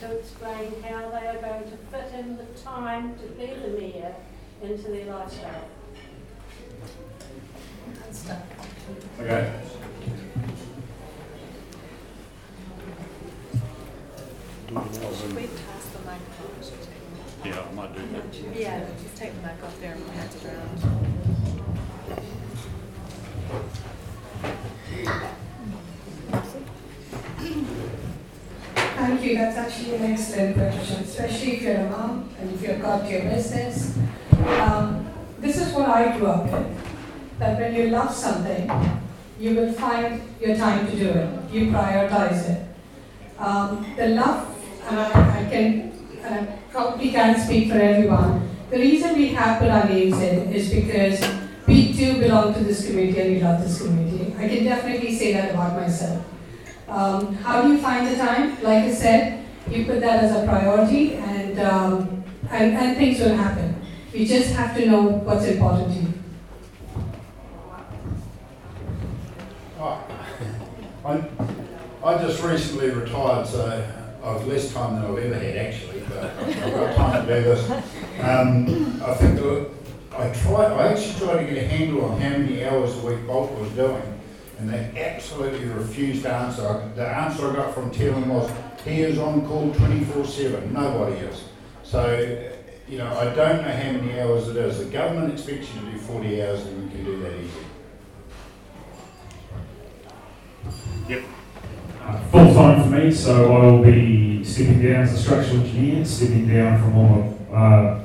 to 0.00 0.18
explain 0.18 0.82
how 0.82 1.10
they 1.10 1.28
are 1.28 1.40
going 1.40 1.70
to 1.70 1.76
fit 1.92 2.12
in 2.18 2.36
the 2.36 2.44
time 2.60 3.16
to 3.18 3.26
be 3.28 3.46
the 3.46 3.68
mayor 3.68 4.16
into 4.62 4.90
their 4.90 5.06
lifestyle. 5.14 5.68
Okay. 9.20 9.52
Should 14.66 15.36
we 15.36 15.46
pass 15.46 15.84
the 15.92 16.00
microphone? 16.00 16.62
Should 16.62 16.80
we 16.80 16.86
take 16.86 17.54
Yeah, 17.54 17.62
I 17.62 17.72
might 17.74 17.92
do 17.94 18.02
that. 18.12 18.58
Yeah, 18.58 18.86
just 19.00 19.16
take 19.16 19.32
the 19.34 19.40
mic 19.42 19.62
off 19.62 19.80
there 19.80 19.92
and 19.92 20.04
pass 20.14 20.34
it 20.34 20.44
around. 20.46 21.04
Thank 28.74 29.22
you, 29.22 29.36
that's 29.36 29.56
actually 29.56 29.96
an 29.96 30.12
excellent 30.12 30.56
question, 30.56 31.02
especially 31.02 31.52
if 31.56 31.62
you're 31.62 31.76
a 31.76 31.90
mom 31.90 32.30
and 32.40 32.54
if 32.54 32.62
you've 32.62 32.80
got 32.80 33.08
your 33.08 33.22
business. 33.22 33.98
Um, 34.60 35.06
this 35.40 35.58
is 35.60 35.74
what 35.74 35.88
I 35.88 36.16
grew 36.16 36.28
up 36.28 36.44
with, 36.44 37.38
that 37.38 37.58
when 37.58 37.74
you 37.74 37.90
love 37.90 38.14
something, 38.14 38.70
you 39.38 39.54
will 39.56 39.72
find 39.72 40.22
your 40.40 40.56
time 40.56 40.86
to 40.90 40.96
do 40.96 41.08
it, 41.08 41.52
you 41.52 41.66
prioritize 41.66 42.48
it. 42.48 42.68
Um, 43.38 43.84
the 43.96 44.08
love, 44.08 44.56
and 44.88 44.98
I, 45.00 45.06
I 45.40 45.50
can, 45.50 45.92
and 46.22 46.48
probably 46.70 47.10
can't 47.10 47.38
speak 47.38 47.70
for 47.70 47.78
everyone, 47.78 48.48
the 48.70 48.78
reason 48.78 49.16
we 49.16 49.28
have 49.28 49.58
put 49.60 49.68
our 49.68 49.84
names 49.86 50.20
in 50.20 50.52
is 50.52 50.70
because 50.72 51.20
we 51.66 51.92
do 51.92 52.20
belong 52.20 52.54
to 52.54 52.60
this 52.60 52.86
community 52.86 53.20
and 53.20 53.34
we 53.34 53.42
love 53.42 53.60
this 53.60 53.80
community. 53.80 54.34
I 54.38 54.48
can 54.48 54.64
definitely 54.64 55.16
say 55.16 55.32
that 55.32 55.52
about 55.54 55.80
myself. 55.80 56.24
Um, 56.88 57.34
how 57.36 57.62
do 57.62 57.68
you 57.72 57.78
find 57.78 58.06
the 58.06 58.16
time? 58.16 58.62
Like 58.62 58.84
I 58.84 58.92
said, 58.92 59.44
you 59.70 59.86
put 59.86 60.00
that 60.00 60.24
as 60.24 60.36
a 60.36 60.46
priority 60.46 61.14
and, 61.14 61.58
um, 61.60 62.24
and, 62.50 62.76
and 62.76 62.96
things 62.96 63.20
will 63.20 63.34
happen. 63.34 63.80
You 64.12 64.26
just 64.26 64.52
have 64.54 64.76
to 64.76 64.86
know 64.86 65.02
what's 65.02 65.46
important 65.46 65.92
to 65.94 66.00
you. 66.00 66.14
I, 71.04 71.22
I 72.02 72.18
just 72.22 72.42
recently 72.42 72.90
retired, 72.90 73.46
so 73.46 73.86
I've 74.22 74.46
less 74.46 74.72
time 74.72 74.94
than 74.94 75.04
I've 75.04 75.18
ever 75.18 75.34
had 75.34 75.56
actually, 75.56 76.00
but 76.08 76.24
I've 76.24 76.74
got 76.74 76.96
time 76.96 77.26
to 77.26 77.34
do 77.34 77.42
this. 77.42 77.70
Um, 78.20 79.02
I 79.02 79.14
think 79.14 79.36
that 79.36 79.70
I 80.16 80.32
tried, 80.32 80.72
I 80.72 80.92
actually 80.92 81.26
tried 81.26 81.44
to 81.44 81.52
get 81.52 81.64
a 81.64 81.66
handle 81.66 82.04
on 82.04 82.20
how 82.20 82.30
many 82.30 82.64
hours 82.64 82.94
a 82.96 83.00
week 83.06 83.18
Boult 83.26 83.50
was 83.58 83.70
doing, 83.72 84.02
and 84.58 84.70
they 84.70 84.92
absolutely 84.96 85.66
refused 85.66 86.22
to 86.22 86.32
answer. 86.32 86.90
The 86.94 87.06
answer 87.06 87.50
I 87.50 87.56
got 87.56 87.74
from 87.74 87.90
Theelen 87.90 88.28
was, 88.28 88.50
he 88.84 89.00
is 89.00 89.18
on 89.18 89.46
call 89.46 89.72
twenty-four 89.74 90.24
seven, 90.24 90.72
nobody 90.72 91.16
is. 91.16 91.44
So, 91.82 92.06
you 92.88 92.98
know, 92.98 93.12
I 93.18 93.24
don't 93.34 93.62
know 93.62 93.72
how 93.72 93.92
many 93.92 94.20
hours 94.20 94.48
it 94.48 94.56
is. 94.56 94.78
The 94.78 94.84
government 94.84 95.32
expects 95.32 95.74
you 95.74 95.80
to 95.80 95.86
do 95.92 95.98
forty 95.98 96.42
hours, 96.42 96.64
and 96.66 96.82
you 96.82 96.88
can 96.90 97.04
do 97.04 97.18
that 97.22 97.32
easy. 97.40 97.64
Uh, 102.02 102.20
full 102.24 102.54
time 102.54 102.82
for 102.82 102.90
me, 102.90 103.10
so 103.10 103.52
I 103.52 103.66
will 103.66 103.82
be 103.82 104.44
stepping 104.44 104.82
down 104.82 105.02
as 105.02 105.14
a 105.14 105.16
structural 105.16 105.60
engineer, 105.60 106.04
stepping 106.04 106.46
down 106.46 106.78
from 106.80 106.96
all 106.98 107.08
the, 107.16 107.56
uh, 107.56 108.04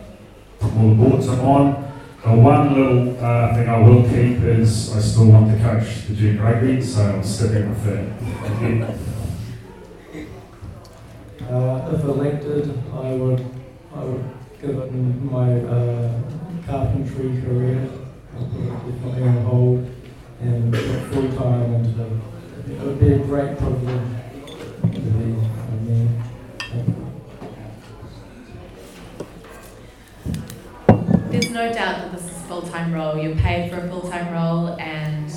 from 0.60 0.78
all 0.78 0.90
the 0.90 0.96
boards 0.96 1.28
I'm 1.28 1.42
on. 1.42 1.89
The 2.22 2.36
one 2.36 2.74
little 2.76 3.24
uh, 3.24 3.54
thing 3.56 3.70
I 3.70 3.80
will 3.80 4.04
keep 4.04 4.44
is 4.44 4.94
I 4.94 5.00
still 5.00 5.28
want 5.28 5.50
to 5.52 5.64
coach 5.64 6.06
the 6.08 6.16
junior 6.16 6.44
rugby, 6.44 6.82
so 6.82 7.02
I'm 7.02 7.24
sticking 7.24 7.70
with 7.70 7.84
that. 7.86 8.96
Uh, 11.50 11.96
if 11.96 12.04
elected, 12.04 12.84
I 12.94 13.14
would, 13.14 13.46
I 13.96 14.04
would 14.04 14.26
give 14.62 14.78
it 14.78 14.92
my 14.92 15.62
uh, 15.62 16.22
carpentry 16.68 17.42
career. 17.42 17.90
I'll 18.36 19.24
on 19.24 19.44
hold 19.46 19.90
and 20.42 20.76
full 20.76 21.32
time 21.38 21.74
into 21.74 22.04
it. 22.04 22.72
It 22.72 22.82
would 22.82 23.00
be 23.00 23.14
a 23.14 23.20
great 23.20 23.58
privilege 23.58 24.12
to 24.82 25.00
be 25.00 25.49
no 31.60 31.74
doubt 31.74 31.98
that 31.98 32.12
this 32.14 32.24
is 32.24 32.38
a 32.38 32.46
full-time 32.48 32.94
role. 32.94 33.22
You're 33.22 33.36
paid 33.36 33.70
for 33.70 33.80
a 33.80 33.90
full-time 33.90 34.32
role 34.32 34.80
and 34.80 35.30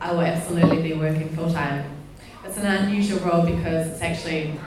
I 0.00 0.10
will 0.10 0.22
absolutely 0.22 0.82
be 0.82 0.94
working 0.94 1.28
full-time. 1.28 1.84
It's 2.44 2.56
an 2.56 2.66
unusual 2.66 3.20
role 3.20 3.46
because 3.46 3.86
it's 3.86 4.02
actually 4.02 4.58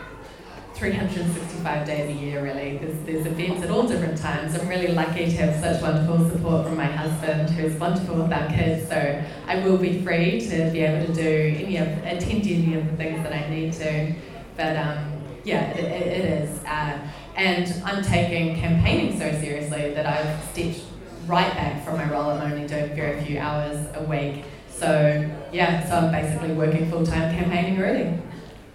365 0.75 1.85
days 1.85 2.15
a 2.15 2.17
year 2.17 2.41
really. 2.41 2.77
There's, 2.77 3.05
there's 3.05 3.25
events 3.25 3.63
at 3.63 3.69
all 3.69 3.85
different 3.85 4.17
times. 4.17 4.55
I'm 4.57 4.65
really 4.69 4.93
lucky 4.93 5.25
to 5.25 5.37
have 5.43 5.61
such 5.61 5.81
wonderful 5.81 6.29
support 6.29 6.65
from 6.65 6.77
my 6.77 6.85
husband 6.85 7.49
who's 7.49 7.77
wonderful 7.77 8.15
with 8.15 8.31
our 8.31 8.47
kids. 8.47 8.87
So 8.87 9.21
I 9.47 9.59
will 9.65 9.77
be 9.77 10.01
free 10.01 10.39
to 10.39 10.71
be 10.71 10.83
able 10.83 11.05
to 11.05 11.13
do 11.13 11.65
any 11.65 11.75
of, 11.77 11.89
attend 12.05 12.47
any 12.47 12.75
of 12.75 12.89
the 12.89 12.95
things 12.95 13.21
that 13.23 13.33
I 13.33 13.49
need 13.49 13.73
to. 13.73 14.15
But 14.55 14.77
um, 14.77 15.21
yeah, 15.43 15.71
it, 15.71 15.83
it, 15.83 16.43
is. 16.43 16.63
Uh, 16.63 16.97
and 17.35 17.73
I'm 17.85 18.03
taking 18.03 18.55
campaigning 18.59 19.17
so 19.17 19.31
seriously 19.39 19.93
that 19.93 20.05
I've 20.05 20.43
stepped 20.51 20.81
right 21.27 21.53
back 21.53 21.85
from 21.85 21.97
my 21.97 22.09
role. 22.09 22.31
I'm 22.31 22.51
only 22.51 22.67
doing 22.67 22.93
very 22.95 23.23
few 23.23 23.39
hours 23.39 23.87
a 23.93 24.03
week. 24.03 24.43
So 24.69 25.29
yeah, 25.51 25.87
so 25.87 25.95
I'm 25.95 26.11
basically 26.11 26.53
working 26.53 26.89
full 26.89 27.05
time 27.05 27.33
campaigning 27.35 27.79
already. 27.79 28.17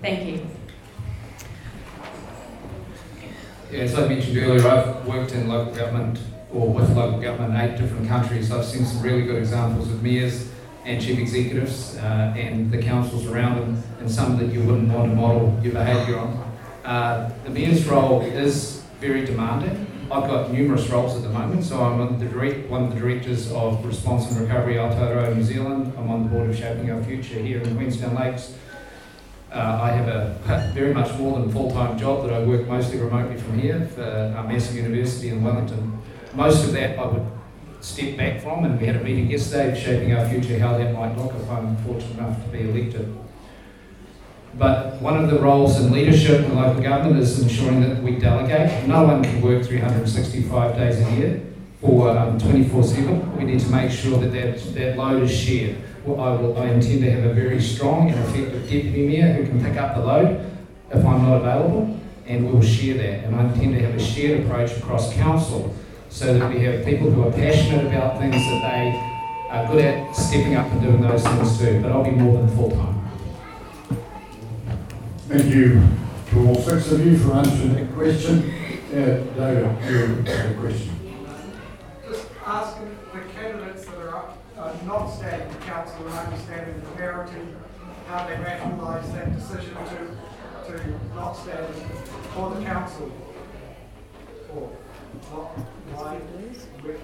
Thank 0.01 0.27
you. 0.27 0.47
Yeah, 3.71 3.81
as 3.81 3.99
I 3.99 4.07
mentioned 4.07 4.37
earlier, 4.37 4.69
I've 4.69 5.07
worked 5.07 5.33
in 5.33 5.49
local 5.49 5.75
government 5.75 6.21
or 6.53 6.73
with 6.73 6.97
local 6.97 7.21
government 7.21 7.55
in 7.55 7.61
eight 7.61 7.77
different 7.77 8.07
countries. 8.07 8.53
I've 8.53 8.65
seen 8.65 8.85
some 8.85 9.03
really 9.03 9.23
good 9.23 9.37
examples 9.37 9.91
of 9.91 10.03
mayors 10.03 10.49
and 10.85 11.03
chief 11.03 11.19
executives 11.19 11.97
uh, 11.97 12.33
and 12.37 12.71
the 12.71 12.81
councils 12.81 13.27
around 13.27 13.57
them, 13.57 13.83
and 13.99 14.09
some 14.09 14.39
that 14.39 14.53
you 14.53 14.63
wouldn't 14.63 14.89
want 14.93 15.11
to 15.11 15.17
model 15.17 15.59
your 15.61 15.73
behaviour 15.73 16.19
on. 16.21 16.46
Uh, 16.87 17.29
the 17.43 17.51
mayor's 17.51 17.85
role 17.89 18.21
is 18.21 18.81
very 19.01 19.27
demanding. 19.27 19.89
I've 20.09 20.31
got 20.31 20.53
numerous 20.53 20.89
roles 20.89 21.17
at 21.17 21.23
the 21.25 21.29
moment, 21.29 21.65
so 21.65 21.83
I'm 21.83 22.01
on 22.01 22.21
the 22.21 22.27
direct, 22.27 22.71
one 22.71 22.85
of 22.85 22.95
the 22.95 23.01
directors 23.01 23.51
of 23.51 23.85
Response 23.85 24.31
and 24.31 24.41
Recovery 24.41 24.75
Aotearoa 24.75 25.35
New 25.35 25.43
Zealand. 25.43 25.93
I'm 25.99 26.09
on 26.09 26.23
the 26.23 26.29
board 26.29 26.49
of 26.49 26.57
Shaping 26.57 26.89
Our 26.93 27.03
Future 27.03 27.41
here 27.41 27.61
in 27.61 27.77
Queenstown 27.77 28.15
Lakes. 28.15 28.55
Uh, 29.53 29.81
I 29.83 29.91
have 29.91 30.07
a 30.07 30.71
very 30.75 30.95
much 30.95 31.13
more 31.19 31.41
than 31.41 31.51
full-time 31.51 31.99
job 31.99 32.25
that 32.25 32.33
I 32.33 32.45
work 32.45 32.69
mostly 32.69 32.99
remotely 32.99 33.37
from 33.37 33.59
here 33.59 33.85
for 33.93 34.05
uh, 34.05 34.45
Massey 34.45 34.77
University 34.77 35.31
in 35.31 35.43
Wellington. 35.43 36.01
Most 36.35 36.67
of 36.67 36.73
that 36.75 36.97
I 37.01 37.07
would 37.07 37.27
step 37.81 38.17
back 38.17 38.41
from, 38.41 38.65
and 38.65 38.81
we 38.81 38.87
had 38.87 38.95
a 38.95 39.03
meeting 39.03 39.29
yesterday 39.29 39.77
shaping 39.77 40.13
our 40.13 40.29
future, 40.29 40.57
how 40.61 40.79
that 40.79 40.95
might 40.95 41.17
look 41.17 41.35
if 41.35 41.51
I'm 41.51 41.77
fortunate 41.79 42.17
enough 42.17 42.41
to 42.45 42.49
be 42.51 42.61
elected. 42.61 43.26
But 44.59 45.03
one 45.03 45.23
of 45.23 45.31
the 45.31 45.39
roles 45.39 45.79
in 45.81 45.93
leadership 45.93 46.47
in 46.47 46.55
local 46.57 46.83
government 46.83 47.21
is 47.21 47.39
ensuring 47.43 47.83
that 47.83 48.03
we 48.03 48.17
delegate. 48.17 48.89
No 48.89 49.05
one 49.05 49.23
can 49.23 49.43
work 49.43 49.65
365 49.65 50.77
days 50.77 50.99
a 50.99 51.13
year 51.13 51.43
or 51.83 52.17
um, 52.17 52.39
24-7. 52.39 53.37
We 53.37 53.45
need 53.45 53.61
to 53.61 53.69
make 53.69 53.91
sure 53.91 54.19
that, 54.19 54.33
that 54.33 54.75
that 54.75 54.97
load 54.97 55.25
is 55.25 55.31
shared. 55.31 55.77
Well, 56.05 56.21
I, 56.21 56.41
will, 56.41 56.57
I 56.57 56.69
intend 56.69 57.03
to 57.03 57.11
have 57.11 57.25
a 57.25 57.35
very 57.35 57.61
strong 57.61 58.11
and 58.11 58.19
effective 58.19 58.63
deputy 58.63 59.07
mayor 59.07 59.33
who 59.35 59.47
can 59.47 59.63
pick 59.63 59.77
up 59.77 59.95
the 59.95 60.03
load 60.03 60.51
if 60.91 61.05
I'm 61.05 61.23
not 61.23 61.43
available, 61.43 62.01
and 62.27 62.51
we'll 62.51 62.63
share 62.63 62.97
that. 62.97 63.25
And 63.25 63.37
I 63.37 63.45
intend 63.45 63.75
to 63.75 63.81
have 63.85 63.95
a 63.95 64.01
shared 64.01 64.47
approach 64.47 64.71
across 64.79 65.13
council 65.15 65.75
so 66.09 66.39
that 66.39 66.49
we 66.49 66.61
have 66.61 66.85
people 66.85 67.11
who 67.11 67.29
are 67.29 67.33
passionate 67.33 67.87
about 67.87 68.19
things 68.19 68.37
that 68.37 68.63
they 68.63 69.49
are 69.51 69.67
good 69.71 69.85
at 69.85 70.17
stepping 70.17 70.55
up 70.55 70.67
and 70.73 70.81
doing 70.81 71.01
those 71.03 71.23
things 71.25 71.59
too. 71.59 71.83
But 71.83 71.93
I'll 71.93 72.05
be 72.05 72.11
more 72.13 72.39
than 72.39 72.57
full 72.57 72.71
time. 72.71 72.96
Thank 75.29 75.53
you 75.53 75.83
to 76.31 76.47
all 76.47 76.55
six 76.55 76.93
of 76.93 77.05
you 77.05 77.19
for 77.19 77.33
answering 77.33 77.75
that 77.75 77.93
question. 77.95 78.49
Uh, 78.93 79.25
David, 79.35 79.91
you 79.91 80.23
have 80.23 80.51
a 80.53 80.55
question. 80.55 80.93
Just 82.09 82.29
asking 82.47 82.97
the 83.13 83.21
candidates 83.35 83.87
that 83.87 83.97
are 83.97 84.17
up, 84.17 84.39
uh, 84.57 84.73
not 84.87 85.09
standing 85.09 85.51
for 85.51 85.61
council 85.63 86.07
and 86.07 86.15
only 86.17 86.39
standing 86.45 86.81
for 86.81 86.97
mayoralty, 86.97 87.41
how 88.07 88.25
they 88.29 88.35
rationalise 88.35 89.13
that 89.15 89.35
decision 89.35 89.75
to, 89.75 90.73
to 90.73 91.15
not 91.17 91.33
stand 91.33 91.75
for 92.33 92.55
the 92.55 92.65
council. 92.65 93.11
Or 94.55 94.71
not, 95.33 95.59
why, 95.93 96.19
where, 96.83 96.99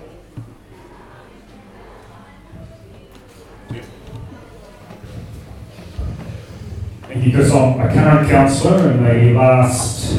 because 7.14 7.52
I'm 7.52 7.80
a 7.80 7.92
current 7.92 8.28
councillor 8.28 8.90
in 8.90 9.02
the 9.04 9.38
last, 9.38 10.16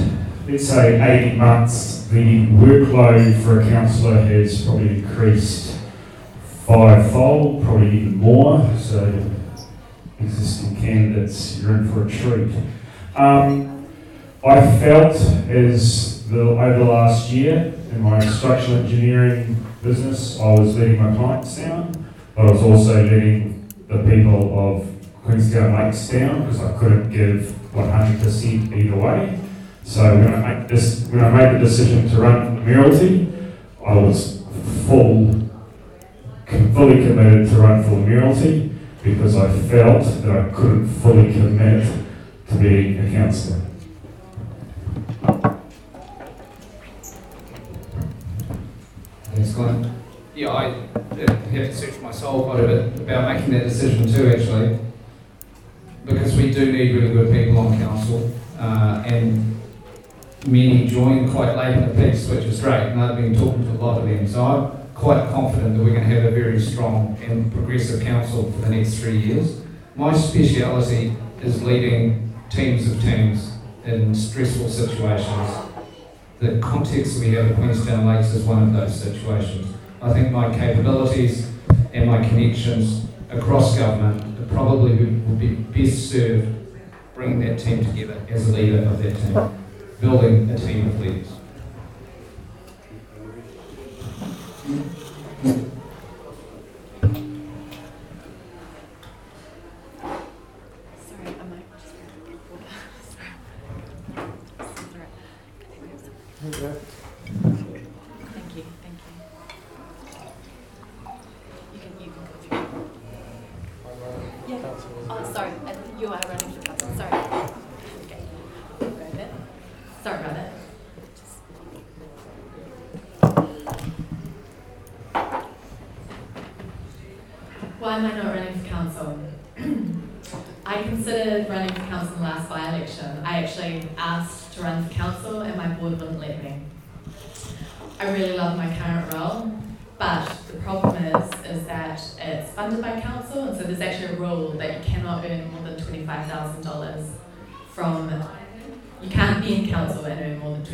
let's 0.48 0.68
say, 0.68 1.02
80 1.28 1.38
months, 1.38 2.08
the 2.08 2.46
workload 2.48 3.42
for 3.44 3.62
a 3.62 3.70
councillor 3.70 4.24
has 4.26 4.64
probably 4.64 5.00
increased 5.00 5.80
fivefold, 6.68 7.64
probably 7.64 7.88
even 7.88 8.18
more. 8.18 8.70
So, 8.78 9.32
existing 10.20 10.76
candidates, 10.78 11.60
you're 11.60 11.76
in 11.76 11.92
for 11.92 12.06
a 12.06 12.10
treat. 12.10 12.56
Um, 13.16 13.88
I 14.46 14.62
felt 14.80 15.16
as 15.50 16.30
the, 16.30 16.42
over 16.42 16.80
the 16.80 16.86
last 16.86 17.32
year 17.32 17.74
in 17.92 18.02
my 18.02 18.20
structural 18.20 18.78
engineering 18.78 19.66
business, 19.82 20.40
I 20.40 20.60
was 20.60 20.78
letting 20.78 21.02
my 21.02 21.16
clients 21.16 21.58
down, 21.58 22.14
but 22.36 22.48
I 22.48 22.52
was 22.52 22.62
also 22.62 23.04
letting 23.04 23.68
the 23.88 23.98
people 24.04 24.58
of 24.58 24.93
Queenstown 25.24 25.74
Lakes 25.74 26.10
down 26.10 26.42
because 26.42 26.62
I 26.62 26.78
couldn't 26.78 27.10
give 27.10 27.56
100% 27.74 28.78
either 28.78 28.96
way. 28.98 29.40
So 29.86 30.04
when 30.16 30.34
I, 30.34 30.56
make 30.56 30.68
this, 30.68 31.08
when 31.08 31.24
I 31.24 31.30
made 31.30 31.56
the 31.56 31.60
decision 31.60 32.10
to 32.10 32.18
run 32.18 32.56
the 32.56 32.62
Mayoralty, 32.62 33.32
I 33.86 33.96
was 33.96 34.44
full, 34.86 35.32
fully 36.46 37.06
committed 37.06 37.50
to 37.50 37.56
run 37.56 37.84
for 37.84 37.92
the 37.92 38.06
Mayoralty 38.06 38.76
because 39.02 39.38
I 39.38 39.50
felt 39.70 40.04
that 40.24 40.46
I 40.46 40.50
couldn't 40.54 40.88
fully 40.88 41.32
commit 41.32 41.88
to 42.50 42.56
being 42.56 43.00
a 43.00 43.12
councillor. 43.12 43.62
Thanks, 49.24 49.54
Glyn. 49.54 49.94
Yeah, 50.36 50.52
I 50.52 50.64
have 51.16 51.52
to 51.52 51.76
search 51.76 52.00
my 52.02 52.12
soul 52.12 52.44
quite 52.44 52.60
a 52.60 52.68
bit 52.68 53.02
about 53.02 53.34
making 53.34 53.54
that 53.54 53.64
decision 53.64 54.12
too, 54.12 54.30
actually 54.30 54.80
because 56.06 56.36
we 56.36 56.52
do 56.52 56.72
need 56.72 56.96
really 56.96 57.14
good 57.14 57.32
people 57.32 57.60
on 57.60 57.78
council, 57.78 58.32
uh, 58.60 59.04
and 59.06 59.60
many 60.48 60.88
join 60.88 61.32
quite 61.32 61.56
late 61.56 61.78
in 61.78 61.90
the 61.90 61.96
piece, 61.96 62.28
which 62.30 62.46
is 62.46 62.60
great, 62.60 62.92
and 62.92 63.02
I've 63.02 63.16
been 63.16 63.34
talking 63.34 63.64
to 63.64 63.72
a 63.72 63.80
lot 63.82 64.00
of 64.00 64.08
them, 64.08 64.28
so 64.28 64.44
I'm 64.44 64.94
quite 64.94 65.30
confident 65.30 65.78
that 65.78 65.84
we're 65.84 65.92
going 65.92 66.08
to 66.08 66.16
have 66.16 66.26
a 66.26 66.32
very 66.32 66.60
strong 66.60 67.18
and 67.22 67.52
progressive 67.52 68.02
council 68.02 68.52
for 68.52 68.62
the 68.62 68.70
next 68.70 69.00
three 69.00 69.18
years. 69.18 69.62
My 69.96 70.14
speciality 70.14 71.16
is 71.42 71.64
leading 71.64 72.34
teams 72.50 72.92
of 72.92 73.02
teams 73.02 73.54
in 73.86 74.14
stressful 74.14 74.70
situations. 74.70 75.58
The 76.40 76.60
context 76.60 77.20
we 77.20 77.32
have 77.32 77.52
at 77.52 77.56
Queenstown 77.56 78.06
Lakes 78.06 78.34
is 78.34 78.44
one 78.44 78.64
of 78.64 78.74
those 78.74 79.02
situations. 79.02 79.74
I 80.02 80.12
think 80.12 80.32
my 80.32 80.54
capabilities 80.54 81.50
and 81.94 82.10
my 82.10 82.28
connections 82.28 83.06
across 83.30 83.78
government 83.78 84.33
probably 84.54 84.96
would 84.96 85.40
be 85.40 85.56
best 85.56 86.12
served 86.12 86.48
bringing 87.16 87.40
that 87.40 87.60
team 87.60 87.84
together 87.84 88.22
as 88.30 88.50
a 88.50 88.54
leader 88.54 88.84
of 88.84 89.02
that 89.02 89.16
team, 89.16 89.66
building 90.00 90.50
a 90.50 90.58
team 90.58 90.88
of 90.88 91.00
leaders. 91.00 91.28
Oh, 115.10 115.32
sorry, 115.34 115.52
you 116.00 116.08
are 116.08 116.22
running 116.28 116.63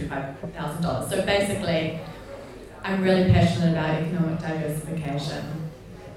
$25,000. 0.10 1.10
So 1.10 1.26
basically, 1.26 2.00
I'm 2.84 3.02
really 3.02 3.32
passionate 3.32 3.72
about 3.72 4.02
economic 4.02 4.40
diversification. 4.40 5.70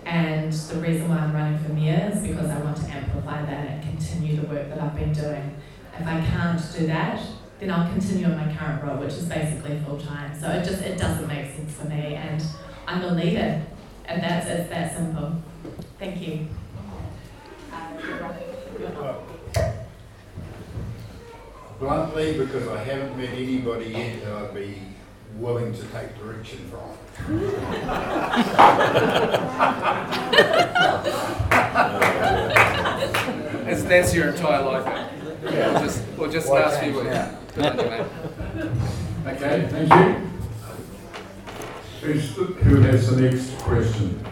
And 0.05 0.53
the 0.53 0.77
reason 0.77 1.09
why 1.09 1.19
I'm 1.19 1.33
running 1.33 1.59
for 1.59 1.73
mayor 1.73 2.11
is 2.13 2.23
because 2.27 2.51
I 2.51 2.59
want 2.61 2.77
to 2.79 2.87
amplify 2.91 3.45
that 3.45 3.69
and 3.69 3.83
continue 3.83 4.41
the 4.41 4.47
work 4.47 4.69
that 4.69 4.81
I've 4.81 4.97
been 4.97 5.13
doing. 5.13 5.55
If 5.99 6.07
I 6.07 6.21
can't 6.21 6.61
do 6.77 6.87
that, 6.87 7.21
then 7.61 7.71
I'll 7.71 7.89
continue 7.93 8.27
in 8.27 8.37
my 8.37 8.53
current 8.55 8.83
role, 8.83 8.97
which 8.97 9.13
is 9.13 9.27
basically 9.27 9.79
full 9.87 9.99
time. 9.99 10.39
So 10.39 10.51
it 10.51 10.65
just 10.65 10.83
it 10.83 10.99
doesn't 10.99 11.29
make 11.29 11.55
sense 11.55 11.73
for 11.75 11.87
me, 11.87 12.17
and 12.17 12.43
I'm 12.89 13.03
a 13.05 13.13
leader, 13.13 13.63
and 14.07 14.23
that's 14.23 14.47
it's 14.49 14.69
that 14.71 14.97
simple. 14.97 15.37
Thank 15.99 16.21
you. 16.27 16.49
Uh, 17.73 19.15
bluntly 21.83 22.39
because 22.39 22.69
I 22.69 22.79
haven't 22.85 23.19
met 23.19 23.31
anybody 23.31 23.87
yet 23.87 24.25
that 24.25 24.33
I'd 24.33 24.55
be 24.55 24.81
willing 25.35 25.75
to 25.75 25.83
take 25.87 26.17
direction 26.17 26.71
from. 26.71 26.93
That's, 33.65 33.83
that's 33.83 34.15
your 34.15 34.29
entire 34.29 34.63
life, 34.63 34.85
mate. 34.87 35.09
Or 35.45 35.81
just, 35.81 36.05
or 36.19 36.29
just 36.29 36.49
last 36.49 36.81
few 36.81 36.93
weeks. 36.93 37.05
You, 37.05 37.63
mate. 37.63 38.07
Okay, 39.27 39.67
thank 39.69 39.93
you. 39.93 40.31
Who's, 42.01 42.37
who 42.37 42.81
has 42.83 43.11
the 43.11 43.23
next 43.23 43.59
question? 43.59 44.25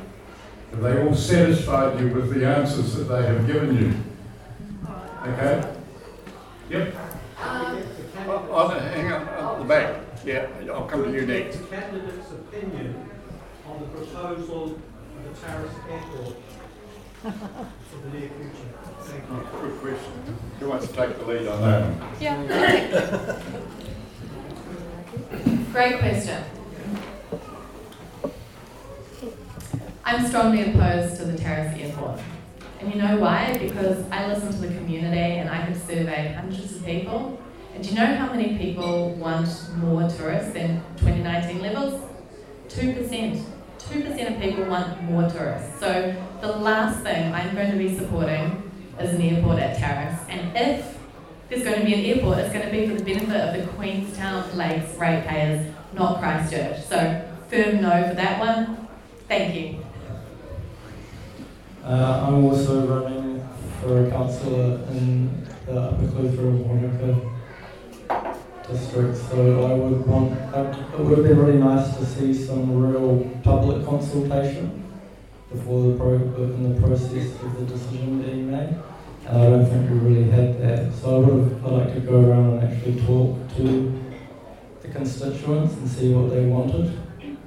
Have 0.70 0.82
they 0.82 1.02
all 1.02 1.16
satisfied 1.16 1.98
you 1.98 2.10
with 2.10 2.32
the 2.32 2.46
answers 2.46 2.94
that 2.94 3.04
they 3.04 3.26
have 3.26 3.44
given 3.44 3.76
you? 3.76 3.94
Okay? 5.26 5.74
Yep. 6.70 7.09
Oh, 7.42 8.48
oh, 8.50 8.68
hang 8.68 9.12
on, 9.12 9.22
at 9.28 9.58
the 9.58 9.64
back. 9.64 9.96
Yeah, 10.24 10.46
I'll 10.72 10.86
come 10.86 11.04
to 11.04 11.12
you 11.12 11.26
next. 11.26 11.56
The 11.56 11.64
candidate's 11.66 12.30
opinion 12.30 13.08
on 13.66 13.80
the 13.80 13.86
proposal 13.86 14.64
of 14.64 15.24
the 15.24 15.30
Tarras 15.40 15.70
Airport 15.90 16.36
for 17.22 17.96
the 18.04 18.18
near 18.18 18.28
future. 18.28 18.68
Thank 19.00 19.24
you. 19.24 19.30
Oh, 19.30 19.58
good 19.60 19.76
question. 19.80 20.36
Who 20.58 20.68
wants 20.68 20.86
to 20.88 20.92
take 20.92 21.18
the 21.18 21.24
lead 21.24 21.48
on 21.48 21.60
that? 21.62 22.20
Yeah. 22.20 23.42
Great 25.72 25.98
question. 25.98 26.44
I'm 30.04 30.26
strongly 30.26 30.62
opposed 30.70 31.16
to 31.16 31.24
the 31.24 31.38
Tarras 31.38 31.78
Airport. 31.78 32.20
And 32.80 32.94
you 32.94 33.00
know 33.00 33.18
why? 33.18 33.58
Because 33.58 34.10
I 34.10 34.26
listen 34.26 34.52
to 34.52 34.58
the 34.58 34.68
community 34.68 35.38
and 35.38 35.50
I 35.50 35.56
have 35.56 35.76
surveyed 35.76 36.34
hundreds 36.34 36.76
of 36.76 36.84
people. 36.84 37.38
And 37.74 37.84
do 37.84 37.90
you 37.90 37.96
know 37.96 38.06
how 38.16 38.32
many 38.32 38.56
people 38.56 39.14
want 39.16 39.48
more 39.76 40.08
tourists 40.08 40.52
than 40.54 40.82
2019 40.96 41.60
levels? 41.60 42.02
2%. 42.68 43.44
2% 43.78 44.34
of 44.34 44.40
people 44.40 44.64
want 44.64 45.02
more 45.02 45.28
tourists. 45.28 45.78
So 45.78 46.14
the 46.40 46.48
last 46.48 47.02
thing 47.02 47.34
I'm 47.34 47.54
going 47.54 47.70
to 47.70 47.76
be 47.76 47.98
supporting 47.98 48.70
is 48.98 49.14
an 49.14 49.20
airport 49.20 49.58
at 49.58 49.76
Tarras. 49.76 50.18
And 50.28 50.56
if 50.56 50.98
there's 51.48 51.64
going 51.64 51.80
to 51.80 51.84
be 51.84 51.94
an 51.94 52.18
airport, 52.18 52.38
it's 52.38 52.52
going 52.52 52.64
to 52.64 52.72
be 52.72 52.88
for 52.88 52.94
the 52.94 53.04
benefit 53.04 53.36
of 53.36 53.56
the 53.56 53.72
Queenstown 53.74 54.56
Lakes 54.56 54.96
ratepayers, 54.96 55.70
not 55.92 56.20
Christchurch. 56.20 56.82
So 56.84 57.26
firm 57.50 57.82
no 57.82 58.08
for 58.08 58.14
that 58.14 58.40
one. 58.40 58.88
Thank 59.28 59.54
you. 59.54 59.79
Uh, 61.82 62.26
I'm 62.26 62.44
also 62.44 62.86
running 62.86 63.48
for 63.80 64.06
a 64.06 64.10
councillor 64.10 64.82
in 64.90 65.46
the 65.64 65.80
Upper 65.80 66.06
Clutha 66.08 66.64
Wanaka 66.66 67.30
district, 68.70 69.16
so 69.16 69.64
I 69.64 69.72
would 69.74 70.06
want, 70.06 70.32
it 70.32 71.00
would 71.00 71.18
have 71.18 71.26
been 71.26 71.38
really 71.38 71.58
nice 71.58 71.96
to 71.96 72.04
see 72.04 72.34
some 72.34 72.76
real 72.76 73.30
public 73.42 73.86
consultation 73.86 74.84
before 75.50 75.90
the 75.90 75.96
pro, 75.96 76.14
in 76.16 76.74
the 76.74 76.80
process 76.80 77.34
of 77.42 77.58
the 77.58 77.64
decision 77.64 78.22
being 78.22 78.50
made. 78.50 78.76
And 79.26 79.38
I 79.38 79.50
don't 79.50 79.66
think 79.66 79.90
we 79.90 79.98
really 79.98 80.30
had 80.30 80.60
that. 80.60 80.92
So 80.92 81.16
I 81.16 81.18
would 81.18 81.52
have, 81.52 81.66
I'd 81.66 81.72
like 81.72 81.94
to 81.94 82.00
go 82.00 82.20
around 82.20 82.58
and 82.58 82.72
actually 82.72 83.00
talk 83.06 83.56
to 83.56 84.00
the 84.82 84.88
constituents 84.88 85.74
and 85.74 85.88
see 85.88 86.12
what 86.12 86.30
they 86.30 86.44
wanted, 86.44 86.98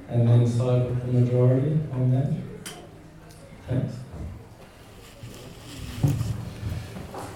and 0.09 0.27
then 0.27 0.47
side 0.47 0.89
with 0.89 1.05
the 1.05 1.19
majority 1.19 1.79
on 1.93 2.11
that. 2.11 2.33
Thanks. 3.69 4.02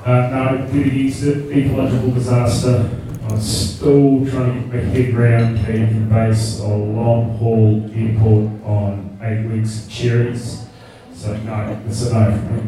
Uh, 0.08 0.30
no, 0.30 0.72
did 0.72 0.88
against 0.88 1.24
it, 1.24 1.52
ecological 1.52 2.12
disaster. 2.12 2.90
I'm 3.30 3.42
still 3.42 4.26
trying 4.26 4.54
to 4.54 4.78
get 4.78 4.86
my 4.86 4.90
head 4.90 5.14
around 5.14 5.58
how 5.58 5.74
you 5.74 5.86
can 5.86 6.08
base 6.08 6.62
a 6.62 6.68
long 6.70 7.38
haul 7.38 7.92
airport 7.94 8.64
on 8.64 9.20
eight 9.22 9.52
weeks 9.52 9.84
of 9.84 9.92
cherries. 9.92 10.66
So 11.14 11.36
no, 11.36 11.78
it's 11.86 12.04
a 12.04 12.14
no 12.14 12.38
for 12.38 12.54
me. 12.54 12.64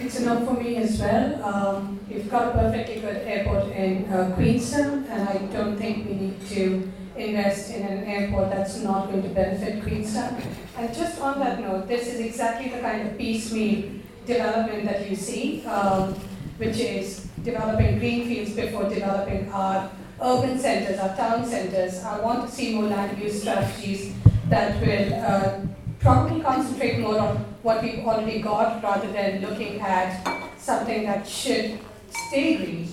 It's 0.00 0.18
a 0.18 0.24
no 0.24 0.46
for 0.46 0.54
me 0.54 0.76
as 0.78 0.98
well. 0.98 1.44
Um, 1.44 2.00
we've 2.08 2.30
got 2.30 2.56
a 2.56 2.58
perfectly 2.58 3.02
good 3.02 3.16
airport 3.26 3.66
in 3.72 4.10
uh, 4.10 4.32
Queenstown, 4.34 5.04
and 5.10 5.28
I 5.28 5.36
don't 5.52 5.76
think 5.76 6.08
we 6.08 6.14
need 6.14 6.46
to 6.48 6.90
invest 7.16 7.74
in 7.74 7.82
an 7.82 8.04
airport 8.04 8.48
that's 8.48 8.78
not 8.78 9.10
going 9.10 9.24
to 9.24 9.28
benefit 9.28 9.82
Queenstown. 9.82 10.40
And 10.78 10.94
just 10.94 11.20
on 11.20 11.38
that 11.40 11.60
note, 11.60 11.86
this 11.86 12.06
is 12.06 12.20
exactly 12.20 12.70
the 12.70 12.80
kind 12.80 13.06
of 13.06 13.18
piecemeal 13.18 14.00
development 14.26 14.84
that 14.84 15.08
you 15.08 15.16
see, 15.16 15.64
um, 15.66 16.14
which 16.58 16.78
is 16.78 17.28
developing 17.42 17.98
greenfields 17.98 18.52
before 18.52 18.88
developing 18.88 19.50
our 19.52 19.90
urban 20.22 20.58
centers, 20.58 20.98
our 20.98 21.16
town 21.16 21.44
centers. 21.44 22.02
I 22.04 22.20
want 22.20 22.48
to 22.48 22.54
see 22.54 22.74
more 22.74 22.84
land 22.84 23.18
use 23.18 23.40
strategies 23.42 24.14
that 24.48 24.80
will 24.80 25.14
uh, 25.14 25.60
probably 26.00 26.40
concentrate 26.40 27.00
more 27.00 27.18
on 27.18 27.36
what 27.62 27.82
we've 27.82 28.04
already 28.04 28.40
got 28.40 28.82
rather 28.82 29.10
than 29.12 29.40
looking 29.40 29.80
at 29.80 30.22
something 30.58 31.04
that 31.04 31.26
should 31.26 31.78
stay 32.10 32.56
green. 32.56 32.88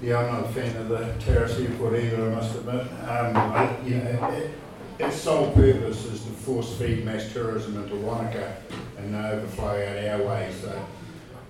Yeah, 0.00 0.18
I'm 0.18 0.32
not 0.32 0.50
a 0.50 0.52
fan 0.52 0.76
of 0.76 0.88
the 0.88 1.12
Tarras 1.18 1.58
airport 1.58 1.98
either, 1.98 2.30
I 2.30 2.34
must 2.36 2.54
admit. 2.54 2.82
Um, 2.82 3.36
I, 3.36 3.76
you 3.84 3.96
know, 3.96 4.30
it, 4.30 4.50
its 4.98 5.16
sole 5.16 5.52
purpose 5.52 6.04
is 6.06 6.24
to 6.24 6.30
force 6.30 6.76
feed 6.76 7.04
mass 7.04 7.32
tourism 7.32 7.82
into 7.82 7.96
Wanaka 7.96 8.56
and 8.96 9.14
overflow 9.14 9.68
out 9.68 10.20
our 10.20 10.26
way. 10.26 10.52
So 10.60 10.86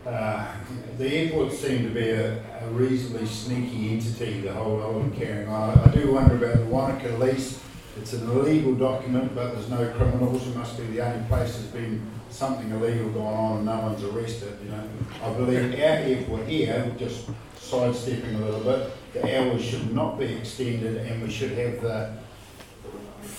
uh, 0.07 0.55
the 0.99 1.09
airport 1.09 1.53
seemed 1.53 1.89
to 1.89 1.95
be 1.95 2.11
a, 2.11 2.39
a 2.63 2.71
reasonably 2.71 3.27
sneaky 3.27 3.91
entity, 3.91 4.41
the 4.41 4.53
whole 4.53 4.83
of 4.83 5.17
carrying 5.17 5.49
on. 5.49 5.79
I 5.79 5.91
do 5.91 6.13
wonder 6.13 6.37
about 6.37 6.59
the 6.59 6.67
Wanaka 6.67 7.17
lease. 7.17 7.61
It's 7.97 8.13
an 8.13 8.29
illegal 8.31 8.75
document, 8.75 9.35
but 9.35 9.55
there's 9.55 9.69
no 9.71 9.91
criminals. 9.93 10.47
It 10.47 10.55
must 10.55 10.77
be 10.77 10.85
the 10.85 11.01
only 11.01 11.27
place 11.27 11.57
there's 11.57 11.67
been 11.67 12.09
something 12.31 12.71
illegal 12.71 13.09
going 13.11 13.27
on 13.27 13.57
and 13.57 13.67
no 13.67 13.81
one's 13.81 14.05
arrested. 14.05 14.57
You 14.63 14.71
know, 14.71 14.89
I 15.23 15.33
believe 15.33 15.75
our 15.75 15.81
airport 15.81 16.47
here, 16.47 16.95
just 16.99 17.29
sidestepping 17.57 18.37
a 18.37 18.45
little 18.45 18.61
bit, 18.61 18.93
the 19.15 19.39
hours 19.39 19.65
should 19.65 19.93
not 19.93 20.19
be 20.19 20.27
extended, 20.27 20.99
and 20.99 21.23
we 21.23 21.31
should 21.31 21.53
have 21.53 21.81
the 21.81 22.13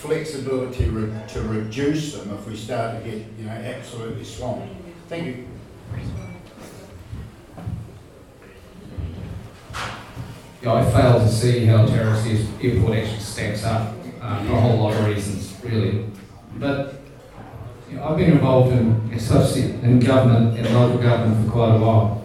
flexibility 0.00 0.88
re- 0.88 1.12
to 1.28 1.42
reduce 1.42 2.14
them 2.14 2.32
if 2.34 2.48
we 2.48 2.56
start 2.56 2.96
to 3.04 3.10
get, 3.10 3.26
you 3.38 3.44
know, 3.44 3.50
absolutely 3.50 4.24
swamped. 4.24 4.66
Thank 5.08 5.26
you. 5.26 5.46
Yeah, 10.62 10.74
I 10.74 10.90
fail 10.90 11.18
to 11.20 11.28
see 11.28 11.66
how 11.66 11.86
Tarras 11.86 12.26
Airport 12.62 12.96
actually 12.98 13.20
stacks 13.20 13.64
up 13.64 13.94
uh, 14.22 14.44
for 14.44 14.52
a 14.52 14.60
whole 14.60 14.78
lot 14.78 14.94
of 14.94 15.06
reasons, 15.06 15.54
really. 15.62 16.06
But 16.56 16.94
you 17.90 17.96
know, 17.96 18.04
I've 18.04 18.16
been 18.16 18.32
involved 18.32 18.72
in, 18.72 19.10
in 19.10 20.00
government 20.00 20.58
and 20.58 20.74
local 20.74 20.98
government 20.98 21.44
for 21.44 21.52
quite 21.52 21.74
a 21.74 21.78
while. 21.78 22.24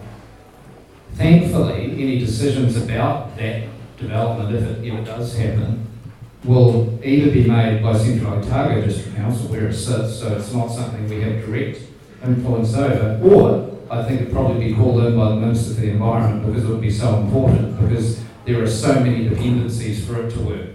Thankfully, 1.14 1.92
any 1.92 2.18
decisions 2.18 2.76
about 2.76 3.36
that 3.36 3.68
development, 3.98 4.54
if 4.54 4.62
it 4.62 4.92
ever 4.92 5.04
does 5.04 5.36
happen, 5.36 5.85
will 6.46 6.98
either 7.04 7.30
be 7.30 7.44
made 7.44 7.82
by 7.82 7.96
Central 7.96 8.34
Otago 8.34 8.80
District 8.80 9.16
Council 9.16 9.48
where 9.48 9.66
it 9.66 9.74
sits, 9.74 10.20
so 10.20 10.36
it's 10.36 10.52
not 10.52 10.68
something 10.68 11.08
we 11.08 11.20
have 11.20 11.44
direct 11.44 11.80
influence 12.24 12.74
over, 12.74 13.20
or 13.22 13.76
I 13.90 14.02
think 14.04 14.22
it'd 14.22 14.32
probably 14.32 14.68
be 14.68 14.74
called 14.74 15.04
in 15.04 15.16
by 15.16 15.30
the 15.30 15.36
Minister 15.36 15.74
for 15.74 15.80
the 15.80 15.90
Environment 15.90 16.46
because 16.46 16.64
it 16.64 16.68
would 16.68 16.80
be 16.80 16.90
so 16.90 17.16
important, 17.16 17.80
because 17.80 18.20
there 18.44 18.62
are 18.62 18.66
so 18.66 18.94
many 19.00 19.28
dependencies 19.28 20.06
for 20.06 20.26
it 20.26 20.30
to 20.32 20.40
work. 20.40 20.70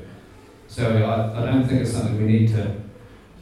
So 0.67 0.87
I, 0.87 1.41
I 1.41 1.45
don't 1.45 1.67
think 1.67 1.81
it's 1.81 1.91
something 1.91 2.17
we 2.17 2.31
need 2.31 2.49
to 2.49 2.75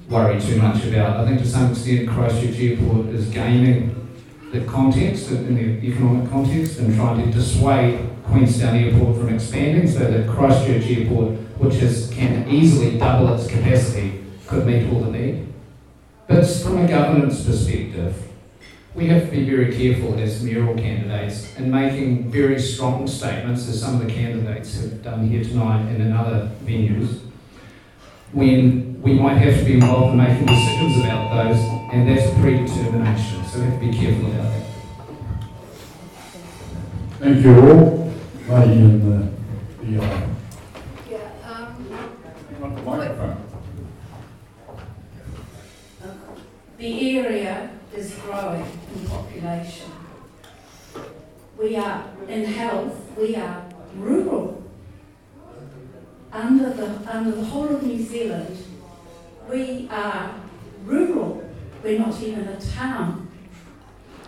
worry 0.10 0.40
too 0.42 0.56
much 0.58 0.84
about. 0.86 1.18
I 1.18 1.28
think 1.28 1.40
to 1.42 1.48
some 1.48 1.72
extent 1.72 2.10
Christchurch 2.10 2.60
Airport 2.60 3.08
is 3.08 3.30
gaming 3.30 3.96
the 4.52 4.62
context, 4.62 5.30
in 5.30 5.54
the 5.54 5.88
economic 5.88 6.30
context, 6.32 6.80
and 6.80 6.96
trying 6.96 7.24
to 7.24 7.32
dissuade 7.32 8.10
Queenstown 8.26 8.76
Airport 8.76 9.18
from 9.18 9.30
expanding 9.30 9.88
so 9.88 10.00
that 10.00 10.28
Christchurch 10.28 10.86
Airport, 10.86 11.38
which 11.60 11.76
is, 11.76 12.10
can 12.14 12.50
easily 12.50 12.98
double 12.98 13.34
its 13.34 13.48
capacity, 13.48 14.24
could 14.48 14.66
meet 14.66 14.92
all 14.92 15.02
the 15.02 15.12
need. 15.12 15.48
But 16.28 16.46
from 16.46 16.80
a 16.80 16.88
governance 16.88 17.46
perspective, 17.46 18.16
we 18.96 19.08
have 19.08 19.26
to 19.26 19.32
be 19.32 19.48
very 19.50 19.72
careful 19.76 20.18
as 20.20 20.44
mayoral 20.44 20.76
candidates 20.76 21.56
in 21.58 21.70
making 21.70 22.32
very 22.32 22.60
strong 22.60 23.08
statements, 23.08 23.68
as 23.70 23.80
some 23.80 24.02
of 24.02 24.08
the 24.08 24.12
candidates 24.12 24.82
have 24.82 25.04
done 25.04 25.28
here 25.28 25.44
tonight 25.44 25.82
and 25.84 26.02
in 26.02 26.12
other 26.12 26.52
venues, 26.66 27.20
when 28.32 29.02
we 29.02 29.14
might 29.14 29.36
have 29.36 29.60
to 29.60 29.66
be 29.66 29.74
involved 29.76 30.12
in 30.12 30.18
making 30.18 30.46
decisions 30.46 31.04
about 31.04 31.48
those, 31.48 31.58
and 31.94 32.08
that's 32.08 32.30
predetermination, 32.40 33.46
so 33.46 33.60
we 33.60 33.66
have 33.66 33.80
to 33.80 33.86
be 33.86 33.94
careful 33.94 34.32
about 34.32 34.44
that. 34.52 34.66
Thank 37.20 37.44
you 37.44 37.56
all. 37.60 38.14
Lady 38.48 38.74
in 38.74 39.10
the, 39.10 39.86
the 39.86 40.04
aisle. 40.04 40.30
Yeah, 41.10 41.18
um, 41.46 41.86
You 42.52 42.58
want 42.62 42.76
the 42.76 42.79
microphone? 42.98 43.46
the 46.78 47.20
area 47.20 47.70
is 47.94 48.14
growing 48.16 48.66
in 48.96 49.06
population. 49.08 49.92
We 51.58 51.76
are, 51.76 52.06
in 52.28 52.46
health, 52.46 52.96
we 53.18 53.36
are 53.36 53.66
rural. 53.98 54.64
Under 56.32 56.70
the, 56.70 56.88
under 57.14 57.32
the 57.32 57.44
whole 57.44 57.68
of 57.76 57.84
New 57.84 58.02
Zealand, 58.02 58.58
we 59.50 59.90
are 59.92 60.36
rural. 60.86 61.44
We're 61.84 62.00
not 62.00 62.22
even 62.22 62.48
a 62.48 62.62
town. 62.62 63.28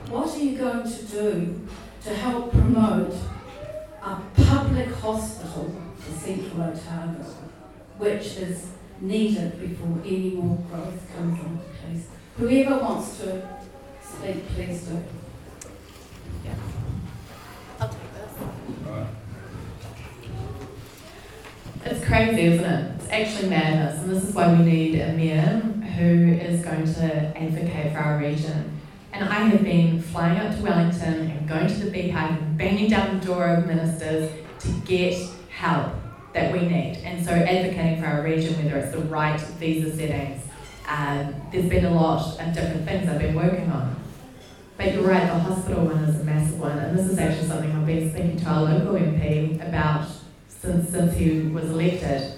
What 0.10 0.36
are 0.36 0.40
you 0.40 0.58
going 0.58 0.84
to 0.84 1.04
do 1.06 1.62
to 2.04 2.10
help 2.16 2.52
promote 2.52 3.16
a 4.04 4.18
public 4.36 4.90
hospital 4.96 5.74
for 6.00 6.20
Central 6.20 6.64
Otago, 6.64 7.24
which 8.02 8.38
is 8.38 8.66
needed 9.00 9.60
before 9.60 10.02
any 10.04 10.32
more 10.32 10.58
growth 10.72 11.16
comes 11.16 11.40
into 11.40 11.64
place? 11.80 12.08
Whoever 12.36 12.84
wants 12.84 13.20
to 13.20 13.48
speak, 14.04 14.48
please 14.48 14.82
do. 14.86 15.04
I'll 17.80 17.90
take 17.90 18.14
this. 18.16 18.34
It's 21.86 22.06
crazy, 22.06 22.42
isn't 22.42 22.66
it? 22.66 22.96
It's 22.96 23.10
actually 23.10 23.50
madness, 23.50 24.02
and 24.02 24.10
this 24.10 24.24
is 24.24 24.34
why 24.34 24.52
we 24.52 24.66
need 24.66 25.00
a 25.00 25.14
mayor 25.14 25.60
who 25.96 26.34
is 26.34 26.64
going 26.66 26.92
to 26.96 27.38
advocate 27.38 27.94
for 27.94 28.00
our 28.00 28.18
region. 28.18 28.80
And 29.14 29.30
I 29.30 29.42
have 29.42 29.64
been 29.64 30.02
flying 30.02 30.40
up 30.40 30.56
to 30.56 30.64
Wellington 30.64 31.30
and 31.30 31.48
going 31.48 31.68
to 31.68 31.76
the 31.76 31.92
B 31.92 32.12
Park 32.12 32.32
and 32.32 32.58
banging 32.58 32.90
down 32.90 33.20
the 33.20 33.26
door 33.26 33.46
of 33.46 33.68
ministers 33.68 34.32
to 34.62 34.72
get 34.86 35.16
help 35.50 36.01
that 36.34 36.52
we 36.52 36.60
need. 36.62 36.98
And 37.04 37.24
so 37.24 37.32
advocating 37.32 38.02
for 38.02 38.08
our 38.08 38.24
region, 38.24 38.56
whether 38.64 38.78
it's 38.78 38.94
the 38.94 39.02
right 39.04 39.40
visa 39.40 39.96
settings, 39.96 40.44
um, 40.88 41.36
there's 41.52 41.70
been 41.70 41.86
a 41.86 41.92
lot 41.92 42.40
of 42.40 42.54
different 42.54 42.86
things 42.86 43.10
I've 43.10 43.20
been 43.20 43.36
working 43.36 43.70
on. 43.72 43.96
But 44.78 44.94
you're 44.94 45.04
right, 45.04 45.28
the 45.28 45.40
hospital 45.40 45.86
one 45.86 46.04
is 46.06 46.20
a 46.20 46.24
massive 46.24 46.60
one, 46.60 46.78
and 46.78 46.98
this 46.98 47.08
is 47.08 47.20
actually 47.20 47.48
something 47.48 47.72
I've 47.72 47.86
been 47.86 48.12
speaking 48.12 48.38
to 48.38 48.46
our 48.46 48.64
local 48.64 48.94
MP 48.94 49.56
about 49.68 50.08
since 50.48 50.90
since 50.90 51.16
he 51.16 51.42
was 51.42 51.66
elected. 51.66 52.34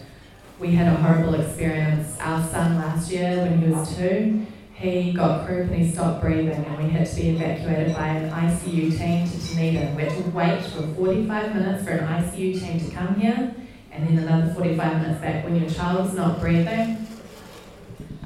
We 0.60 0.72
had 0.72 0.92
a 0.92 0.96
horrible 0.98 1.36
experience. 1.36 2.18
Our 2.20 2.46
son 2.48 2.78
last 2.78 3.12
year, 3.12 3.38
when 3.38 3.62
he 3.62 3.70
was 3.70 3.96
two, 3.96 4.46
he 4.74 5.14
got 5.14 5.46
croup 5.48 5.72
and 5.72 5.82
he 5.82 5.92
stopped 5.92 6.22
breathing, 6.22 6.66
and 6.66 6.78
we 6.84 6.90
had 6.90 7.08
to 7.08 7.16
be 7.16 7.30
evacuated 7.30 7.96
by 7.96 8.08
an 8.08 8.30
ICU 8.30 8.98
team 8.98 9.30
to 9.30 9.38
Dunedin. 9.48 9.96
We 9.96 10.04
had 10.04 10.24
to 10.24 10.30
wait 10.32 10.64
for 10.64 10.82
45 10.96 11.56
minutes 11.56 11.84
for 11.84 11.92
an 11.92 12.24
ICU 12.24 12.60
team 12.60 12.80
to 12.80 12.96
come 12.96 13.16
here, 13.16 13.56
and 13.94 14.08
then 14.08 14.26
another 14.26 14.54
45 14.54 15.02
minutes 15.02 15.22
back. 15.22 15.44
When 15.44 15.56
your 15.56 15.70
child's 15.70 16.14
not 16.16 16.40
breathing, 16.40 17.08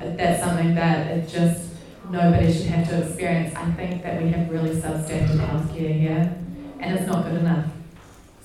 uh, 0.02 0.16
that's 0.16 0.42
something 0.42 0.74
that 0.76 1.08
it 1.08 1.28
just 1.28 1.74
nobody 2.10 2.52
should 2.52 2.68
have 2.68 2.88
to 2.90 3.06
experience. 3.06 3.54
I 3.56 3.70
think 3.72 4.04
that 4.04 4.22
we 4.22 4.30
have 4.30 4.50
really 4.50 4.76
substandard 4.76 5.38
healthcare 5.40 6.00
here, 6.00 6.38
and 6.80 6.98
it's 6.98 7.08
not 7.08 7.26
good 7.26 7.42
enough. 7.42 7.66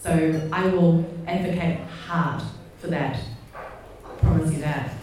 So 0.00 0.48
I 0.52 0.66
will 0.66 1.04
advocate 1.28 1.78
hard 2.06 2.42
for 2.80 2.88
that. 2.88 3.20
I 3.54 4.08
promise 4.20 4.52
you 4.52 4.58
that. 4.60 4.94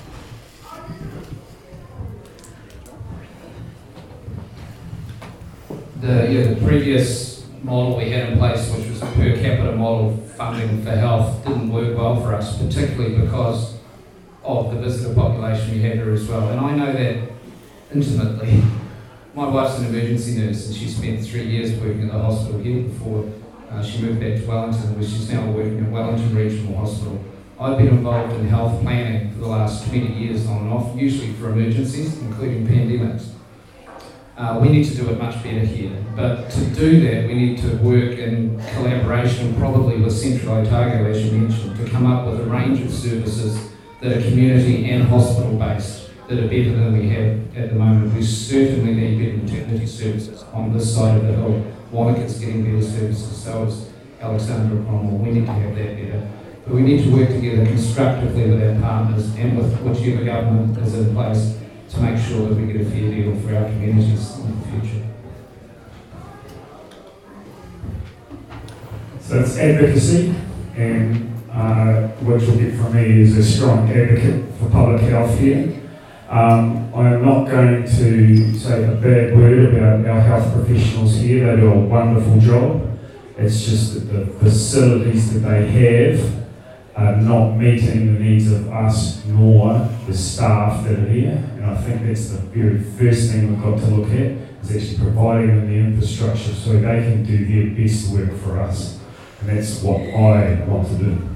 The, 6.01 6.31
yeah, 6.31 6.53
the 6.53 6.65
previous 6.65 7.38
model 7.63 7.97
we 7.97 8.09
had 8.09 8.29
in 8.29 8.37
place, 8.37 8.73
which 8.73 8.87
was 8.87 9.01
a 9.01 9.05
per 9.07 9.35
capita 9.35 9.75
model 9.75 10.17
funding 10.37 10.83
for 10.83 10.91
health, 10.91 11.45
didn't 11.45 11.69
work 11.69 11.97
well 11.97 12.19
for 12.21 12.33
us, 12.33 12.57
particularly 12.61 13.15
because 13.15 13.77
of 14.43 14.73
the 14.73 14.79
visitor 14.79 15.13
population 15.13 15.71
we 15.71 15.81
had 15.81 15.95
here 15.95 16.13
as 16.13 16.27
well. 16.27 16.49
And 16.49 16.59
I 16.59 16.75
know 16.75 16.93
that 16.93 17.29
intimately. 17.93 18.63
My 19.35 19.47
wife's 19.47 19.79
an 19.79 19.85
emergency 19.85 20.39
nurse 20.39 20.67
and 20.67 20.75
she 20.75 20.87
spent 20.87 21.23
three 21.23 21.45
years 21.45 21.79
working 21.79 22.05
at 22.05 22.13
the 22.13 22.19
hospital 22.19 22.59
here 22.59 22.83
before 22.83 23.31
uh, 23.69 23.83
she 23.83 24.01
moved 24.01 24.19
back 24.19 24.39
to 24.39 24.45
Wellington, 24.47 24.95
where 24.95 25.03
she's 25.03 25.31
now 25.31 25.45
working 25.51 25.85
at 25.85 25.91
Wellington 25.91 26.35
Regional 26.35 26.77
Hospital. 26.77 27.23
I've 27.59 27.77
been 27.77 27.89
involved 27.89 28.33
in 28.33 28.47
health 28.47 28.81
planning 28.81 29.31
for 29.33 29.39
the 29.39 29.47
last 29.47 29.87
20 29.89 30.13
years 30.13 30.47
on 30.47 30.63
and 30.63 30.73
off, 30.73 30.97
usually 30.97 31.33
for 31.33 31.51
emergencies, 31.51 32.17
including 32.19 32.65
pandemics. 32.65 33.29
Uh, 34.39 34.57
we 34.57 34.69
need 34.69 34.85
to 34.85 34.95
do 34.95 35.09
it 35.09 35.19
much 35.19 35.35
better 35.43 35.59
here, 35.59 35.91
but 36.15 36.49
to 36.49 36.61
do 36.67 37.01
that, 37.01 37.27
we 37.27 37.33
need 37.33 37.57
to 37.57 37.75
work 37.79 38.17
in 38.17 38.57
collaboration, 38.73 39.53
probably 39.55 39.99
with 39.99 40.13
Central 40.13 40.55
Otago, 40.55 41.11
as 41.11 41.25
you 41.25 41.37
mentioned, 41.37 41.75
to 41.75 41.83
come 41.91 42.05
up 42.05 42.25
with 42.25 42.39
a 42.39 42.43
range 42.45 42.79
of 42.79 42.89
services 42.89 43.59
that 43.99 44.15
are 44.15 44.21
community 44.21 44.89
and 44.91 45.03
hospital 45.03 45.57
based 45.57 46.09
that 46.29 46.39
are 46.39 46.47
better 46.47 46.71
than 46.71 46.97
we 46.97 47.09
have 47.09 47.57
at 47.57 47.71
the 47.71 47.75
moment. 47.75 48.15
We 48.15 48.23
certainly 48.23 48.93
need 48.93 49.19
better 49.19 49.43
maternity 49.43 49.85
services 49.85 50.43
on 50.53 50.71
this 50.71 50.95
side 50.95 51.17
of 51.17 51.27
the 51.27 51.33
hill. 51.33 51.61
Wanaka's 51.91 52.39
getting 52.39 52.63
better 52.63 52.81
services, 52.81 53.43
so 53.43 53.65
is 53.65 53.91
Alexandra 54.21 54.81
Cromwell. 54.85 55.17
We 55.17 55.31
need 55.31 55.47
to 55.47 55.51
have 55.51 55.75
that 55.75 55.97
better. 55.97 56.31
But 56.63 56.75
we 56.75 56.83
need 56.83 57.03
to 57.03 57.11
work 57.13 57.27
together 57.27 57.65
constructively 57.65 58.51
with 58.51 58.63
our 58.63 58.81
partners 58.81 59.35
and 59.35 59.57
with 59.57 59.81
whichever 59.81 60.23
government 60.23 60.77
is 60.77 60.93
in 60.93 61.13
place 61.13 61.57
to 61.89 61.99
make 62.01 62.23
sure 62.23 62.49
that 62.49 62.55
we 62.55 62.71
get 62.71 62.81
a 62.81 62.85
fair 62.85 63.11
deal 63.11 63.35
for 63.39 63.55
our 63.55 63.65
communities 63.65 64.39
in 64.39 64.59
the 64.59 64.67
future. 64.67 65.05
So 69.21 69.39
it's 69.39 69.57
advocacy, 69.57 70.35
and 70.75 71.33
uh, 71.51 72.07
what 72.19 72.41
you'll 72.41 72.57
get 72.57 72.75
from 72.75 72.95
me 72.95 73.21
is 73.21 73.37
a 73.37 73.43
strong 73.43 73.89
advocate 73.89 74.45
for 74.59 74.69
public 74.69 75.01
health 75.01 75.37
here. 75.39 75.75
Um, 76.29 76.93
I 76.93 77.13
am 77.13 77.25
not 77.25 77.49
going 77.49 77.83
to 77.83 78.53
say 78.53 78.83
a 78.83 78.91
bad 78.95 79.35
word 79.35 79.73
about 79.73 80.05
our 80.07 80.21
health 80.21 80.53
professionals 80.53 81.15
here. 81.15 81.55
They 81.55 81.61
do 81.61 81.71
a 81.71 81.79
wonderful 81.79 82.39
job. 82.39 82.99
It's 83.37 83.65
just 83.65 83.93
that 83.95 83.99
the 84.13 84.25
facilities 84.39 85.33
that 85.33 85.39
they 85.39 85.67
have 85.67 86.48
are 86.95 87.15
not 87.17 87.55
meeting 87.55 88.13
the 88.13 88.19
needs 88.19 88.51
of 88.51 88.67
us 88.69 89.25
nor 89.25 89.87
the 90.07 90.13
staff 90.13 90.83
that 90.85 90.99
are 90.99 91.07
here. 91.07 91.43
And 91.55 91.65
I 91.65 91.77
think 91.81 92.05
that's 92.05 92.29
the 92.29 92.39
very 92.39 92.79
first 92.79 93.31
thing 93.31 93.49
we've 93.49 93.63
got 93.63 93.79
to 93.79 93.95
look 93.95 94.09
at 94.09 94.37
is 94.63 94.75
actually 94.75 94.97
providing 94.97 95.47
them 95.47 95.67
the 95.67 95.75
infrastructure 95.75 96.53
so 96.53 96.73
they 96.73 96.81
can 96.81 97.23
do 97.23 97.45
their 97.45 97.75
best 97.75 98.11
work 98.11 98.37
for 98.39 98.59
us. 98.59 98.99
And 99.41 99.49
that's 99.49 99.81
what 99.81 100.01
I 100.01 100.65
want 100.65 100.87
to 100.89 100.97
do. 100.97 101.29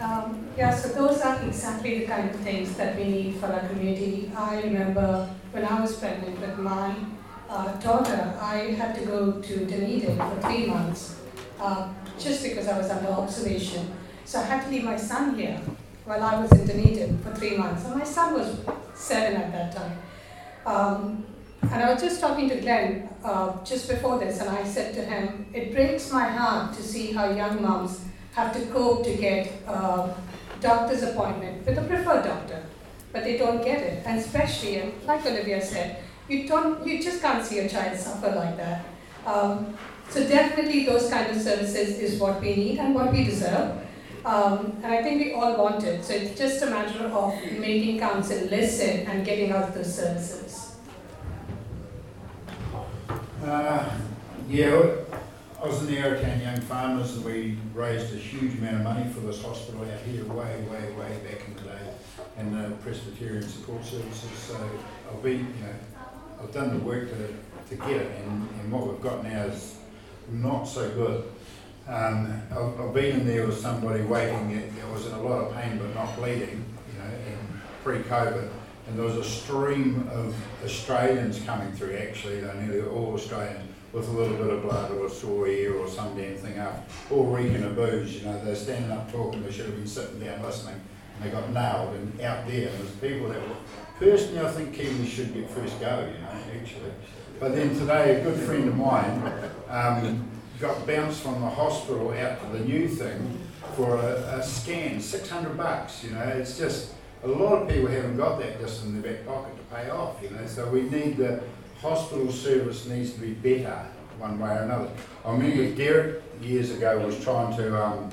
Um, 0.00 0.48
yeah, 0.58 0.74
so 0.74 0.88
those 0.88 1.20
are 1.22 1.42
exactly 1.46 2.00
the 2.00 2.06
kind 2.06 2.28
of 2.28 2.36
things 2.40 2.76
that 2.76 2.94
we 2.96 3.04
need 3.04 3.36
for 3.36 3.46
our 3.46 3.66
community. 3.68 4.30
I 4.36 4.60
remember 4.60 5.30
when 5.50 5.64
I 5.64 5.80
was 5.80 5.96
pregnant 5.96 6.38
with 6.40 6.58
my 6.58 6.94
uh, 7.54 7.72
daughter, 7.80 8.34
I 8.40 8.74
had 8.80 8.94
to 8.96 9.06
go 9.06 9.40
to 9.40 9.64
Dunedin 9.64 10.16
for 10.16 10.38
three 10.42 10.66
months 10.66 11.20
uh, 11.60 11.88
just 12.18 12.42
because 12.42 12.66
I 12.66 12.76
was 12.76 12.90
under 12.90 13.10
observation. 13.10 13.92
So 14.24 14.40
I 14.40 14.42
had 14.42 14.64
to 14.64 14.70
leave 14.70 14.82
my 14.82 14.96
son 14.96 15.38
here 15.38 15.60
while 16.04 16.22
I 16.22 16.40
was 16.40 16.50
in 16.52 16.66
Dunedin 16.66 17.18
for 17.18 17.32
three 17.32 17.56
months. 17.56 17.84
And 17.84 17.94
my 17.94 18.04
son 18.04 18.34
was 18.34 18.58
seven 18.94 19.40
at 19.40 19.52
that 19.52 19.76
time. 19.76 19.98
Um, 20.66 21.26
and 21.62 21.82
I 21.82 21.92
was 21.92 22.02
just 22.02 22.20
talking 22.20 22.48
to 22.48 22.56
Glyn 22.60 23.08
uh, 23.22 23.64
just 23.64 23.88
before 23.88 24.18
this, 24.18 24.40
and 24.40 24.50
I 24.50 24.64
said 24.64 24.92
to 24.94 25.04
him, 25.04 25.46
It 25.54 25.72
breaks 25.72 26.12
my 26.12 26.24
heart 26.24 26.74
to 26.74 26.82
see 26.82 27.12
how 27.12 27.30
young 27.30 27.62
moms 27.62 28.04
have 28.32 28.52
to 28.52 28.66
cope 28.66 29.04
to 29.04 29.14
get 29.14 29.50
a 29.66 30.12
doctor's 30.60 31.02
appointment 31.04 31.64
with 31.64 31.78
a 31.78 31.82
preferred 31.82 32.24
doctor, 32.24 32.62
but 33.12 33.22
they 33.22 33.38
don't 33.38 33.64
get 33.64 33.80
it. 33.80 34.02
And 34.04 34.18
especially, 34.18 34.92
like 35.06 35.24
Olivia 35.24 35.64
said, 35.64 36.03
you 36.28 36.48
don't, 36.48 36.86
you 36.86 37.02
just 37.02 37.20
can't 37.20 37.44
see 37.44 37.60
a 37.60 37.68
child 37.68 37.98
suffer 37.98 38.30
like 38.30 38.56
that. 38.56 38.84
Um, 39.26 39.76
so 40.10 40.26
definitely, 40.26 40.86
those 40.86 41.10
kind 41.10 41.30
of 41.30 41.40
services 41.40 41.98
is 41.98 42.20
what 42.20 42.40
we 42.40 42.54
need 42.54 42.78
and 42.78 42.94
what 42.94 43.12
we 43.12 43.24
deserve. 43.24 43.80
Um, 44.24 44.78
and 44.82 44.86
I 44.86 45.02
think 45.02 45.22
we 45.22 45.32
all 45.34 45.56
want 45.56 45.84
it. 45.84 46.04
So 46.04 46.14
it's 46.14 46.38
just 46.38 46.62
a 46.62 46.66
matter 46.66 47.04
of 47.04 47.34
making 47.58 47.98
council 47.98 48.46
listen 48.48 49.06
and 49.06 49.24
getting 49.24 49.52
out 49.52 49.74
those 49.74 49.94
services. 49.94 50.76
Uh, 53.44 53.90
yeah, 54.48 54.94
I 55.62 55.66
was 55.66 55.80
in 55.80 55.86
the 55.88 55.96
Arrowtown 55.96 56.42
Young 56.42 56.60
Farmers 56.62 57.16
and 57.16 57.24
we 57.24 57.58
raised 57.74 58.14
a 58.14 58.16
huge 58.16 58.58
amount 58.58 58.76
of 58.76 58.82
money 58.82 59.12
for 59.12 59.20
this 59.20 59.42
hospital 59.42 59.82
out 59.82 60.00
here 60.00 60.24
way, 60.24 60.64
way, 60.70 60.92
way 60.92 61.18
back 61.26 61.46
in 61.46 61.54
the 61.56 61.62
day 61.62 61.94
and 62.38 62.54
the 62.54 62.74
Presbyterian 62.76 63.46
Support 63.46 63.84
Services. 63.84 64.30
So 64.38 64.70
I'll 65.10 65.20
be, 65.20 65.32
you 65.32 65.38
know, 65.38 65.74
I've 66.44 66.52
done 66.52 66.78
the 66.78 66.84
work 66.84 67.08
to, 67.08 67.28
to 67.70 67.82
get 67.86 68.02
it 68.02 68.20
and, 68.22 68.48
and 68.60 68.70
what 68.70 68.86
we've 68.86 69.00
got 69.00 69.24
now 69.24 69.44
is 69.44 69.76
not 70.30 70.64
so 70.64 70.90
good. 70.90 71.24
Um, 71.88 72.42
I've, 72.50 72.80
I've 72.80 72.94
been 72.94 73.20
in 73.20 73.26
there 73.26 73.46
with 73.46 73.58
somebody 73.58 74.02
waiting, 74.02 74.50
it, 74.50 74.70
was 74.92 75.06
in 75.06 75.12
a 75.12 75.22
lot 75.22 75.44
of 75.44 75.54
pain 75.54 75.78
but 75.78 75.94
not 75.94 76.14
bleeding, 76.16 76.64
you 76.92 76.98
know, 76.98 77.04
and 77.04 77.60
pre-COVID. 77.82 78.48
And 78.86 78.98
there 78.98 79.06
was 79.06 79.16
a 79.16 79.24
stream 79.24 80.06
of 80.12 80.34
Australians 80.62 81.40
coming 81.40 81.72
through, 81.72 81.96
actually, 81.96 82.40
they're 82.40 82.54
nearly 82.54 82.86
all 82.86 83.14
Australians, 83.14 83.70
with 83.92 84.08
a 84.08 84.12
little 84.12 84.36
bit 84.36 84.50
of 84.50 84.62
blood 84.62 84.90
or 84.92 85.06
a 85.06 85.10
sore 85.10 85.48
ear 85.48 85.74
or 85.74 85.88
some 85.88 86.14
damn 86.16 86.36
thing 86.36 86.58
up, 86.58 86.86
all 87.10 87.24
reeking 87.24 87.62
of 87.62 87.74
booze, 87.74 88.16
you 88.16 88.26
know, 88.26 88.44
they're 88.44 88.54
standing 88.54 88.90
up 88.90 89.10
talking, 89.10 89.42
they 89.42 89.50
should 89.50 89.66
have 89.66 89.76
been 89.76 89.86
sitting 89.86 90.20
down 90.20 90.42
listening, 90.42 90.78
and 91.14 91.24
they 91.24 91.30
got 91.30 91.50
nailed, 91.50 91.94
and 91.94 92.20
out 92.20 92.46
there, 92.46 92.70
there's 92.70 92.90
people 93.00 93.28
that 93.28 93.40
were, 93.40 93.56
personally, 93.98 94.40
I 94.40 94.50
think 94.50 94.74
Kiwis 94.74 95.08
should 95.08 95.34
get 95.34 95.48
first 95.50 95.78
go, 95.80 96.10
you 96.12 96.20
know, 96.20 96.60
actually. 96.60 96.92
But 97.40 97.54
then 97.54 97.76
today, 97.78 98.20
a 98.20 98.24
good 98.24 98.38
friend 98.40 98.68
of 98.68 98.76
mine 98.76 99.32
um, 99.68 100.28
got 100.60 100.86
bounced 100.86 101.22
from 101.22 101.40
the 101.40 101.50
hospital 101.50 102.12
out 102.12 102.40
to 102.40 102.58
the 102.58 102.64
new 102.64 102.88
thing 102.88 103.40
for 103.76 103.96
a, 103.96 104.38
a 104.38 104.42
scan, 104.42 105.00
six 105.00 105.28
hundred 105.28 105.56
bucks, 105.56 106.04
you 106.04 106.10
know, 106.10 106.20
it's 106.22 106.56
just, 106.58 106.92
a 107.22 107.28
lot 107.28 107.62
of 107.62 107.68
people 107.68 107.88
haven't 107.88 108.16
got 108.16 108.38
that 108.38 108.60
just 108.60 108.84
in 108.84 109.00
their 109.00 109.14
back 109.14 109.26
pocket 109.26 109.56
to 109.56 109.74
pay 109.74 109.90
off, 109.90 110.22
you 110.22 110.30
know, 110.30 110.46
so 110.46 110.68
we 110.68 110.82
need 110.82 111.16
the 111.16 111.42
hospital 111.80 112.30
service 112.30 112.86
needs 112.86 113.12
to 113.14 113.20
be 113.20 113.32
better 113.32 113.86
one 114.18 114.38
way 114.38 114.50
or 114.50 114.62
another. 114.62 114.90
I 115.24 115.32
remember 115.32 115.74
Derek 115.74 116.22
years 116.40 116.70
ago 116.70 117.04
was 117.04 117.22
trying 117.24 117.56
to, 117.56 117.82
um, 117.82 118.10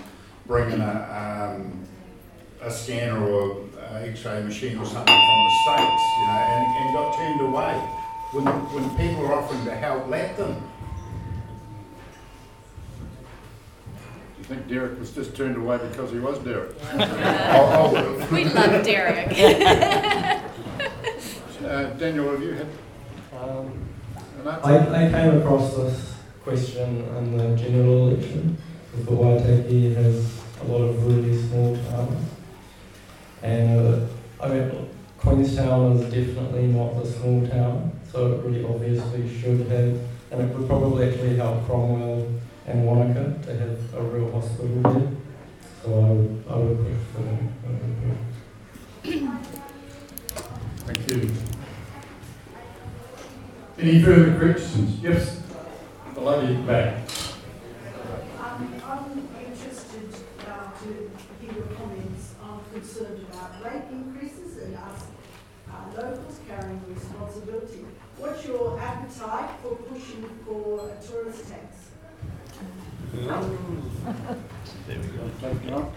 bring 0.47 0.71
in 0.71 0.81
a, 0.81 1.55
um, 1.59 1.85
a 2.61 2.69
scanner 2.71 3.23
or 3.27 3.65
X-ray 4.03 4.43
machine 4.43 4.77
or 4.77 4.85
something 4.85 5.05
from 5.05 5.43
the 5.43 5.51
States, 5.63 6.03
you 6.19 6.27
know, 6.27 6.41
and, 6.51 6.77
and 6.77 6.93
got 6.95 7.17
turned 7.17 7.41
away. 7.41 7.73
When, 8.31 8.45
when 8.45 8.89
people 8.97 9.25
are 9.25 9.33
offering 9.33 9.65
to 9.65 9.75
help, 9.75 10.07
let 10.07 10.37
them. 10.37 10.53
Do 14.35 14.37
you 14.39 14.43
think 14.45 14.67
Derek 14.67 14.99
was 14.99 15.11
just 15.11 15.35
turned 15.35 15.57
away 15.57 15.77
because 15.77 16.11
he 16.11 16.19
was 16.19 16.39
Derek? 16.39 16.75
Oh, 16.93 18.27
We 18.31 18.45
love 18.45 18.83
Derek. 18.85 20.41
Uh, 21.61 21.83
Daniel, 21.91 22.31
have 22.31 22.41
you 22.41 22.53
had 22.53 22.67
Um. 23.39 23.71
I, 24.43 25.05
I 25.05 25.09
came 25.11 25.39
across 25.39 25.75
this 25.77 26.15
question 26.43 27.05
in 27.17 27.37
the 27.37 27.55
general 27.55 28.09
election, 28.09 28.57
because 28.89 29.05
the 29.05 29.11
Waitaki 29.11 29.95
has 29.95 30.41
a 30.59 30.63
lot 30.65 30.81
of 30.81 31.05
really 31.05 31.39
small 31.39 31.77
towns. 31.91 32.30
And 33.43 33.79
uh, 33.79 34.07
I 34.39 34.47
mean, 34.49 34.89
Queenstown 35.17 35.97
is 35.97 36.03
definitely 36.13 36.67
not 36.67 36.93
a 37.01 37.05
small 37.05 37.47
town, 37.47 37.91
so 38.11 38.33
it 38.33 38.45
really 38.45 38.63
obviously 38.65 39.39
should 39.39 39.67
have, 39.67 39.99
and 40.31 40.41
it 40.41 40.55
would 40.57 40.67
probably 40.67 41.09
actually 41.09 41.35
help 41.35 41.65
Cromwell 41.65 42.27
and 42.67 42.85
Wanaka 42.85 43.41
to 43.43 43.55
have 43.55 43.93
a 43.95 44.01
real 44.03 44.31
hospital 44.31 44.81
there. 44.81 45.11
So 45.83 45.89
I 45.93 46.09
would, 46.09 46.43
I 46.49 46.55
would 46.57 46.77
push 46.77 46.97
for 47.13 47.21
that. 47.23 47.51
Thank 50.85 51.11
you. 51.11 51.31
Any 53.79 54.01
further 54.03 54.37
questions? 54.37 54.99
Yes, 55.01 55.41
the 56.13 56.21
lady 56.21 56.55
back. 56.61 56.97
Um, 58.39 58.75
I'm 58.85 59.27
interested 59.43 60.13
uh, 60.47 60.69
to 60.83 60.87
hear 61.41 61.53
your 61.53 61.65
comments. 61.77 62.35
I'm 62.43 62.59
concerned 62.73 63.25
about 63.31 63.63
rate 63.63 63.85
increases 63.91 64.57
and 64.57 64.75
us 64.75 65.05
uh, 65.71 65.73
locals 65.95 66.39
carrying 66.47 66.81
responsibility. 66.93 67.85
What's 68.41 68.53
your 68.53 68.79
appetite 68.79 69.51
for 69.61 69.75
pushing 69.75 70.27
for 70.43 70.89
a 70.89 71.07
tourist 71.07 71.47
tax? 71.47 71.91
There 74.87 75.53
we 75.53 75.69
go. 75.69 75.93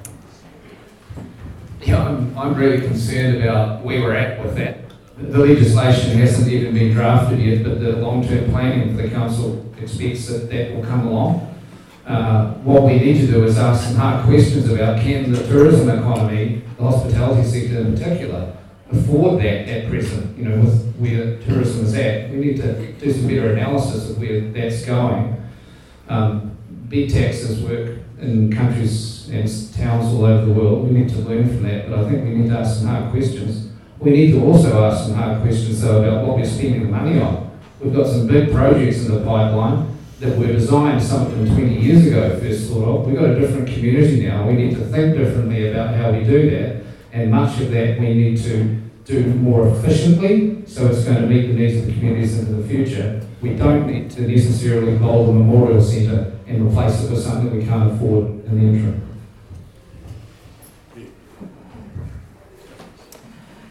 Yeah, 1.80 2.06
I'm, 2.06 2.38
I'm 2.38 2.54
really 2.54 2.86
concerned 2.86 3.42
about 3.42 3.82
where 3.82 4.02
we're 4.02 4.14
at 4.14 4.44
with 4.44 4.56
that. 4.56 4.90
The 5.16 5.38
legislation 5.38 6.18
hasn't 6.18 6.52
even 6.52 6.74
been 6.74 6.92
drafted 6.92 7.38
yet, 7.38 7.64
but 7.64 7.80
the 7.80 7.92
long-term 7.96 8.50
planning 8.50 8.94
for 8.94 9.04
the 9.04 9.08
council 9.08 9.64
expects 9.80 10.28
that 10.28 10.50
that 10.50 10.74
will 10.74 10.84
come 10.84 11.06
along. 11.06 11.54
Uh, 12.06 12.52
what 12.56 12.82
we 12.82 12.98
need 12.98 13.22
to 13.22 13.26
do 13.26 13.44
is 13.44 13.56
ask 13.56 13.84
some 13.84 13.96
hard 13.96 14.22
questions 14.26 14.68
about 14.68 15.00
can 15.00 15.32
the 15.32 15.46
tourism 15.46 15.88
economy, 15.88 16.62
the 16.76 16.82
hospitality 16.82 17.48
sector 17.48 17.78
in 17.78 17.94
particular, 17.94 18.54
afford 18.98 19.40
that 19.40 19.68
at 19.68 19.88
present, 19.88 20.36
you 20.36 20.44
know, 20.44 20.60
with 20.60 20.94
where 20.96 21.38
tourism 21.40 21.84
is 21.84 21.94
at. 21.94 22.30
We 22.30 22.36
need 22.36 22.56
to 22.58 22.92
do 22.92 23.12
some 23.12 23.26
better 23.26 23.52
analysis 23.52 24.10
of 24.10 24.18
where 24.18 24.40
that's 24.40 24.84
going. 24.84 25.42
Um, 26.08 26.56
big 26.88 27.12
taxes 27.12 27.62
work 27.62 27.98
in 28.20 28.52
countries 28.52 29.28
and 29.30 29.48
towns 29.74 30.14
all 30.14 30.24
over 30.24 30.46
the 30.46 30.52
world. 30.52 30.88
We 30.88 30.98
need 30.98 31.08
to 31.10 31.18
learn 31.18 31.48
from 31.48 31.62
that, 31.64 31.88
but 31.88 31.98
I 31.98 32.08
think 32.08 32.24
we 32.24 32.30
need 32.30 32.50
to 32.50 32.58
ask 32.58 32.78
some 32.78 32.88
hard 32.88 33.10
questions. 33.10 33.70
We 33.98 34.10
need 34.10 34.32
to 34.32 34.44
also 34.44 34.84
ask 34.84 35.06
some 35.06 35.14
hard 35.14 35.42
questions 35.42 35.80
though 35.80 36.02
about 36.02 36.26
what 36.26 36.36
we're 36.36 36.44
spending 36.44 36.82
the 36.82 36.88
money 36.88 37.20
on. 37.20 37.58
We've 37.80 37.94
got 37.94 38.06
some 38.06 38.26
big 38.26 38.52
projects 38.52 39.04
in 39.04 39.14
the 39.14 39.24
pipeline 39.24 39.96
that 40.20 40.38
were 40.38 40.46
designed, 40.46 41.02
some 41.02 41.26
of 41.26 41.32
them 41.32 41.46
20 41.46 41.80
years 41.80 42.06
ago 42.06 42.38
first 42.38 42.70
thought 42.70 42.84
of. 42.84 43.06
We've 43.06 43.16
got 43.16 43.30
a 43.30 43.38
different 43.38 43.68
community 43.68 44.26
now. 44.26 44.46
We 44.46 44.54
need 44.54 44.76
to 44.76 44.84
think 44.86 45.16
differently 45.16 45.70
about 45.70 45.94
how 45.94 46.12
we 46.12 46.24
do 46.24 46.50
that, 46.50 46.84
and 47.12 47.30
much 47.30 47.60
of 47.60 47.70
that 47.72 47.98
we 47.98 48.14
need 48.14 48.38
to 48.42 48.83
do 49.04 49.34
more 49.34 49.68
efficiently, 49.68 50.64
so 50.66 50.86
it's 50.86 51.04
going 51.04 51.20
to 51.20 51.26
meet 51.26 51.48
the 51.48 51.52
needs 51.52 51.76
of 51.78 51.86
the 51.86 51.92
communities 51.92 52.38
into 52.38 52.54
the 52.54 52.66
future. 52.66 53.20
We 53.42 53.54
don't 53.54 53.86
need 53.86 54.10
to 54.12 54.22
necessarily 54.22 54.96
build 54.96 55.28
a 55.28 55.32
memorial 55.32 55.82
centre 55.82 56.38
and 56.46 56.66
replace 56.66 57.02
it 57.02 57.10
with 57.10 57.22
something 57.22 57.54
we 57.54 57.64
can't 57.64 57.92
afford 57.92 58.26
in 58.46 58.58
the 58.58 58.66
interim. 58.66 59.00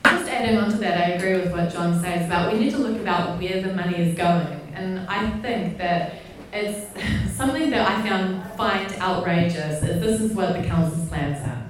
Just 0.06 0.30
adding 0.30 0.58
on 0.58 0.72
to 0.72 0.78
that, 0.78 0.98
I 1.00 1.12
agree 1.14 1.34
with 1.34 1.52
what 1.52 1.74
John 1.74 2.00
says 2.00 2.28
about 2.28 2.54
we 2.54 2.60
need 2.60 2.72
to 2.72 2.78
look 2.78 3.02
about 3.02 3.40
where 3.42 3.62
the 3.62 3.74
money 3.74 3.98
is 3.98 4.16
going. 4.16 4.60
And 4.76 5.00
I 5.10 5.32
think 5.42 5.80
that 5.80 6.20
it's 6.52 7.36
something 7.36 7.72
that 7.72 7.90
I 7.90 8.08
found 8.08 8.52
find 8.54 8.92
outrageous 9.02 9.82
is 9.82 10.00
this 10.00 10.22
is 10.22 10.34
what 10.34 10.54
the 10.54 10.68
council's 10.68 11.08
plans 11.10 11.40
are. 11.48 11.63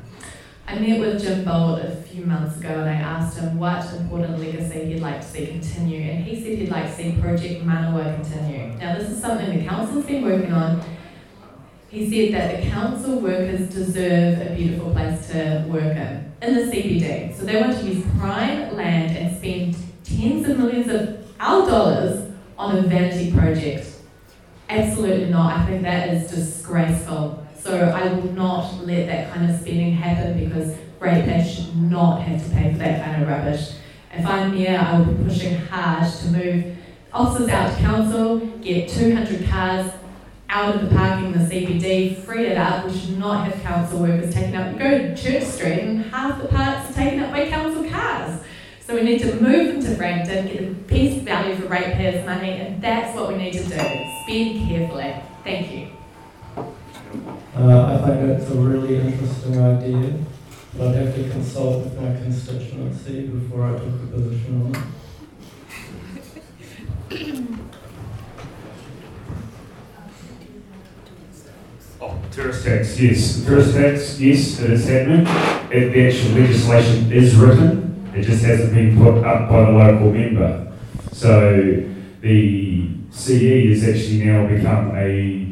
I 0.74 0.80
met 0.80 1.00
with 1.00 1.22
Jim 1.22 1.46
Boult 1.46 1.84
a 1.84 1.96
few 2.02 2.26
months 2.26 2.58
ago 2.58 2.70
and 2.70 2.90
I 2.90 2.94
asked 2.94 3.38
him 3.38 3.60
what 3.60 3.94
important 3.94 4.40
legacy 4.40 4.86
he'd 4.86 5.02
like 5.02 5.22
to 5.22 5.28
see 5.28 5.46
continue 5.46 6.02
and 6.02 6.24
he 6.26 6.42
said 6.42 6.58
he'd 6.58 6.72
like 6.72 6.88
to 6.88 6.96
see 6.96 7.16
Project 7.22 7.64
Manawa 7.64 8.16
continue. 8.16 8.76
Now 8.80 8.98
this 8.98 9.12
is 9.12 9.22
something 9.22 9.56
the 9.56 9.66
council's 9.66 10.08
been 10.08 10.24
working 10.24 10.52
on. 10.52 10.82
He 11.90 12.10
said 12.10 12.34
that 12.34 12.64
the 12.64 12.70
council 12.72 13.20
workers 13.20 13.70
deserve 13.70 14.42
a 14.42 14.56
beautiful 14.56 14.92
place 14.94 15.28
to 15.28 15.64
work 15.70 15.96
in, 15.96 16.34
in 16.42 16.56
the 16.56 16.62
CBD. 16.62 17.38
So 17.38 17.46
they 17.46 17.62
want 17.62 17.78
to 17.78 17.86
use 17.86 18.04
prime 18.18 18.76
land 18.76 19.16
and 19.16 19.38
spend 19.38 19.76
tens 20.04 20.50
of 20.50 20.58
millions 20.58 20.90
of 20.90 21.24
our 21.40 21.68
dollars 21.68 22.32
on 22.58 22.78
a 22.78 22.82
vanity 22.82 23.32
project. 23.32 23.88
Absolutely 24.70 25.30
not. 25.30 25.56
I 25.56 25.66
think 25.68 25.84
that 25.84 26.10
is 26.16 26.32
disgraceful. 26.32 27.43
So 27.64 27.80
I 27.80 28.12
will 28.12 28.34
not 28.34 28.86
let 28.86 29.08
that 29.08 29.34
kind 29.34 29.50
of 29.50 29.58
spending 29.58 29.94
happen 29.94 30.38
because 30.38 30.76
ratepayers 31.00 31.56
should 31.56 31.78
not 31.78 32.22
have 32.24 32.44
to 32.44 32.50
pay 32.50 32.74
for 32.74 32.80
that 32.80 33.06
kind 33.06 33.24
of 33.24 33.30
rubbish. 33.30 33.76
If 34.12 34.26
I'm 34.26 34.54
mayor, 34.54 34.78
I 34.78 35.00
will 35.00 35.14
be 35.14 35.24
pushing 35.24 35.56
hard 35.68 36.12
to 36.12 36.28
move 36.28 36.78
officers 37.14 37.48
out 37.48 37.74
to 37.74 37.82
council, 37.82 38.40
get 38.62 38.90
200 38.90 39.48
cars 39.48 39.94
out 40.50 40.76
of 40.76 40.90
the 40.90 40.94
parking 40.94 41.28
in 41.28 41.32
the 41.32 41.40
CBD, 41.40 42.18
free 42.18 42.48
it 42.48 42.58
up. 42.58 42.86
We 42.86 42.98
should 42.98 43.18
not 43.18 43.48
have 43.48 43.64
council 43.64 44.02
workers 44.02 44.34
taken 44.34 44.56
up. 44.56 44.74
You 44.74 44.80
go 44.80 44.98
to 44.98 45.16
Church 45.16 45.44
Street 45.46 45.80
and 45.80 46.04
half 46.08 46.42
the 46.42 46.50
parts 46.50 46.90
are 46.90 46.94
taken 46.94 47.22
up 47.22 47.32
by 47.32 47.50
council 47.50 47.90
cars. 47.90 48.42
So 48.82 48.96
we 48.96 49.04
need 49.04 49.20
to 49.20 49.36
move 49.36 49.76
them 49.76 49.84
to 49.84 49.96
Frankton, 49.96 50.48
get 50.48 50.58
the 50.58 50.74
best 50.94 51.24
value 51.24 51.56
for 51.56 51.68
ratepayers' 51.68 52.26
money, 52.26 52.60
and 52.60 52.82
that's 52.82 53.16
what 53.16 53.30
we 53.30 53.38
need 53.38 53.54
to 53.54 53.64
do. 53.64 53.76
Spend 54.26 54.68
carefully. 54.68 55.16
Thank 55.46 55.72
you. 55.72 55.93
Uh, 57.14 57.86
I 57.86 58.08
think 58.08 58.28
that's 58.28 58.50
a 58.50 58.56
really 58.56 58.96
interesting 58.98 59.62
idea, 59.62 60.16
but 60.76 60.88
I'd 60.88 60.96
have 60.96 61.16
to 61.16 61.30
consult 61.30 61.84
with 61.84 62.02
my 62.02 62.16
constituency 62.16 63.28
before 63.28 63.66
I 63.66 63.78
took 63.78 63.86
a 63.86 64.08
position 64.08 64.62
on 64.64 64.76
it. 64.76 64.84
Oh, 72.02 72.20
tourist 72.32 72.66
tax, 72.66 73.00
yes. 73.00 73.46
Tourist 73.46 73.76
tax, 73.76 74.20
yes, 74.20 74.60
it 74.60 74.72
is 74.72 74.88
happening. 74.88 75.28
It, 75.72 75.94
the 75.94 76.08
actual 76.08 76.32
legislation 76.42 77.12
is 77.12 77.36
written, 77.36 78.12
it 78.16 78.24
just 78.24 78.44
hasn't 78.44 78.74
been 78.74 78.98
put 78.98 79.24
up 79.24 79.50
by 79.50 79.66
the 79.66 79.72
local 79.72 80.12
member. 80.12 80.74
So 81.12 81.84
the 82.22 82.90
CE 83.12 83.70
has 83.70 83.88
actually 83.88 84.26
now 84.26 84.48
become 84.48 84.96
a 84.96 85.43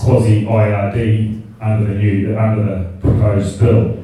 quasi 0.00 0.44
IRD 0.44 1.42
under 1.60 1.94
the 1.94 1.98
new, 1.98 2.38
under 2.38 2.62
the 2.62 2.98
proposed 3.00 3.60
bill. 3.60 4.02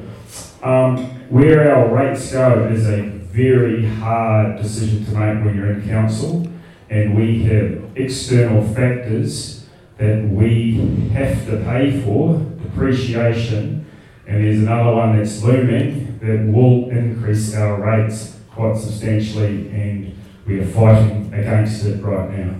Um, 0.61 0.97
where 1.29 1.75
our 1.75 1.93
rates 1.93 2.31
go 2.31 2.65
is 2.65 2.87
a 2.87 3.01
very 3.01 3.85
hard 3.85 4.57
decision 4.57 5.03
to 5.05 5.11
make 5.11 5.43
when 5.43 5.55
you're 5.55 5.71
in 5.71 5.87
council, 5.87 6.47
and 6.89 7.17
we 7.17 7.43
have 7.43 7.83
external 7.95 8.63
factors 8.73 9.65
that 9.97 10.23
we 10.29 10.75
have 11.13 11.45
to 11.47 11.57
pay 11.65 12.01
for, 12.01 12.37
depreciation, 12.61 13.85
and 14.27 14.43
there's 14.43 14.59
another 14.59 14.95
one 14.95 15.17
that's 15.17 15.43
looming 15.43 16.19
that 16.19 16.45
will 16.53 16.89
increase 16.89 17.55
our 17.55 17.81
rates 17.81 18.39
quite 18.51 18.77
substantially, 18.77 19.69
and 19.69 20.15
we 20.45 20.59
are 20.59 20.67
fighting 20.67 21.33
against 21.33 21.85
it 21.85 22.01
right 22.03 22.29
now. 22.29 22.55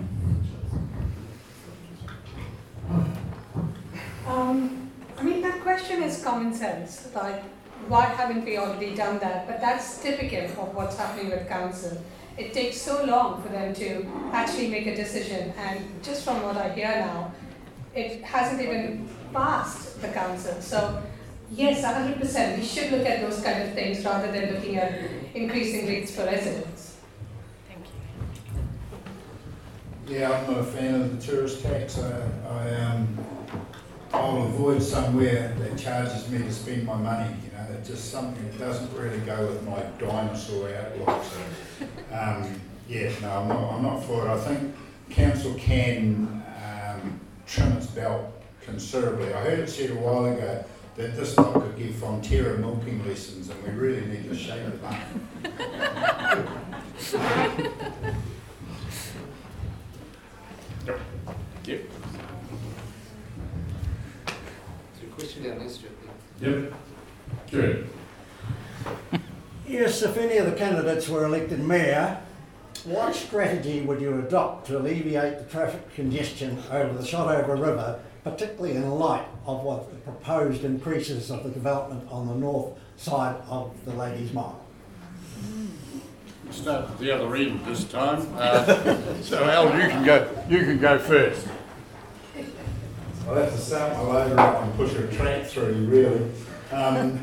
Um, 4.28 4.92
I 5.18 5.24
mean, 5.24 5.42
that 5.42 5.62
question 5.62 6.04
is 6.04 6.13
common 6.24 6.54
sense, 6.54 7.08
like, 7.16 7.44
why 7.88 8.06
haven't 8.06 8.46
we 8.46 8.58
already 8.58 8.96
done 8.96 9.20
that? 9.20 9.48
But 9.48 9.60
that's 9.60 10.02
typical 10.02 10.64
of 10.64 10.74
what's 10.74 10.98
happening 10.98 11.30
with 11.30 11.48
council. 11.48 12.02
It 12.38 12.54
takes 12.54 12.82
so 12.82 13.04
long 13.06 13.42
for 13.44 13.50
them 13.50 13.74
to 13.76 14.06
actually 14.32 14.70
make 14.70 14.88
a 14.88 14.96
decision, 14.96 15.54
and 15.58 16.04
just 16.04 16.24
from 16.24 16.42
what 16.42 16.58
I 16.58 16.70
hear 16.70 16.88
now, 16.88 17.32
it 17.94 18.24
hasn't 18.24 18.62
even 18.62 19.08
passed 19.34 20.02
the 20.02 20.08
council. 20.08 20.60
So 20.62 21.04
yes, 21.52 21.84
100%. 21.84 22.58
We 22.58 22.66
should 22.66 22.92
look 22.92 23.06
at 23.06 23.22
those 23.22 23.42
kind 23.42 23.64
of 23.64 23.74
things 23.74 24.04
rather 24.04 24.32
than 24.32 24.54
looking 24.54 24.78
at 24.78 24.94
increasing 25.36 25.88
rates 25.88 26.16
for 26.16 26.26
residents. 26.26 26.98
Thank 27.68 27.86
you. 30.08 30.16
Yeah, 30.16 30.32
I'm 30.32 30.52
not 30.52 30.62
a 30.62 30.64
fan 30.64 30.96
of 30.96 31.20
the 31.20 31.26
tourist 31.26 31.64
tax. 31.64 32.00
I, 32.00 32.30
I 32.50 32.76
um, 32.76 33.18
I'll 34.14 34.44
avoid 34.44 34.82
somewhere 34.82 35.56
that 35.58 35.78
charges 35.78 36.30
me 36.30 36.38
to 36.38 36.54
spend 36.54 36.86
my 36.86 36.96
money. 36.96 37.36
You 37.44 37.58
know, 37.58 37.66
it's 37.74 37.90
just 37.90 38.12
something 38.12 38.44
that 38.52 38.60
doesn't 38.60 38.96
really 38.96 39.18
go 39.20 39.48
with 39.48 39.64
my 39.64 39.82
dinosaur 39.98 40.70
outlook. 40.70 41.24
So, 41.24 41.86
um, 42.16 42.62
yeah, 42.88 43.12
no, 43.22 43.30
I'm 43.32 43.48
not, 43.48 43.74
I'm 43.74 43.82
not 43.82 44.04
for 44.04 44.28
it. 44.28 44.30
I 44.30 44.40
think 44.40 44.76
council 45.10 45.56
can 45.56 46.44
um, 46.64 47.20
trim 47.48 47.72
its 47.74 47.88
belt 47.88 48.32
considerably. 48.62 49.34
I 49.34 49.42
heard 49.42 49.60
it 49.60 49.70
said 49.70 49.90
a 49.90 49.96
while 49.96 50.26
ago 50.26 50.64
that 50.96 51.16
this 51.16 51.36
lot 51.38 51.54
could 51.54 51.76
give 51.76 51.96
Fonterra 51.96 52.60
milking 52.60 53.04
lessons, 53.08 53.50
and 53.50 53.64
we 53.64 53.72
really 53.72 54.06
need 54.06 54.30
to 54.30 54.36
shake 54.36 54.62
it 54.62 54.80
up. 54.84 54.96
question 65.44 65.50
down 65.50 65.60
there, 65.60 65.70
Stuart. 65.70 65.94
Yep. 66.42 66.74
Good. 67.52 67.90
Yes, 69.68 70.02
if 70.02 70.18
any 70.18 70.38
of 70.38 70.46
the 70.46 70.54
candidates 70.54 71.08
were 71.08 71.26
elected 71.26 71.60
mayor, 71.60 72.20
what 72.86 73.16
strategy 73.16 73.82
would 73.82 74.02
you 74.02 74.20
adopt 74.20 74.68
to 74.68 74.78
alleviate 74.78 75.40
the 75.40 75.46
traffic 75.46 75.94
congestion 75.94 76.62
over 76.70 76.94
the 76.94 77.04
Shotover 77.04 77.60
River, 77.60 78.00
particularly 78.24 78.76
in 78.76 78.90
light 78.90 79.26
of 79.46 79.64
what 79.64 79.90
the 79.90 79.96
proposed 80.00 80.64
increases 80.64 81.32
of 81.32 81.44
the 81.44 81.50
development 81.50 82.10
on 82.12 82.28
the 82.28 82.36
north 82.36 82.78
side 82.98 83.36
of 83.48 83.74
the 83.86 83.94
Ladies 83.94 84.34
Mile? 84.34 84.60
Start 86.52 86.90
at 86.90 87.00
the 87.00 87.10
other 87.12 87.36
end 87.36 87.66
this 87.66 87.86
time. 87.86 88.28
Uh, 88.36 89.22
so 89.22 89.44
Al, 89.44 89.66
you 89.80 89.88
can 89.90 90.06
go. 90.06 90.30
You 90.50 90.60
can 90.60 90.78
go 90.78 91.00
first. 91.00 91.48
I'll 93.28 93.36
have 93.36 93.54
to 93.54 93.58
start 93.58 93.94
my 93.94 94.02
loader 94.02 94.38
up 94.38 94.64
and 94.64 94.76
push 94.76 94.94
a 94.96 95.08
track 95.08 95.46
through, 95.46 95.74
really. 95.86 96.30
Um, 96.72 97.20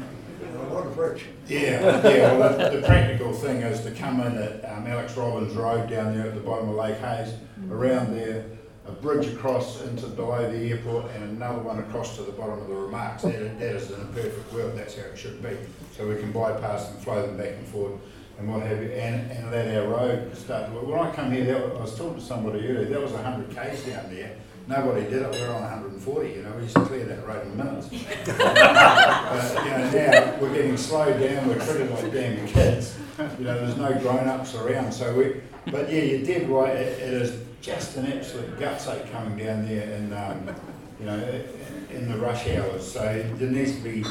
what 0.71 0.87
a 0.87 0.91
bridge. 0.91 1.27
Yeah, 1.47 2.09
yeah. 2.09 2.33
Well, 2.39 2.57
the, 2.57 2.79
the, 2.79 2.87
practical 2.87 3.35
thing 3.35 3.59
is 3.59 3.83
to 3.83 3.91
come 3.91 4.21
in 4.21 4.39
at 4.39 4.65
um, 4.65 4.87
Alec 4.87 5.15
Robins 5.15 5.55
Road 5.55 5.91
down 5.91 6.17
there 6.17 6.29
at 6.29 6.35
the 6.35 6.41
bottom 6.41 6.71
of 6.71 6.77
Lake 6.77 6.97
Hayes, 6.99 7.35
around 7.71 8.17
there, 8.17 8.47
a 8.87 8.93
bridge 8.93 9.27
across 9.27 9.83
into 9.83 10.07
below 10.07 10.51
the 10.51 10.71
airport, 10.71 11.11
and 11.11 11.25
another 11.25 11.59
one 11.59 11.79
across 11.81 12.17
to 12.17 12.23
the 12.23 12.33
bottom 12.33 12.59
of 12.61 12.69
the 12.69 12.75
remarks. 12.75 13.23
That, 13.23 13.59
that 13.59 13.77
is 13.77 13.91
in 13.91 14.01
a 14.01 14.05
perfect 14.07 14.53
world. 14.55 14.79
That's 14.79 14.97
how 14.97 15.03
it 15.03 15.19
should 15.19 15.43
be. 15.43 15.55
So 15.99 16.09
we 16.09 16.17
can 16.17 16.33
bypass 16.33 16.91
and 16.91 16.99
flow 17.01 17.27
them 17.27 17.37
back 17.37 17.53
and 17.53 17.67
forth 17.69 17.93
and 18.39 18.51
what 18.51 18.63
have 18.63 18.83
you, 18.83 18.89
and, 18.89 19.31
and 19.33 19.51
let 19.51 19.77
our 19.77 19.87
road 19.87 20.35
start 20.35 20.69
to 20.69 20.73
work. 20.73 20.87
When 20.87 20.99
I 20.99 21.15
come 21.15 21.31
here, 21.31 21.45
that, 21.45 21.77
I 21.77 21.81
was 21.83 21.95
talking 21.95 22.15
to 22.15 22.25
somebody 22.25 22.67
earlier, 22.67 22.87
that 22.87 23.03
was 23.03 23.13
100 23.13 23.55
k's 23.55 23.85
down 23.85 24.09
there 24.09 24.35
nobody 24.67 25.03
did 25.05 25.23
it, 25.23 25.33
we 25.33 25.43
are 25.43 25.55
on 25.55 25.63
140, 25.63 26.31
you 26.31 26.43
know, 26.43 26.53
we 26.53 26.63
used 26.63 26.75
to 26.75 26.85
clear 26.85 27.05
that 27.05 27.27
road 27.27 27.47
in 27.47 27.57
minutes. 27.57 27.89
but, 28.27 29.65
you 29.65 29.71
know, 29.71 29.91
now 29.91 30.39
we're 30.41 30.53
getting 30.55 30.77
slowed 30.77 31.21
down, 31.21 31.49
we're 31.49 31.59
treated 31.65 31.91
like 31.91 32.13
damn 32.13 32.47
kids. 32.47 32.97
You 33.39 33.45
know, 33.45 33.67
there's 33.67 33.77
no 33.77 33.99
grown-ups 34.01 34.55
around, 34.55 34.93
so 34.93 35.15
we, 35.15 35.41
but 35.71 35.93
yeah, 35.93 36.03
you 36.03 36.25
did 36.25 36.49
right, 36.49 36.75
it, 36.75 36.99
it 37.01 37.13
is 37.15 37.45
just 37.61 37.97
an 37.97 38.11
absolute 38.13 38.59
gutsake 38.59 39.11
coming 39.13 39.37
down 39.37 39.67
there 39.67 39.95
and 39.95 40.15
um, 40.15 40.55
you 40.99 41.07
know, 41.07 41.43
in 41.91 42.11
the 42.11 42.19
rush 42.19 42.49
hours, 42.49 42.91
so 42.91 43.01
there 43.37 43.51
needs 43.51 43.77
to 43.77 43.83
be 43.83 44.05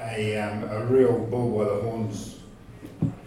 a, 0.00 0.38
um, 0.38 0.64
a 0.64 0.84
real 0.86 1.18
bull 1.18 1.58
by 1.58 1.64
the 1.64 1.82
horns 1.82 2.38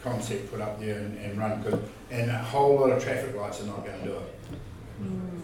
concept 0.03 0.51
put 0.51 0.61
up 0.61 0.79
there 0.79 0.99
and, 0.99 1.17
and 1.17 1.37
run, 1.37 1.63
cause, 1.63 1.79
and 2.11 2.29
a 2.29 2.37
whole 2.37 2.79
lot 2.79 2.91
of 2.91 3.03
traffic 3.03 3.35
lights 3.35 3.61
are 3.61 3.65
not 3.65 3.83
going 3.83 3.99
to 3.99 4.05
do 4.05 4.13
it. 4.13 4.35
Mm. 5.01 5.41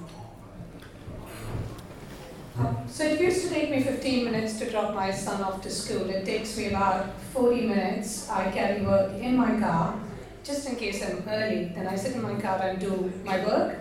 So 2.88 3.06
it 3.06 3.22
used 3.22 3.44
to 3.44 3.50
take 3.50 3.72
me 3.72 3.82
15 3.82 4.26
minutes 4.26 4.60
to 4.60 4.70
drop 4.70 4.94
my 4.94 5.12
son 5.12 5.42
off 5.42 5.62
to 5.62 5.70
school. 5.70 6.10
It 6.10 6.26
takes 6.26 6.58
me 6.58 6.68
about 6.68 7.14
40 7.34 7.68
minutes. 7.68 8.30
I 8.30 8.52
carry 8.52 8.82
work 8.82 9.14
in 9.14 9.38
my 9.38 9.58
car, 9.60 9.98
just 10.44 10.68
in 10.68 10.76
case 10.76 11.02
I'm 11.02 11.24
early. 11.28 11.72
Then 11.74 11.88
I 11.88 11.96
sit 11.96 12.16
in 12.16 12.22
my 12.22 12.36
car 12.36 12.60
and 12.62 12.80
do 12.80 13.12
my 13.24 13.46
work. 13.46 13.78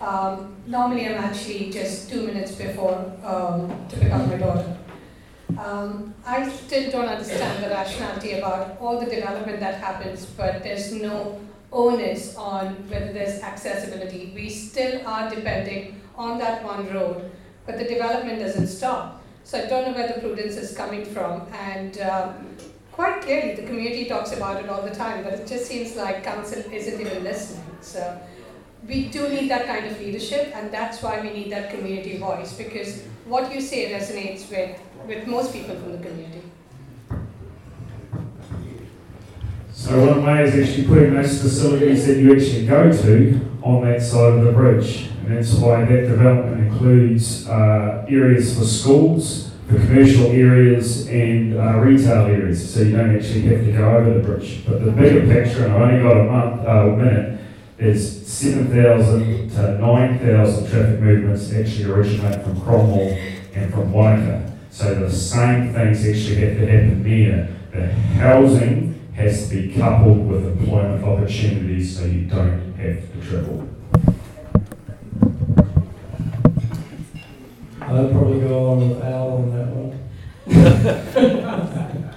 Um, 0.00 0.56
normally 0.66 1.06
I'm 1.06 1.22
actually 1.22 1.70
just 1.70 2.08
two 2.08 2.26
minutes 2.26 2.52
before 2.52 3.12
um, 3.22 3.70
to 3.88 3.96
pick 3.96 4.12
up 4.12 4.26
my 4.26 4.36
daughter. 4.38 4.76
Um, 5.58 6.14
I 6.26 6.48
still 6.48 6.90
don't 6.90 7.08
understand 7.08 7.62
the 7.62 7.68
rationality 7.68 8.32
about 8.32 8.78
all 8.80 8.98
the 8.98 9.06
development 9.06 9.60
that 9.60 9.74
happens, 9.74 10.24
but 10.24 10.62
there's 10.62 10.92
no 10.92 11.38
onus 11.70 12.34
on 12.36 12.74
whether 12.88 13.12
there's 13.12 13.42
accessibility. 13.42 14.32
We 14.34 14.48
still 14.48 15.06
are 15.06 15.28
depending 15.28 16.00
on 16.16 16.38
that 16.38 16.64
one 16.64 16.92
road 16.92 17.30
but 17.66 17.78
the 17.78 17.84
development 17.84 18.40
doesn't 18.40 18.66
stop. 18.66 19.22
So 19.44 19.58
I 19.58 19.66
don't 19.66 19.86
know 19.86 19.92
where 19.92 20.08
the 20.08 20.20
prudence 20.20 20.56
is 20.56 20.76
coming 20.76 21.04
from. 21.04 21.46
And 21.52 21.98
um, 22.00 22.56
quite 22.92 23.22
clearly, 23.22 23.54
the 23.54 23.66
community 23.66 24.06
talks 24.06 24.32
about 24.32 24.62
it 24.62 24.68
all 24.70 24.82
the 24.82 24.94
time, 24.94 25.24
but 25.24 25.34
it 25.34 25.46
just 25.46 25.66
seems 25.66 25.96
like 25.96 26.24
council 26.24 26.62
isn't 26.72 27.00
even 27.00 27.24
listening. 27.24 27.64
So 27.80 28.20
we 28.88 29.08
do 29.08 29.28
need 29.28 29.50
that 29.50 29.66
kind 29.66 29.86
of 29.86 29.98
leadership, 30.00 30.54
and 30.54 30.72
that's 30.72 31.02
why 31.02 31.20
we 31.20 31.30
need 31.30 31.52
that 31.52 31.70
community 31.70 32.18
voice, 32.18 32.52
because 32.54 33.02
what 33.26 33.52
you 33.54 33.60
say 33.60 33.92
resonates 33.92 34.50
with, 34.50 34.78
with 35.06 35.26
most 35.26 35.52
people 35.52 35.74
from 35.76 35.92
the 35.92 35.98
community. 35.98 36.42
So 39.72 40.06
one 40.06 40.24
way 40.24 40.44
is 40.44 40.68
actually 40.68 40.86
putting 40.86 41.14
those 41.14 41.42
facilities 41.42 42.06
that 42.06 42.18
you 42.18 42.34
actually 42.34 42.66
go 42.66 42.90
to 42.90 43.40
on 43.62 43.84
that 43.84 44.00
side 44.00 44.34
of 44.34 44.44
the 44.44 44.52
bridge. 44.52 45.08
And 45.24 45.38
that's 45.38 45.54
why 45.54 45.84
that 45.86 46.02
development 46.02 46.68
includes 46.68 47.48
uh, 47.48 48.04
areas 48.08 48.58
for 48.58 48.64
schools, 48.64 49.52
for 49.68 49.76
commercial 49.76 50.26
areas, 50.26 51.08
and 51.08 51.56
uh, 51.56 51.78
retail 51.78 52.26
areas. 52.26 52.74
So 52.74 52.80
you 52.82 52.92
don't 52.92 53.16
actually 53.16 53.42
have 53.42 53.64
to 53.64 53.72
go 53.72 53.96
over 53.96 54.18
the 54.18 54.20
bridge. 54.20 54.66
But 54.66 54.84
the 54.84 54.90
bigger 54.90 55.20
picture, 55.26 55.64
and 55.64 55.72
I've 55.72 55.80
only 55.80 56.02
got 56.02 56.16
a 56.18 56.24
month, 56.24 56.66
uh, 56.66 56.86
minute, 56.96 57.40
is 57.78 58.26
7,000 58.26 59.50
to 59.50 59.78
9,000 59.78 60.70
traffic 60.70 61.00
movements 61.00 61.52
actually 61.54 61.90
originate 61.90 62.44
from 62.44 62.60
Cromwell 62.60 63.18
and 63.54 63.72
from 63.72 63.92
Wanaka. 63.92 64.52
So 64.70 64.94
the 64.94 65.10
same 65.10 65.72
things 65.72 66.06
actually 66.06 66.46
have 66.46 66.58
to 66.58 66.66
happen 66.66 67.02
there. 67.02 67.48
The 67.72 67.92
housing 68.20 69.10
has 69.14 69.48
to 69.48 69.54
be 69.54 69.74
coupled 69.74 70.28
with 70.28 70.46
employment 70.46 71.02
opportunities 71.02 71.96
so 71.98 72.04
you 72.04 72.26
don't 72.26 72.74
have 72.74 73.12
to 73.12 73.28
travel. 73.28 73.73
I'd 77.94 78.12
probably 78.12 78.40
go 78.40 78.70
on 78.70 78.88
with 78.88 79.02
Al 79.02 79.28
on 79.28 79.50
that 79.56 79.68
one. 79.68 79.92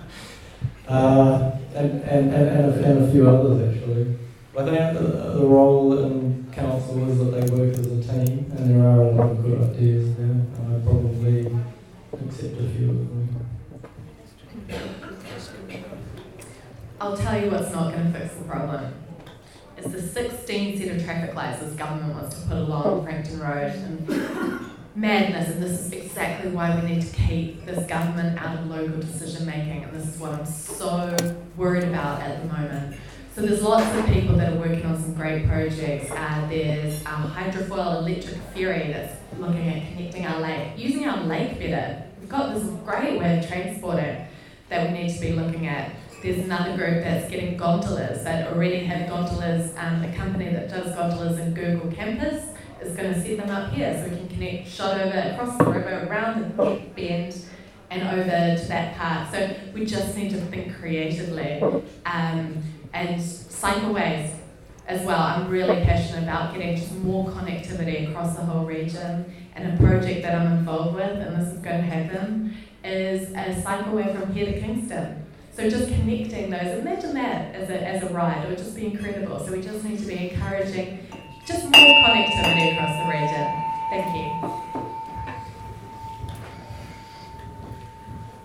uh, 0.88 1.52
and, 1.76 2.02
and, 2.02 2.34
and, 2.34 2.34
and, 2.34 2.66
a, 2.66 2.84
and 2.84 3.04
a 3.04 3.12
few 3.12 3.30
others 3.30 3.76
actually. 3.76 4.18
I 4.58 4.66
think 4.66 4.98
the, 4.98 5.04
the 5.38 5.46
role 5.46 6.00
in 6.00 6.48
council 6.52 7.08
is 7.08 7.20
that 7.20 7.26
they 7.26 7.46
work 7.56 7.78
as 7.78 7.86
a 7.86 8.02
team, 8.02 8.52
and 8.58 8.72
there 8.72 8.82
are 8.88 9.04
a 9.04 9.12
lot 9.12 9.30
of 9.30 9.44
good 9.44 9.62
ideas 9.70 10.16
there. 10.16 10.26
And 10.26 10.76
I 10.76 10.80
probably 10.84 11.46
accept 12.26 12.60
a 12.60 12.68
few 12.70 12.90
of 12.90 12.98
them. 12.98 13.46
I'll 17.00 17.16
tell 17.16 17.40
you 17.40 17.52
what's 17.52 17.72
not 17.72 17.94
going 17.94 18.12
to 18.12 18.20
fix 18.20 18.34
the 18.34 18.46
problem. 18.46 18.96
It's 19.78 19.92
the 19.92 20.02
16 20.02 20.80
set 20.80 20.96
of 20.96 21.04
traffic 21.06 21.36
lights 21.36 21.60
this 21.60 21.76
government 21.76 22.16
wants 22.16 22.42
to 22.42 22.48
put 22.48 22.58
along 22.58 23.04
Frankton 23.04 23.40
Road. 23.40 23.76
And 23.76 24.08
madness, 24.98 25.50
and 25.50 25.62
this 25.62 25.80
is 25.80 25.92
exactly 25.92 26.50
why 26.50 26.76
we 26.76 26.90
need 26.90 27.04
to 27.04 27.16
keep 27.16 27.64
this 27.66 27.86
government 27.86 28.42
out 28.42 28.58
of 28.58 28.68
local 28.68 29.00
decision 29.00 29.46
making. 29.46 29.84
And 29.84 29.94
this 29.94 30.08
is 30.08 30.20
what 30.20 30.34
I'm 30.34 30.46
so 30.46 31.16
worried 31.56 31.84
about 31.84 32.22
at 32.22 32.42
the 32.42 32.48
moment. 32.48 32.98
So 33.36 33.44
there's 33.44 33.62
lots 33.62 33.86
of 33.96 34.06
people 34.08 34.36
that 34.38 34.54
are 34.54 34.56
working 34.56 34.84
on 34.86 35.00
some 35.00 35.14
great 35.14 35.48
projects. 35.48 36.10
Uh, 36.10 36.48
there's 36.50 37.00
a 37.02 37.06
hydrofoil 37.06 38.00
electric 38.00 38.38
ferry 38.56 38.92
that's 38.92 39.16
looking 39.38 39.70
at 39.70 39.88
connecting 39.92 40.26
our 40.26 40.42
lake, 40.42 40.72
using 40.76 41.08
our 41.08 41.24
lake 41.26 41.60
better. 41.60 42.04
We've 42.20 42.30
got 42.30 42.56
this 42.56 42.64
great 42.84 43.20
way 43.20 43.38
of 43.38 43.48
transporting 43.48 44.26
that 44.70 44.88
we 44.88 44.98
need 44.98 45.14
to 45.14 45.22
be 45.22 45.34
looking 45.34 45.68
at. 45.68 45.92
There's 46.24 46.40
another 46.40 46.76
group 46.76 47.04
that's 47.04 47.30
getting 47.30 47.56
gondolas 47.56 48.24
that 48.24 48.52
already 48.52 48.80
have 48.80 49.08
gondolas. 49.08 49.72
Um, 49.78 50.04
a 50.04 50.12
company 50.16 50.50
that 50.50 50.70
does 50.70 50.96
gondolas 50.96 51.38
in 51.38 51.54
Google 51.54 51.92
Campus 51.92 52.57
is 52.82 52.96
going 52.96 53.14
to 53.14 53.22
set 53.22 53.38
them 53.38 53.50
up 53.50 53.72
here 53.72 53.94
so 53.98 54.10
we 54.10 54.18
can 54.18 54.30
connect 54.30 54.68
Shotover 54.68 55.34
across 55.34 55.58
the 55.58 55.66
river, 55.66 56.08
around 56.10 56.58
the 56.58 56.82
bend, 56.96 57.42
and 57.90 58.04
over 58.04 58.62
to 58.62 58.68
that 58.68 58.98
part. 58.98 59.32
So 59.32 59.56
we 59.74 59.86
just 59.86 60.16
need 60.16 60.32
to 60.32 60.42
think 60.42 60.76
creatively 60.76 61.62
um, 62.06 62.64
and 62.94 63.22
cycleways 63.22 64.34
as 64.88 65.06
well. 65.06 65.20
I'm 65.20 65.50
really 65.50 65.84
passionate 65.84 66.24
about 66.24 66.54
getting 66.54 66.76
just 66.76 66.94
more 66.96 67.30
connectivity 67.30 68.10
across 68.10 68.36
the 68.36 68.44
whole 68.44 68.66
region 68.66 69.34
and 69.56 69.74
a 69.74 69.84
project 69.84 70.22
that 70.22 70.36
I'm 70.36 70.58
involved 70.60 70.96
with, 70.96 71.12
and 71.12 71.36
this 71.36 71.54
is 71.54 71.60
going 71.60 71.82
to 71.82 71.88
happen, 71.88 72.56
is 72.84 73.32
a 73.32 73.62
cycleway 73.62 74.18
from 74.18 74.32
here 74.34 74.46
to 74.46 74.60
Kingston. 74.60 75.24
So 75.54 75.68
just 75.68 75.88
connecting 75.88 76.52
those, 76.52 76.80
imagine 76.80 77.16
that 77.16 77.56
as 77.56 77.70
a, 77.72 77.88
as 77.88 78.04
a 78.04 78.14
ride, 78.14 78.46
it 78.46 78.50
would 78.50 78.60
just 78.60 78.76
be 78.76 78.86
incredible. 78.86 79.44
So 79.44 79.52
we 79.52 79.62
just 79.62 79.84
need 79.84 79.98
to 79.98 80.06
be 80.06 80.30
encouraging 80.30 81.07
just 81.48 81.64
more 81.64 81.72
connectivity 81.72 82.74
across 82.74 82.98
the 82.98 83.06
region. 83.10 83.64
Thank 83.90 84.16
you. 84.18 84.28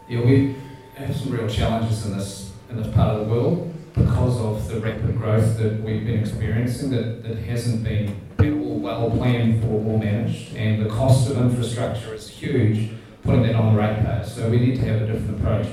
Yeah, 0.08 0.20
we 0.24 0.56
have 0.94 1.16
some 1.16 1.32
real 1.32 1.48
challenges 1.48 2.06
in 2.06 2.16
this 2.16 2.52
in 2.70 2.76
this 2.76 2.94
part 2.94 3.16
of 3.16 3.26
the 3.26 3.34
world 3.34 3.74
because 3.92 4.40
of 4.40 4.68
the 4.68 4.80
rapid 4.80 5.16
growth 5.18 5.58
that 5.58 5.82
we've 5.82 6.06
been 6.06 6.20
experiencing 6.20 6.90
that, 6.90 7.22
that 7.24 7.38
hasn't 7.38 7.82
been 7.82 8.16
all 8.40 8.78
well 8.78 9.10
planned 9.10 9.60
for 9.62 9.68
or 9.68 9.98
managed 9.98 10.54
and 10.56 10.84
the 10.84 10.88
cost 10.88 11.28
of 11.28 11.36
infrastructure 11.38 12.14
is 12.14 12.28
huge 12.28 12.90
putting 13.24 13.42
that 13.42 13.54
on 13.54 13.74
the 13.74 13.80
ratepayers. 13.80 14.32
So 14.32 14.48
we 14.48 14.58
need 14.58 14.76
to 14.76 14.84
have 14.86 15.02
a 15.02 15.06
different 15.06 15.40
approach. 15.40 15.66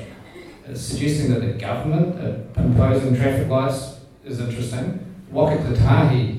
Suggesting 0.74 1.32
that 1.34 1.42
the 1.42 1.54
government 1.54 2.20
uh, 2.20 2.62
imposing 2.62 3.16
traffic 3.16 3.48
lights 3.48 4.00
is 4.26 4.40
interesting. 4.40 5.09
Waka 5.32 5.58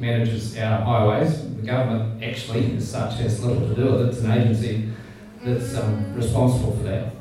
manages 0.00 0.58
our 0.58 0.80
highways. 0.80 1.42
The 1.56 1.62
government 1.62 2.22
actually, 2.22 2.76
as 2.76 2.90
such, 2.90 3.18
has 3.18 3.44
little 3.44 3.68
to 3.68 3.74
do 3.74 3.92
with 3.92 4.00
it. 4.02 4.08
It's 4.08 4.20
an 4.20 4.30
agency 4.32 4.90
that's 5.44 5.76
um, 5.76 6.14
responsible 6.14 6.76
for 6.76 6.82
that. 6.84 7.12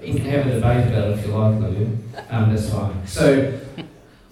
We 0.00 0.12
can 0.12 0.26
have 0.26 0.46
a 0.46 0.54
debate 0.54 0.88
about 0.88 1.10
it 1.10 1.18
if 1.18 1.26
you 1.26 1.32
like, 1.32 1.60
Lydia. 1.60 1.88
Um, 2.28 2.54
that's 2.54 2.68
fine. 2.68 3.06
So, 3.06 3.58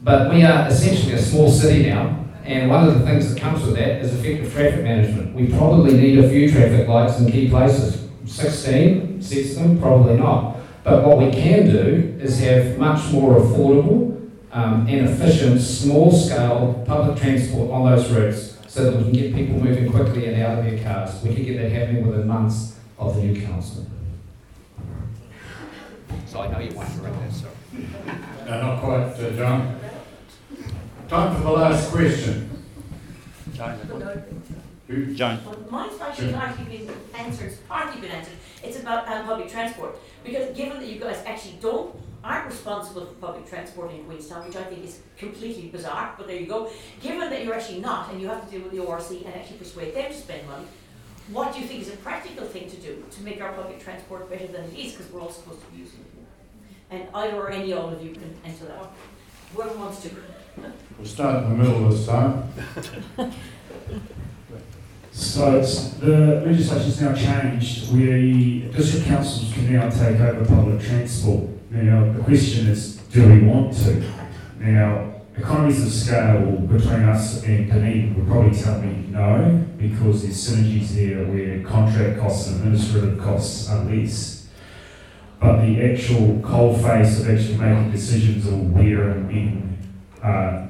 but 0.03 0.31
we 0.31 0.43
are 0.43 0.69
essentially 0.69 1.15
a 1.15 1.23
small 1.23 1.51
city 1.51 1.89
now, 1.89 2.23
and 2.45 2.69
one 2.69 2.87
of 2.87 2.99
the 2.99 3.07
things 3.07 3.33
that 3.33 3.41
comes 3.41 3.65
with 3.65 3.77
that 3.77 4.03
is 4.03 4.13
effective 4.13 4.53
traffic 4.53 4.85
management. 4.85 5.35
We 5.35 5.47
probably 5.47 5.95
need 5.95 6.19
a 6.19 6.29
few 6.29 6.51
traffic 6.51 6.87
lights 6.87 7.19
in 7.19 7.33
key 7.33 7.49
places. 7.49 8.09
16 8.27 9.23
sets 9.23 9.55
them, 9.55 9.81
probably 9.81 10.17
not. 10.17 10.57
But 10.85 11.07
what 11.07 11.19
we 11.19 11.31
can 11.31 11.71
do 11.71 12.19
is 12.21 12.39
have 12.41 12.77
much 12.77 13.11
more 13.11 13.41
affordable 13.41 14.12
um, 14.53 14.87
and 14.87 15.09
efficient, 15.09 15.61
small 15.61 16.13
scale 16.13 16.83
public 16.87 17.19
transport 17.19 17.71
on 17.71 17.91
those 17.91 18.11
routes 18.11 18.59
so 18.69 18.91
that 18.91 18.97
we 18.99 19.05
can 19.05 19.13
get 19.13 19.35
people 19.35 19.59
moving 19.59 19.91
quickly 19.91 20.27
and 20.27 20.43
out 20.43 20.59
of 20.59 20.65
their 20.65 20.83
cars. 20.83 21.23
We 21.23 21.35
can 21.35 21.45
get 21.45 21.59
that 21.59 21.73
happening 21.73 22.07
within 22.07 22.27
months 22.27 22.79
of 22.99 23.17
the 23.17 23.23
new 23.23 23.41
council. 23.47 23.87
So 26.27 26.41
I 26.43 26.51
know 26.51 26.59
you 26.61 26.75
want 26.75 26.91
to 26.91 27.01
run 27.01 27.13
that, 27.21 27.33
sir. 27.33 27.49
No, 28.47 28.61
not 28.61 28.81
quite, 28.81 29.03
uh, 29.03 29.31
John. 29.37 29.81
Time 31.09 31.37
for 31.37 31.43
the 31.43 31.51
last 31.51 31.91
question. 31.91 32.49
Who? 34.89 35.15
John. 35.15 35.39
Well, 35.45 35.57
mine's 35.71 36.01
actually 36.01 36.29
Sure. 36.31 36.37
largely 36.37 36.65
been 36.65 36.91
answered, 37.15 37.47
it's 37.47 37.57
partly 37.69 38.01
been 38.01 38.11
answered. 38.11 38.35
It's 38.63 38.81
about 38.81 39.09
um, 39.09 39.25
public 39.27 39.51
transport. 39.51 39.99
Because 40.25 40.55
given 40.57 40.79
that 40.81 40.87
you 40.89 41.01
guys 41.01 41.23
actually 41.27 41.59
don't, 41.61 41.95
aren't 42.25 42.47
responsible 42.47 43.07
for 43.07 43.15
public 43.15 43.49
transport 43.49 43.91
in 43.93 44.05
Queenstown, 44.05 44.47
which 44.47 44.57
I 44.57 44.65
think 44.65 44.85
is 44.85 45.01
completely 45.17 45.69
bizarre, 45.69 46.15
but 46.17 46.27
there 46.27 46.37
you 46.37 46.47
go. 46.47 46.71
Given 47.01 47.31
that 47.31 47.45
you're 47.45 47.55
actually 47.55 47.81
not, 47.81 48.11
and 48.11 48.21
you 48.21 48.29
have 48.29 48.45
to 48.45 48.51
deal 48.51 48.63
with 48.63 48.73
the 48.73 48.79
ORC 48.79 49.11
and 49.25 49.35
actually 49.35 49.59
persuade 49.59 49.95
them 49.95 50.11
to 50.11 50.17
spend 50.17 50.47
money, 50.49 50.67
what 51.31 51.53
do 51.53 51.61
you 51.61 51.67
think 51.67 51.83
is 51.83 51.89
a 51.89 51.97
practical 51.97 52.47
thing 52.47 52.69
to 52.71 52.77
do 52.77 53.05
to 53.11 53.23
make 53.23 53.41
our 53.41 53.53
public 53.53 53.83
transport 53.83 54.29
better 54.31 54.47
than 54.47 54.65
it 54.65 54.79
is, 54.79 54.93
because 54.93 55.11
we're 55.13 55.21
all 55.21 55.31
supposed 55.31 55.61
to 55.61 55.67
be 55.73 55.79
using 55.79 56.01
it? 56.01 56.07
And 56.91 57.09
either 57.15 57.37
or 57.37 57.51
any 57.51 57.73
all 57.73 57.89
of 57.89 58.03
you 58.05 58.13
can 58.13 58.35
answer 58.45 58.67
that. 58.67 58.91
Whoever 59.55 59.77
wants 59.79 60.03
to. 60.03 60.11
We'll 60.99 61.07
start 61.07 61.45
in 61.45 61.51
the 61.51 61.57
middle 61.57 61.89
this 61.89 62.07
time. 62.07 62.53
So 65.13 65.61
the 65.61 66.43
legislation's 66.47 67.01
now 67.01 67.15
changed. 67.15 67.93
We, 67.93 68.71
district 68.75 69.07
councils 69.07 69.53
can 69.53 69.73
now 69.73 69.89
take 69.91 70.21
over 70.21 70.45
public 70.45 70.81
transport. 70.81 71.51
Now, 71.73 72.13
the 72.13 72.23
question 72.23 72.67
is, 72.67 72.97
do 72.97 73.27
we 73.27 73.47
want 73.47 73.73
to? 73.79 74.05
Now, 74.61 75.15
economies 75.35 75.83
of 75.83 75.91
scale 75.91 76.59
between 76.69 77.05
us 77.05 77.43
and 77.45 77.67
Dunedin 77.67 78.15
would 78.15 78.27
probably 78.27 78.59
tell 78.59 78.79
me 78.83 79.07
no, 79.09 79.65
because 79.79 80.23
there's 80.23 80.37
synergies 80.37 80.91
there 80.91 81.25
where 81.25 81.63
contract 81.63 82.21
costs 82.21 82.49
and 82.49 82.57
administrative 82.57 83.19
costs 83.19 83.71
are 83.71 83.85
less. 83.87 84.49
But 85.41 85.63
the 85.63 85.83
actual 85.83 86.41
coal 86.41 86.77
face 86.77 87.21
of 87.21 87.31
actually 87.31 87.57
making 87.57 87.91
decisions 87.91 88.47
on 88.49 88.75
where 88.75 89.09
and 89.09 89.27
when 89.27 89.79
uh, 90.23 90.67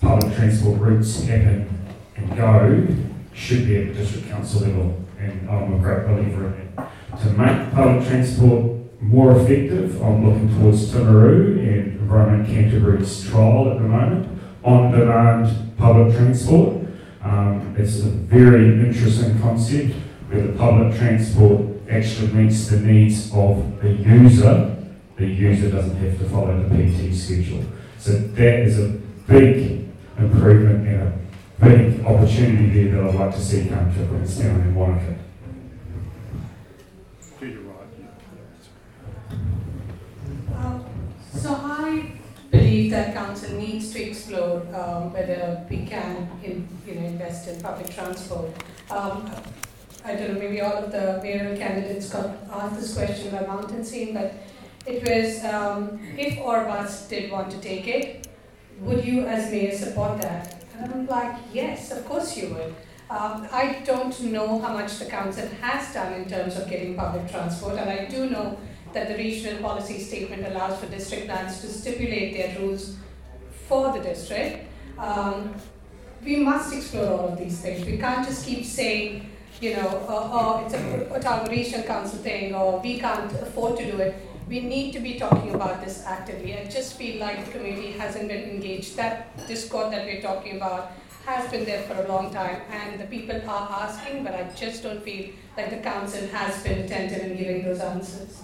public 0.00 0.34
transport 0.34 0.80
routes 0.80 1.24
happen 1.24 1.68
and 2.16 2.36
go 2.38 2.86
should 3.34 3.66
be 3.66 3.82
at 3.82 3.88
the 3.88 3.94
district 4.00 4.30
council 4.30 4.62
level, 4.62 5.04
and 5.18 5.50
I'm 5.50 5.74
a 5.74 5.78
great 5.78 6.06
believer 6.06 6.46
in. 6.46 7.18
To 7.20 7.30
make 7.32 7.70
public 7.74 8.08
transport 8.08 8.78
more 9.00 9.32
effective, 9.32 10.02
I'm 10.02 10.28
looking 10.28 10.60
towards 10.60 10.90
Timaru 10.92 11.58
and 11.58 12.00
Environment 12.00 12.48
Canterbury's 12.48 13.28
trial 13.28 13.70
at 13.70 13.78
the 13.78 13.84
moment, 13.84 14.40
on-demand 14.64 15.76
public 15.76 16.16
transport. 16.16 16.86
Um, 17.22 17.74
it's 17.78 18.00
a 18.00 18.08
very 18.08 18.66
interesting 18.66 19.38
concept 19.40 19.94
where 20.28 20.46
the 20.46 20.58
public 20.58 20.96
transport 20.98 21.62
actually 21.90 22.32
meets 22.32 22.68
the 22.68 22.80
needs 22.80 23.32
of 23.32 23.80
the 23.80 23.92
user. 23.92 24.76
The 25.16 25.26
user 25.26 25.70
doesn't 25.70 25.96
have 25.96 26.18
to 26.18 26.28
follow 26.28 26.68
the 26.68 26.68
PT 26.68 27.14
schedule. 27.14 27.64
So 27.98 28.12
that 28.12 28.60
is 28.60 28.78
a 28.78 28.88
big 29.26 29.88
improvement 30.18 30.86
and 30.86 31.02
a 31.02 31.18
big 31.64 32.04
opportunity 32.04 32.88
there 32.88 33.02
that 33.02 33.10
I'd 33.10 33.14
like 33.14 33.34
to 33.34 33.40
see 33.40 33.68
come 33.68 33.92
to 33.94 34.06
Queenstown 34.06 34.60
and 34.60 34.76
Wanaka. 34.76 35.16
To 37.40 37.46
your 37.46 37.62
right. 37.62 37.88
Um, 40.56 40.84
So 41.38 41.54
I 41.54 42.18
believe 42.50 42.90
that 42.90 43.14
council 43.14 43.56
needs 43.56 43.92
to 43.92 44.02
explore 44.02 44.60
um, 44.74 45.12
whether 45.12 45.64
we 45.70 45.86
can, 45.86 46.28
in, 46.42 46.66
you 46.84 46.96
know, 46.96 47.06
invest 47.06 47.46
in 47.46 47.60
public 47.60 47.94
transport. 47.94 48.50
Um, 48.90 49.30
I 50.04 50.16
don't 50.16 50.34
know, 50.34 50.40
maybe 50.40 50.60
all 50.60 50.72
of 50.72 50.90
the 50.90 51.20
mayoral 51.22 51.56
candidates 51.56 52.10
got 52.10 52.36
asked 52.50 52.80
this 52.80 52.94
question 52.94 53.30
by 53.30 53.46
Mountain 53.46 53.84
Scene, 53.84 54.14
but 54.14 54.34
it 54.84 55.00
was, 55.06 55.44
um, 55.44 56.00
if 56.18 56.38
Orbus 56.38 57.08
did 57.08 57.30
want 57.30 57.52
to 57.52 57.60
take 57.60 57.86
it, 57.86 58.26
would 58.80 59.04
you 59.04 59.24
as 59.26 59.48
mayor 59.52 59.76
support 59.76 60.20
that? 60.20 60.64
And 60.76 60.92
I'm 60.92 61.06
like, 61.06 61.36
yes, 61.52 61.92
of 61.92 62.04
course 62.04 62.36
you 62.36 62.48
would. 62.48 62.74
Um, 63.10 63.46
I 63.52 63.80
don't 63.84 64.20
know 64.22 64.58
how 64.58 64.72
much 64.72 64.98
the 64.98 65.06
council 65.06 65.46
has 65.60 65.94
done 65.94 66.14
in 66.14 66.28
terms 66.28 66.56
of 66.56 66.68
getting 66.68 66.96
public 66.96 67.30
transport, 67.30 67.78
and 67.78 67.88
I 67.88 68.06
do 68.06 68.28
know 68.28 68.58
that 68.92 69.08
the 69.08 69.14
regional 69.16 69.60
policy 69.62 69.98
statement 69.98 70.46
allows 70.46 70.78
for 70.78 70.86
district 70.86 71.26
plans 71.26 71.60
to 71.60 71.66
stipulate 71.68 72.34
their 72.34 72.58
rules 72.58 72.96
for 73.66 73.92
the 73.92 74.00
district. 74.00 74.66
Um, 74.98 75.54
we 76.24 76.36
must 76.36 76.72
explore 76.72 77.06
all 77.06 77.28
of 77.28 77.38
these 77.38 77.60
things. 77.60 77.86
We 77.86 77.98
can't 77.98 78.26
just 78.26 78.46
keep 78.46 78.64
saying, 78.64 79.30
you 79.60 79.76
know, 79.76 80.06
oh, 80.08 80.30
oh 80.32 80.64
it's 80.64 80.74
a 80.74 81.14
Otago 81.14 81.50
Regional 81.50 81.86
Council 81.86 82.18
thing, 82.18 82.54
or 82.54 82.80
we 82.80 82.98
can't 82.98 83.32
afford 83.32 83.78
to 83.78 83.90
do 83.90 83.98
it. 83.98 84.14
We 84.48 84.60
need 84.60 84.92
to 84.92 85.00
be 85.00 85.18
talking 85.18 85.54
about 85.54 85.84
this 85.84 86.04
actively. 86.06 86.56
I 86.56 86.64
just 86.64 86.94
feel 86.94 87.20
like 87.20 87.44
the 87.44 87.50
community 87.52 87.92
hasn't 87.92 88.28
been 88.28 88.48
engaged. 88.50 88.96
That 88.96 89.46
discord 89.46 89.92
that 89.92 90.06
we're 90.06 90.22
talking 90.22 90.56
about 90.56 90.92
has 91.26 91.50
been 91.50 91.66
there 91.66 91.82
for 91.82 91.94
a 92.02 92.08
long 92.08 92.32
time, 92.32 92.62
and 92.70 92.98
the 92.98 93.04
people 93.04 93.36
are 93.36 93.68
asking, 93.82 94.24
but 94.24 94.34
I 94.34 94.50
just 94.56 94.82
don't 94.82 95.02
feel 95.02 95.28
like 95.56 95.68
the 95.70 95.76
council 95.76 96.26
has 96.28 96.62
been 96.62 96.78
attentive 96.78 97.30
in 97.30 97.36
giving 97.36 97.64
those 97.64 97.80
answers. 97.80 98.42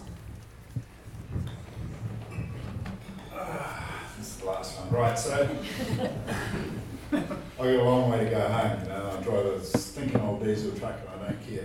This 4.19 4.29
is 4.29 4.37
the 4.37 4.47
last 4.47 4.77
one. 4.77 4.83
Right, 4.95 5.19
so 5.19 5.49
I've 7.13 7.29
got 7.59 7.67
a 7.67 7.83
long 7.83 8.13
way 8.13 8.25
to 8.25 8.31
go 8.31 8.41
home, 8.41 8.81
you 8.81 8.89
know, 8.91 9.17
I 9.19 9.23
drive 9.25 9.47
a 9.47 9.65
stinking 9.65 10.21
old 10.21 10.45
diesel 10.45 10.71
truck 10.79 10.95
and 11.01 11.21
I 11.21 11.31
don't 11.31 11.49
care. 11.49 11.65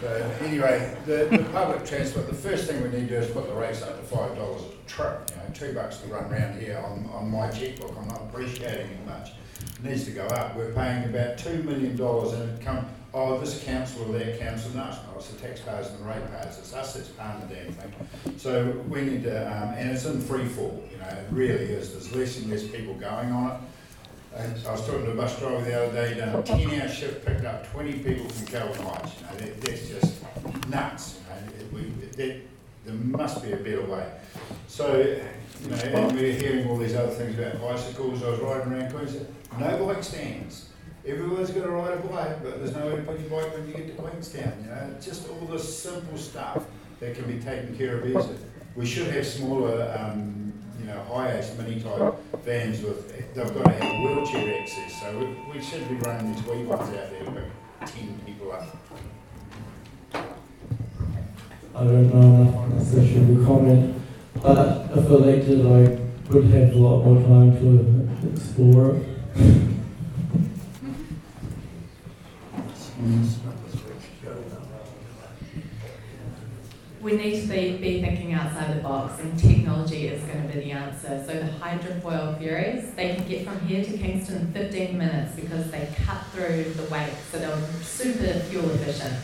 But 0.00 0.42
anyway, 0.42 0.96
the, 1.06 1.28
the 1.30 1.44
public 1.52 1.86
transport, 1.86 2.26
the 2.26 2.34
first 2.34 2.68
thing 2.68 2.82
we 2.82 2.88
need 2.88 3.08
to 3.08 3.14
do 3.14 3.24
is 3.24 3.30
put 3.30 3.46
the 3.46 3.54
rates 3.54 3.80
up 3.82 3.96
to 4.00 4.04
five 4.04 4.34
dollars 4.34 4.62
a 4.62 4.88
trip, 4.90 5.30
you 5.30 5.36
know, 5.36 5.42
two 5.54 5.72
bucks 5.72 5.98
to 5.98 6.08
run 6.08 6.24
around 6.24 6.60
here 6.60 6.82
on, 6.84 7.08
on 7.14 7.30
my 7.30 7.48
checkbook, 7.48 7.96
I'm 7.96 8.08
not 8.08 8.22
appreciating 8.22 8.90
it 8.90 9.06
much. 9.06 9.30
It 9.60 9.84
needs 9.84 10.04
to 10.06 10.10
go 10.10 10.26
up, 10.26 10.56
we're 10.56 10.72
paying 10.72 11.04
about 11.04 11.38
two 11.38 11.62
million 11.62 11.96
dollars 11.96 12.32
in 12.32 12.48
it 12.48 12.60
come, 12.60 12.88
oh, 13.14 13.38
this 13.38 13.62
council 13.62 14.02
or 14.02 14.18
that 14.18 14.40
council, 14.40 14.72
no, 14.74 14.88
it's 14.88 14.96
not, 14.96 15.14
it's 15.16 15.28
the 15.28 15.40
taxpayers 15.40 15.88
and 15.88 16.00
the 16.00 16.04
ratepayers, 16.04 16.58
it's 16.58 16.74
us 16.74 16.94
that's 16.94 17.08
paying 17.10 17.40
the 17.46 17.54
damn 17.54 17.72
thing. 17.72 18.36
So 18.36 18.72
we 18.88 19.02
need 19.02 19.22
to, 19.22 19.46
um, 19.46 19.74
and 19.74 19.90
it's 19.90 20.04
in 20.04 20.20
free 20.20 20.46
fall, 20.46 20.82
you 20.90 20.98
know, 20.98 21.06
it 21.06 21.26
really 21.30 21.64
is, 21.64 21.92
there's 21.92 22.12
less 22.14 22.38
and 22.40 22.50
less 22.50 22.64
people 22.64 22.94
going 22.94 23.30
on 23.30 23.52
it. 23.52 23.56
And 24.36 24.66
I 24.66 24.72
was 24.72 24.84
talking 24.84 25.04
to 25.04 25.12
a 25.12 25.14
bus 25.14 25.38
driver 25.38 25.64
the 25.64 25.80
other 25.80 25.92
day, 25.92 26.18
done 26.18 26.34
a 26.34 26.42
ten 26.42 26.68
hour 26.80 26.88
shift, 26.88 27.24
picked 27.24 27.44
up 27.44 27.70
twenty 27.70 27.92
people 27.92 28.28
from 28.28 28.46
Kelvin 28.46 28.84
Heights, 28.84 29.12
you 29.20 29.26
know, 29.26 29.36
that, 29.36 29.60
that's 29.60 29.88
just 29.88 30.68
nuts, 30.68 31.20
you 31.46 31.64
know, 31.64 31.68
we, 31.72 32.06
that, 32.16 32.40
there 32.84 32.94
must 32.94 33.44
be 33.44 33.52
a 33.52 33.56
better 33.56 33.86
way. 33.86 34.10
So, 34.66 34.98
you 34.98 35.70
know, 35.70 35.76
and 35.76 36.16
we're 36.16 36.32
hearing 36.32 36.68
all 36.68 36.76
these 36.76 36.96
other 36.96 37.12
things 37.12 37.38
about 37.38 37.60
bicycles, 37.60 38.24
I 38.24 38.30
was 38.30 38.40
riding 38.40 38.72
around 38.72 38.90
Queensland, 38.92 39.28
no 39.60 39.86
bike 39.86 40.02
stands. 40.02 40.70
Everyone's 41.06 41.50
got 41.50 41.64
to 41.64 41.70
ride 41.70 41.98
a 41.98 42.00
bike, 42.08 42.42
but 42.42 42.58
there's 42.58 42.74
nowhere 42.74 42.96
to 42.96 43.02
put 43.02 43.20
your 43.20 43.28
bike 43.28 43.52
when 43.52 43.68
you 43.68 43.74
get 43.74 43.94
to 43.94 44.02
Queenstown, 44.02 44.54
you 44.62 44.70
know, 44.70 44.94
just 45.02 45.28
all 45.28 45.46
this 45.46 45.78
simple 45.78 46.16
stuff 46.16 46.64
that 46.98 47.14
can 47.14 47.26
be 47.26 47.38
taken 47.38 47.76
care 47.76 47.98
of 47.98 48.06
easily. 48.06 48.38
We 48.74 48.86
should 48.86 49.08
have 49.08 49.26
smaller, 49.26 49.94
um, 49.98 50.54
you 50.80 50.86
know, 50.86 51.04
HiAce 51.10 51.58
mini-type 51.58 52.14
vans 52.42 52.80
with, 52.80 53.34
they've 53.34 53.54
got 53.54 53.64
to 53.64 53.70
have 53.70 54.02
wheelchair 54.02 54.62
access, 54.62 54.98
so 55.02 55.18
we, 55.18 55.58
we 55.58 55.62
should 55.62 55.86
be 55.90 55.96
running 55.96 56.32
these 56.32 56.42
wee 56.44 56.62
ones 56.62 56.88
out 56.88 57.10
there 57.10 57.50
pick 57.80 57.90
ten 57.90 58.18
people 58.24 58.52
up. 58.52 58.74
I 61.74 61.84
don't 61.84 62.14
know 62.14 62.56
on 62.56 62.78
this 62.78 62.94
issue 62.94 63.26
to 63.26 63.44
comment, 63.44 64.00
but 64.40 64.90
if 64.96 65.10
elected, 65.10 65.66
I 65.66 66.32
would 66.32 66.44
have 66.46 66.72
a 66.72 66.78
lot 66.78 67.04
more 67.04 67.20
time 67.22 67.52
to 67.58 68.32
explore 68.32 68.96
it. 68.96 69.74
We 77.00 77.16
need 77.16 77.42
to 77.42 77.48
be, 77.48 77.76
be 77.78 78.00
thinking 78.00 78.32
outside 78.32 78.76
the 78.76 78.82
box, 78.82 79.20
and 79.20 79.36
technology 79.38 80.06
is 80.06 80.22
going 80.24 80.46
to 80.46 80.54
be 80.54 80.60
the 80.60 80.70
answer. 80.70 81.22
So 81.26 81.34
the 81.34 81.50
hydrofoil 81.60 82.38
ferries, 82.38 82.94
they 82.94 83.16
can 83.16 83.28
get 83.28 83.46
from 83.46 83.60
here 83.66 83.84
to 83.84 83.98
Kingston 83.98 84.36
in 84.36 84.52
15 84.52 84.96
minutes 84.96 85.34
because 85.34 85.70
they 85.70 85.88
cut 86.06 86.24
through 86.32 86.64
the 86.64 86.84
wake, 86.84 87.10
so 87.30 87.38
they're 87.38 87.58
super 87.82 88.38
fuel 88.40 88.70
efficient. 88.70 89.16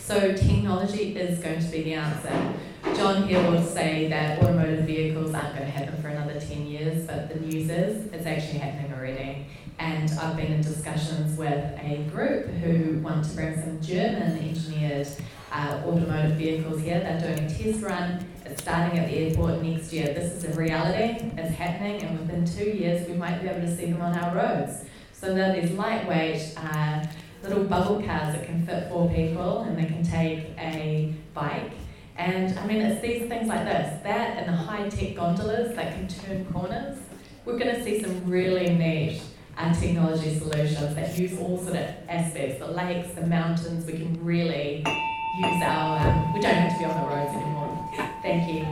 So 0.00 0.32
technology 0.32 1.16
is 1.16 1.40
going 1.40 1.58
to 1.60 1.66
be 1.66 1.82
the 1.82 1.94
answer. 1.94 2.54
John 2.94 3.26
here 3.26 3.42
will 3.50 3.64
say 3.64 4.08
that 4.08 4.40
automotive 4.40 4.84
vehicles 4.84 5.34
aren't 5.34 5.52
going 5.56 5.66
to 5.66 5.70
happen 5.70 6.00
for 6.00 6.08
another 6.08 6.38
10 6.38 6.66
years, 6.66 7.06
but 7.06 7.28
the 7.28 7.40
news 7.40 7.68
is 7.68 8.06
it's 8.12 8.24
actually 8.24 8.60
happening 8.60 8.94
already. 8.94 9.46
And 9.78 10.10
I've 10.18 10.36
been 10.36 10.52
in 10.52 10.62
discussions 10.62 11.36
with 11.36 11.64
a 11.80 12.06
group 12.10 12.46
who 12.46 12.98
want 13.00 13.24
to 13.24 13.30
bring 13.34 13.60
some 13.60 13.80
German 13.80 14.38
engineered 14.38 15.08
uh, 15.52 15.82
automotive 15.84 16.36
vehicles 16.36 16.80
here. 16.80 17.00
They're 17.00 17.20
doing 17.20 17.44
a 17.44 17.48
test 17.48 17.82
run. 17.82 18.26
It's 18.44 18.62
starting 18.62 18.98
at 18.98 19.08
the 19.08 19.16
airport 19.16 19.62
next 19.62 19.92
year. 19.92 20.06
This 20.06 20.32
is 20.32 20.44
a 20.44 20.58
reality. 20.58 21.30
It's 21.36 21.54
happening, 21.54 22.02
and 22.02 22.18
within 22.18 22.44
two 22.44 22.70
years, 22.70 23.06
we 23.06 23.14
might 23.14 23.42
be 23.42 23.48
able 23.48 23.60
to 23.60 23.76
see 23.76 23.92
them 23.92 24.00
on 24.00 24.16
our 24.18 24.34
roads. 24.34 24.84
So 25.12 25.34
they're 25.34 25.60
these 25.60 25.72
lightweight 25.72 26.54
uh, 26.56 27.04
little 27.42 27.64
bubble 27.64 28.02
cars 28.02 28.34
that 28.34 28.44
can 28.44 28.66
fit 28.66 28.88
four 28.88 29.10
people, 29.10 29.60
and 29.60 29.78
they 29.78 29.86
can 29.86 30.02
take 30.02 30.48
a 30.58 31.14
bike. 31.34 31.72
And 32.16 32.58
I 32.58 32.66
mean, 32.66 32.80
it's 32.80 33.02
these 33.02 33.28
things 33.28 33.46
like 33.46 33.64
this, 33.64 34.02
that 34.02 34.38
and 34.38 34.48
the 34.48 34.56
high-tech 34.56 35.14
gondolas 35.16 35.76
that 35.76 35.94
can 35.94 36.08
turn 36.08 36.46
corners. 36.46 36.98
We're 37.44 37.58
going 37.58 37.74
to 37.74 37.84
see 37.84 38.02
some 38.02 38.28
really 38.28 38.74
neat 38.74 39.20
technology 39.56 40.38
solutions 40.38 40.94
that 40.94 41.18
use 41.18 41.38
all 41.38 41.58
sort 41.58 41.76
of 41.76 41.86
aspects, 42.08 42.58
the 42.58 42.66
lakes, 42.66 43.14
the 43.14 43.26
mountains. 43.26 43.86
We 43.86 43.94
can 43.94 44.24
really 44.24 44.84
use 45.38 45.62
our, 45.62 46.08
um, 46.08 46.32
we 46.32 46.40
don't 46.40 46.54
have 46.54 46.72
to 46.72 46.78
be 46.78 46.84
on 46.84 47.02
the 47.02 47.08
roads 47.08 47.34
anymore. 47.34 47.90
Thank 48.22 48.52
you. 48.52 48.66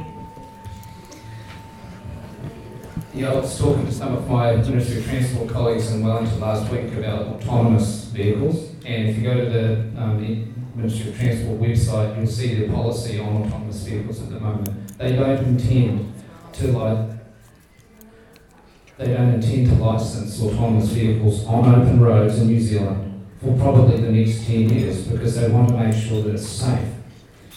Yeah, 3.15 3.31
I 3.31 3.37
was 3.37 3.57
talking 3.59 3.87
to 3.87 3.93
some 3.93 4.15
of 4.15 4.29
my 4.29 4.57
Ministry 4.57 4.99
of 4.99 5.05
Transport 5.05 5.49
colleagues 5.49 5.93
in 5.93 6.05
Wellington 6.05 6.41
last 6.41 6.71
week 6.73 6.93
about 6.95 7.27
autonomous 7.27 8.07
vehicles. 8.07 8.71
And 8.85 9.09
if 9.09 9.17
you 9.17 9.23
go 9.23 9.35
to 9.45 9.51
the, 9.51 10.03
um, 10.03 10.21
the 10.21 10.45
Ministry 10.75 11.11
of 11.11 11.19
Transport 11.19 11.61
website, 11.61 12.17
you'll 12.17 12.27
see 12.27 12.55
their 12.57 12.69
policy 12.71 13.21
on 13.21 13.45
autonomous 13.45 13.83
vehicles 13.85 14.21
at 14.21 14.31
the 14.31 14.41
moment. 14.41 14.99
They 14.99 15.15
don't 15.15 15.45
intend 15.45 16.13
to 16.55 16.67
like 16.73 17.14
they 18.97 19.07
don't 19.07 19.35
intend 19.35 19.69
to 19.69 19.75
license 19.75 20.41
autonomous 20.41 20.89
vehicles 20.91 21.45
on 21.47 21.75
open 21.75 22.01
roads 22.01 22.39
in 22.41 22.49
New 22.49 22.61
Zealand 22.61 23.27
for 23.41 23.57
probably 23.59 24.01
the 24.01 24.13
next 24.13 24.47
10 24.47 24.69
years 24.69 25.03
because 25.09 25.41
they 25.41 25.49
want 25.49 25.69
to 25.69 25.75
make 25.77 25.95
sure 25.95 26.23
that 26.23 26.35
it's 26.35 26.47
safe. 26.49 26.89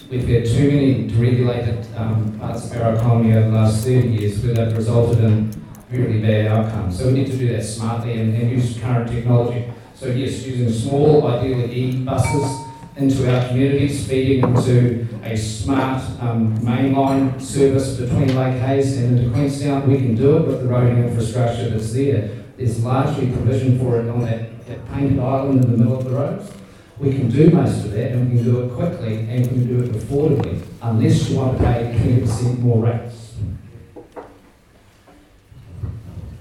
We've 0.09 0.27
had 0.27 0.45
too 0.45 0.71
many 0.71 1.07
deregulated 1.09 1.99
um, 1.99 2.39
parts 2.39 2.71
of 2.71 2.81
our 2.81 2.95
economy 2.95 3.33
over 3.33 3.49
the 3.49 3.55
last 3.55 3.83
30 3.83 4.07
years 4.07 4.43
where 4.43 4.53
they've 4.53 4.75
resulted 4.75 5.23
in 5.23 5.51
really 5.91 6.21
bad 6.21 6.47
outcomes. 6.47 6.97
So 6.97 7.07
we 7.07 7.13
need 7.13 7.27
to 7.27 7.37
do 7.37 7.49
that 7.49 7.63
smartly 7.63 8.19
and, 8.19 8.35
and 8.35 8.49
use 8.49 8.79
current 8.79 9.09
technology. 9.09 9.71
So 9.95 10.07
yes, 10.07 10.45
using 10.45 10.71
small, 10.71 11.27
ideally 11.27 11.73
e-buses 11.73 12.66
into 12.97 13.31
our 13.31 13.47
communities, 13.47 14.07
feeding 14.07 14.43
into 14.43 15.07
a 15.23 15.37
smart 15.37 16.01
um, 16.19 16.57
mainline 16.59 17.39
service 17.39 17.95
between 17.97 18.35
Lake 18.35 18.59
Hayes 18.61 18.97
and 18.97 19.19
into 19.19 19.31
Queenstown. 19.31 19.87
We 19.87 19.97
can 19.97 20.15
do 20.15 20.37
it 20.37 20.47
with 20.47 20.61
the 20.61 20.67
roading 20.67 21.07
infrastructure 21.07 21.69
that's 21.69 21.93
there. 21.93 22.29
There's 22.57 22.83
largely 22.83 23.31
provision 23.31 23.77
for 23.79 23.99
it 24.01 24.09
on 24.09 24.21
that, 24.21 24.65
that 24.65 24.91
painted 24.93 25.19
island 25.19 25.63
in 25.63 25.71
the 25.71 25.77
middle 25.77 25.99
of 25.99 26.05
the 26.05 26.11
roads. 26.11 26.51
We 26.97 27.11
can 27.11 27.29
do 27.29 27.51
most 27.51 27.85
of 27.85 27.91
that 27.91 28.11
and 28.11 28.31
we 28.31 28.37
can 28.37 28.45
do 28.45 28.61
it 28.61 28.73
quickly 28.73 29.19
and 29.29 29.45
we 29.45 29.47
can 29.47 29.67
do 29.67 29.83
it 29.83 29.91
affordably, 29.91 30.63
unless 30.81 31.29
you 31.29 31.37
want 31.37 31.59
to 31.59 31.63
pay 31.63 31.95
20% 31.95 32.59
more 32.59 32.83
rates. 32.83 33.35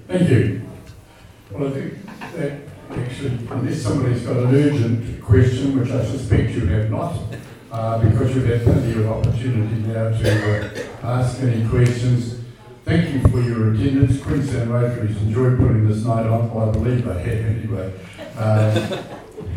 Thank 0.09 0.31
you. 0.31 0.63
Well, 1.51 1.69
I 1.69 1.71
think 1.73 2.07
that 2.37 2.61
actually, 2.91 3.39
unless 3.51 3.83
somebody's 3.83 4.23
got 4.23 4.37
an 4.37 4.55
urgent 4.55 5.23
question, 5.23 5.79
which 5.79 5.91
I 5.91 6.05
suspect 6.05 6.53
you 6.53 6.67
have 6.67 6.91
not, 6.91 7.17
uh, 7.71 7.99
because 7.99 8.35
you've 8.35 8.47
had 8.47 8.63
plenty 8.63 8.93
of 8.93 9.07
opportunity 9.11 9.83
now 9.83 10.11
to 10.11 10.67
uh, 10.67 11.07
ask 11.07 11.43
any 11.43 11.69
questions. 11.69 12.41
Thank 12.85 13.13
you 13.13 13.21
for 13.31 13.41
your 13.41 13.75
attendance. 13.75 14.23
Queenstown 14.23 14.69
Rotaries 14.69 15.17
enjoyed 15.17 15.59
putting 15.59 15.89
this 15.89 16.05
night 16.05 16.27
on. 16.27 16.55
Well, 16.55 16.71
I 16.71 16.73
believe 16.73 17.05
they 17.05 17.23
have 17.23 17.57
anyway. 17.57 17.93
Uh, 18.37 19.03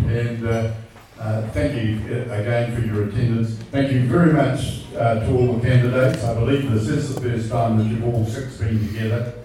and 0.07 0.47
uh, 0.47 0.73
uh, 1.19 1.41
thank 1.49 1.75
you 1.75 1.99
uh, 2.07 2.33
again 2.33 2.75
for 2.75 2.81
your 2.81 3.07
attendance. 3.07 3.51
Thank 3.71 3.91
you 3.91 4.07
very 4.07 4.33
much 4.33 4.89
to 4.91 5.31
all 5.31 5.53
the 5.53 5.67
candidates. 5.67 6.23
I 6.23 6.33
believe 6.33 6.71
this 6.71 6.87
is 6.87 7.13
the 7.13 7.21
first 7.21 7.51
time 7.51 7.77
that 7.77 7.85
you've 7.85 8.03
all 8.03 8.25
six 8.25 8.57
been 8.57 8.79
together 8.87 9.38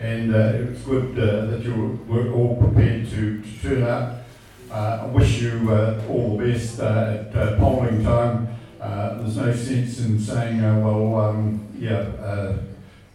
and 0.00 0.34
uh, 0.34 0.52
it's 0.54 0.80
good 0.82 1.18
uh, 1.18 1.46
that 1.46 1.62
you 1.62 2.00
were 2.08 2.32
all 2.32 2.56
prepared 2.56 3.08
to, 3.10 3.42
to 3.42 3.62
turn 3.62 3.82
up. 3.82 4.24
Uh, 4.70 5.00
I 5.02 5.06
wish 5.06 5.42
you 5.42 5.70
all 6.08 6.38
the 6.38 6.52
best 6.52 6.80
at 6.80 7.58
polling 7.58 8.02
time. 8.02 8.48
there's 8.78 9.36
no 9.36 9.54
sense 9.54 10.00
in 10.00 10.18
saying, 10.18 10.62
well, 10.82 11.16
um, 11.16 11.68
yeah, 11.78 12.56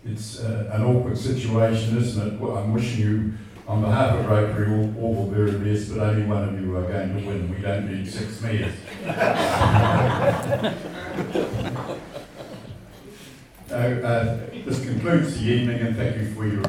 it's 0.05 0.39
an 0.39 0.83
awkward 0.83 1.17
situation, 1.17 1.97
isn't 1.97 2.33
it? 2.33 2.41
I'm 2.41 2.73
wishing 2.73 2.99
you, 2.99 3.33
on 3.67 3.81
behalf 3.81 4.19
of 4.19 4.27
Rotary, 4.27 4.69
all, 4.71 5.03
all 5.03 5.25
the 5.25 5.35
very 5.35 5.57
best, 5.57 5.89
but 5.89 6.03
only 6.03 6.27
one 6.27 6.49
of 6.49 6.61
you 6.61 6.75
are 6.75 6.83
going 6.83 7.17
to 7.17 7.27
win. 7.27 7.49
We 7.49 7.61
don't 7.61 7.91
need 7.91 8.07
six 8.07 8.41
mayors. 8.41 8.73
Uh, 13.75 14.37
this 14.63 14.85
concludes 14.85 15.39
the 15.41 15.47
evening 15.47 15.81
and 15.81 15.95
thank 15.97 16.15
you 16.17 16.33
for 16.33 16.45
your 16.45 16.61